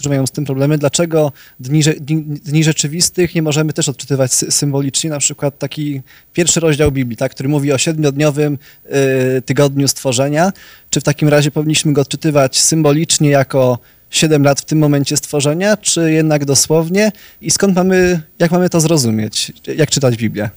niektórzy 0.00 0.08
mają 0.08 0.26
z 0.26 0.30
tym 0.30 0.44
problemy, 0.44 0.78
dlaczego 0.78 1.32
dni, 1.60 1.82
dni, 2.00 2.22
dni 2.22 2.64
rzeczywistych 2.64 3.34
nie 3.34 3.42
możemy 3.42 3.72
też 3.72 3.88
odczytywać 3.88 4.30
sy- 4.30 4.50
symbolicznie? 4.50 5.10
Na 5.10 5.18
przykład 5.18 5.58
taki 5.58 6.02
pierwszy 6.32 6.60
rozdział 6.60 6.92
Biblii, 6.92 7.16
tak, 7.16 7.32
który 7.32 7.48
mówi 7.48 7.72
o 7.72 7.78
siedmiodniowym 7.78 8.58
e, 8.88 9.42
tygodniu 9.42 9.88
stworzenia. 9.88 10.52
Czy 10.90 11.00
w 11.00 11.04
takim 11.04 11.28
razie 11.28 11.50
powinniśmy 11.50 11.92
go 11.92 12.00
odczytywać 12.00 12.60
symbolicznie 12.60 13.30
jako 13.30 13.78
7 14.10 14.42
lat 14.42 14.60
w 14.60 14.64
tym 14.64 14.78
momencie 14.78 15.16
stworzenia, 15.16 15.76
czy 15.76 16.12
jednak 16.12 16.44
dosłownie? 16.44 17.12
I 17.40 17.50
skąd 17.50 17.76
mamy, 17.76 18.20
jak 18.38 18.50
mamy 18.50 18.70
to 18.70 18.80
zrozumieć? 18.80 19.52
Jak 19.76 19.90
czytać 19.90 20.16
Biblię? 20.16 20.50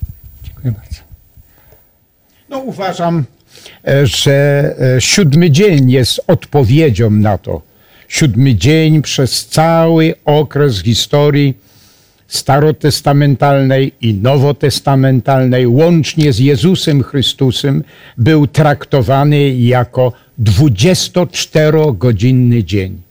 Dziękuję 0.43 0.71
bardzo. 0.71 0.99
No 2.49 2.59
uważam, 2.59 3.23
e, 3.87 4.07
że 4.07 4.31
e, 4.95 5.01
siódmy 5.01 5.51
dzień 5.51 5.91
jest 5.91 6.19
odpowiedzią 6.27 7.11
na 7.11 7.37
to. 7.37 7.72
Siódmy 8.13 8.55
dzień 8.55 9.01
przez 9.01 9.45
cały 9.45 10.13
okres 10.25 10.83
historii 10.83 11.53
starotestamentalnej 12.27 13.91
i 14.01 14.13
nowotestamentalnej, 14.13 15.67
łącznie 15.67 16.33
z 16.33 16.39
Jezusem 16.39 17.03
Chrystusem, 17.03 17.83
był 18.17 18.47
traktowany 18.47 19.55
jako 19.55 20.13
24-godzinny 20.39 22.63
dzień. 22.63 23.01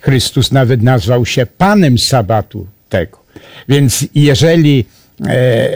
Chrystus 0.00 0.52
nawet 0.52 0.82
nazwał 0.82 1.26
się 1.26 1.46
Panem 1.46 1.98
Sabatu 1.98 2.66
tego. 2.88 3.18
Więc 3.68 4.06
jeżeli 4.14 4.84
e, 5.26 5.68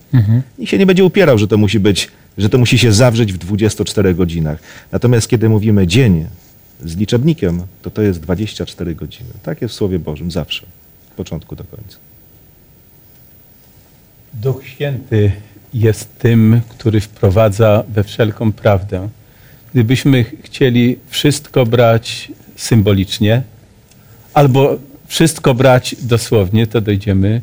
Nikt 0.58 0.70
się 0.70 0.78
nie 0.78 0.86
będzie 0.86 1.04
upierał, 1.04 1.38
że 1.38 1.48
to 1.48 1.58
musi 1.58 1.80
być, 1.80 2.08
że 2.38 2.48
to 2.48 2.58
musi 2.58 2.78
się 2.78 2.92
zawrzeć 2.92 3.32
w 3.32 3.38
24 3.38 4.14
godzinach. 4.14 4.58
Natomiast 4.92 5.28
kiedy 5.28 5.48
mówimy 5.48 5.86
dzień 5.86 6.26
z 6.84 6.96
liczebnikiem, 6.96 7.62
to 7.82 7.90
to 7.90 8.02
jest 8.02 8.20
24 8.20 8.94
godziny. 8.94 9.30
Tak 9.42 9.62
jest 9.62 9.74
w 9.74 9.76
Słowie 9.76 9.98
Bożym 9.98 10.30
zawsze, 10.30 10.66
od 11.10 11.16
początku 11.16 11.56
do 11.56 11.64
końca. 11.64 11.96
Duch 14.34 14.66
Święty 14.66 15.32
jest 15.74 16.18
tym, 16.18 16.60
który 16.68 17.00
wprowadza 17.00 17.84
we 17.88 18.04
wszelką 18.04 18.52
prawdę. 18.52 19.08
Gdybyśmy 19.74 20.24
chcieli 20.42 20.98
wszystko 21.08 21.66
brać 21.66 22.32
symbolicznie, 22.56 23.42
albo 24.34 24.78
wszystko 25.06 25.54
brać 25.54 25.96
dosłownie, 26.02 26.66
to 26.66 26.80
dojdziemy 26.80 27.40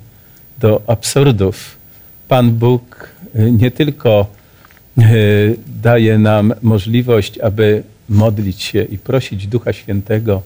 do 0.59 0.81
absurdów. 0.87 1.77
Pan 2.27 2.51
Bóg 2.51 3.09
y, 3.35 3.51
nie 3.51 3.71
tylko 3.71 4.27
y, 4.97 5.57
daje 5.81 6.17
nam 6.17 6.53
możliwość, 6.61 7.39
aby 7.39 7.83
modlić 8.09 8.61
się 8.61 8.83
i 8.83 8.97
prosić 8.97 9.47
Ducha 9.47 9.73
Świętego 9.73 10.41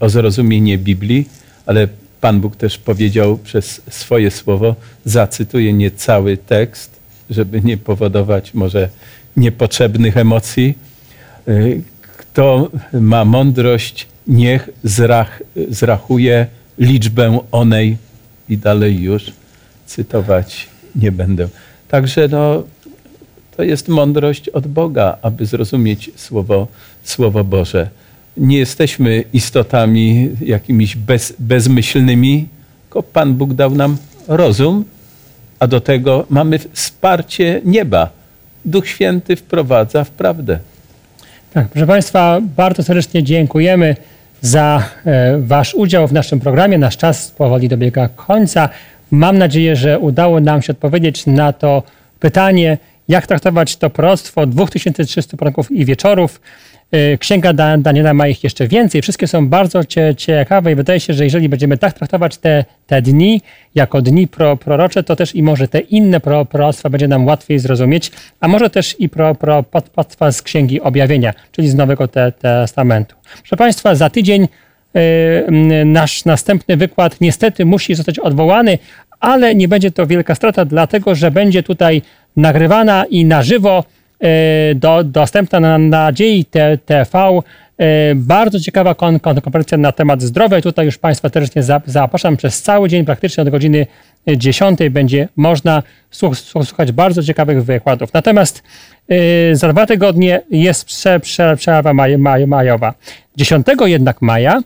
o 0.00 0.08
zrozumienie 0.08 0.78
Biblii, 0.78 1.28
ale 1.66 1.88
Pan 2.24 2.40
Bóg 2.40 2.56
też 2.56 2.78
powiedział 2.78 3.38
przez 3.38 3.80
swoje 3.90 4.30
słowo, 4.30 4.74
zacytuję 5.04 5.72
nie 5.72 5.90
cały 5.90 6.36
tekst, 6.36 7.00
żeby 7.30 7.60
nie 7.60 7.76
powodować 7.76 8.54
może 8.54 8.88
niepotrzebnych 9.36 10.16
emocji. 10.16 10.78
Y, 11.48 11.82
Kto 12.16 12.70
ma 12.92 13.24
mądrość, 13.24 14.06
niech 14.26 14.68
zrach, 14.84 15.42
zrachuje 15.68 16.46
liczbę 16.78 17.38
onej 17.52 17.96
i 18.48 18.58
dalej 18.58 19.02
już 19.02 19.32
cytować 19.86 20.68
nie 20.96 21.12
będę. 21.12 21.48
Także 21.88 22.28
no, 22.28 22.62
to 23.56 23.62
jest 23.62 23.88
mądrość 23.88 24.48
od 24.48 24.66
Boga, 24.66 25.18
aby 25.22 25.46
zrozumieć 25.46 26.10
Słowo, 26.16 26.68
Słowo 27.02 27.44
Boże. 27.44 27.90
Nie 28.36 28.58
jesteśmy 28.58 29.24
istotami 29.32 30.30
jakimiś 30.40 30.96
bez, 30.96 31.34
bezmyślnymi, 31.38 32.48
tylko 32.84 33.02
Pan 33.02 33.34
Bóg 33.34 33.54
dał 33.54 33.70
nam 33.70 33.96
rozum, 34.28 34.84
a 35.58 35.66
do 35.66 35.80
tego 35.80 36.26
mamy 36.30 36.58
wsparcie 36.72 37.60
nieba. 37.64 38.10
Duch 38.64 38.88
Święty 38.88 39.36
wprowadza 39.36 40.04
w 40.04 40.10
prawdę. 40.10 40.58
Tak, 41.52 41.68
proszę 41.68 41.86
Państwa, 41.86 42.40
bardzo 42.56 42.82
serdecznie 42.82 43.22
dziękujemy 43.22 43.96
za 44.40 44.82
e, 45.06 45.38
Wasz 45.38 45.74
udział 45.74 46.08
w 46.08 46.12
naszym 46.12 46.40
programie. 46.40 46.78
Nasz 46.78 46.96
czas 46.96 47.30
powoli 47.30 47.68
dobiega 47.68 48.08
końca. 48.08 48.68
Mam 49.10 49.38
nadzieję, 49.38 49.76
że 49.76 49.98
udało 49.98 50.40
nam 50.40 50.62
się 50.62 50.72
odpowiedzieć 50.72 51.26
na 51.26 51.52
to 51.52 51.82
pytanie, 52.20 52.78
jak 53.08 53.26
traktować 53.26 53.76
to 53.76 53.90
proroctwo 53.90 54.46
2300 54.46 55.36
poranków 55.36 55.70
i 55.70 55.84
wieczorów. 55.84 56.40
E, 56.94 57.18
Księga 57.18 57.52
Daniela 57.78 58.14
ma 58.14 58.28
ich 58.28 58.44
jeszcze 58.44 58.68
więcej. 58.68 59.02
Wszystkie 59.02 59.26
są 59.26 59.48
bardzo 59.48 59.80
ciekawe 60.16 60.72
i 60.72 60.74
wydaje 60.74 61.00
się, 61.00 61.12
że 61.12 61.24
jeżeli 61.24 61.48
będziemy 61.48 61.78
tak 61.78 61.92
traktować 61.92 62.36
te, 62.36 62.64
te 62.86 63.02
dni 63.02 63.40
jako 63.74 64.02
dni 64.02 64.28
pro, 64.28 64.56
prorocze, 64.56 65.02
to 65.02 65.16
też 65.16 65.34
i 65.34 65.42
może 65.42 65.68
te 65.68 65.80
inne 65.80 66.20
pro, 66.20 66.44
proroctwa 66.44 66.90
będzie 66.90 67.08
nam 67.08 67.26
łatwiej 67.26 67.58
zrozumieć, 67.58 68.12
a 68.40 68.48
może 68.48 68.70
też 68.70 68.96
i 68.98 69.08
pro, 69.08 69.34
pro, 69.34 69.64
z 70.30 70.42
Księgi 70.42 70.80
Objawienia, 70.80 71.34
czyli 71.52 71.68
z 71.68 71.74
Nowego 71.74 72.08
te, 72.08 72.32
Testamentu. 72.32 73.16
Proszę 73.38 73.56
Państwa, 73.56 73.94
za 73.94 74.10
tydzień 74.10 74.48
yy, 74.94 75.84
nasz 75.84 76.24
następny 76.24 76.76
wykład 76.76 77.20
niestety 77.20 77.64
musi 77.64 77.94
zostać 77.94 78.18
odwołany, 78.18 78.78
ale 79.20 79.54
nie 79.54 79.68
będzie 79.68 79.90
to 79.90 80.06
wielka 80.06 80.34
strata, 80.34 80.64
dlatego 80.64 81.14
że 81.14 81.30
będzie 81.30 81.62
tutaj 81.62 82.02
nagrywana 82.36 83.04
i 83.04 83.24
na 83.24 83.42
żywo 83.42 83.84
E, 83.84 84.03
do, 84.74 85.04
dostępna 85.04 85.60
na 85.60 85.78
Nadziei 85.78 86.44
TV. 86.86 87.42
E, 87.78 88.14
bardzo 88.14 88.60
ciekawa 88.60 88.94
kon, 88.94 89.20
konferencja 89.20 89.78
na 89.78 89.92
temat 89.92 90.22
zdrowia. 90.22 90.60
Tutaj 90.60 90.86
już 90.86 90.98
Państwa 90.98 91.28
serdecznie 91.28 91.62
zapraszam 91.86 92.36
przez 92.36 92.62
cały 92.62 92.88
dzień, 92.88 93.04
praktycznie 93.04 93.42
od 93.42 93.48
godziny 93.48 93.86
10 94.36 94.78
będzie 94.90 95.28
można 95.36 95.82
słuchać 96.32 96.92
bardzo 96.92 97.22
ciekawych 97.22 97.64
wykładów. 97.64 98.12
Natomiast 98.12 98.62
e, 99.08 99.56
za 99.56 99.72
dwa 99.72 99.86
tygodnie 99.86 100.40
jest 100.50 100.86
przerwa 101.56 101.94
maj, 101.94 102.18
maj, 102.18 102.46
majowa. 102.46 102.94
10 103.36 103.66
jednak 103.84 104.22
maja 104.22 104.62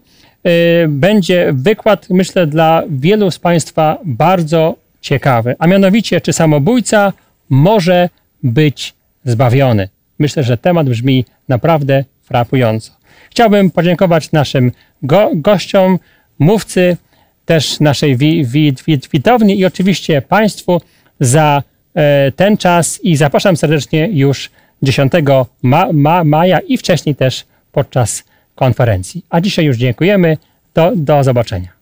będzie 0.88 1.50
wykład, 1.52 2.06
myślę, 2.10 2.46
dla 2.46 2.82
wielu 2.90 3.30
z 3.30 3.38
Państwa 3.38 3.98
bardzo 4.04 4.74
ciekawy, 5.00 5.56
a 5.58 5.66
mianowicie, 5.66 6.20
czy 6.20 6.32
samobójca 6.32 7.12
może 7.50 8.08
być 8.42 8.94
zbawiony. 9.24 9.88
Myślę, 10.18 10.42
że 10.42 10.58
temat 10.58 10.88
brzmi 10.88 11.24
naprawdę 11.48 12.04
frapująco. 12.22 12.92
Chciałbym 13.30 13.70
podziękować 13.70 14.32
naszym 14.32 14.72
go 15.02 15.30
gościom, 15.34 15.98
mówcy, 16.38 16.96
też 17.44 17.80
naszej 17.80 18.16
wi 18.16 18.44
wi 18.44 18.74
wi 18.86 19.00
widowni 19.12 19.58
i 19.58 19.64
oczywiście 19.64 20.22
Państwu 20.22 20.80
za 21.20 21.62
e, 21.94 22.32
ten 22.32 22.56
czas 22.56 23.00
i 23.02 23.16
zapraszam 23.16 23.56
serdecznie 23.56 24.08
już 24.12 24.50
10 24.82 25.12
ma 25.62 25.92
ma 25.92 26.24
maja 26.24 26.58
i 26.58 26.78
wcześniej 26.78 27.14
też 27.14 27.44
podczas 27.72 28.24
konferencji. 28.54 29.24
A 29.30 29.40
dzisiaj 29.40 29.64
już 29.64 29.76
dziękujemy. 29.76 30.36
Do, 30.74 30.92
do 30.96 31.24
zobaczenia. 31.24 31.77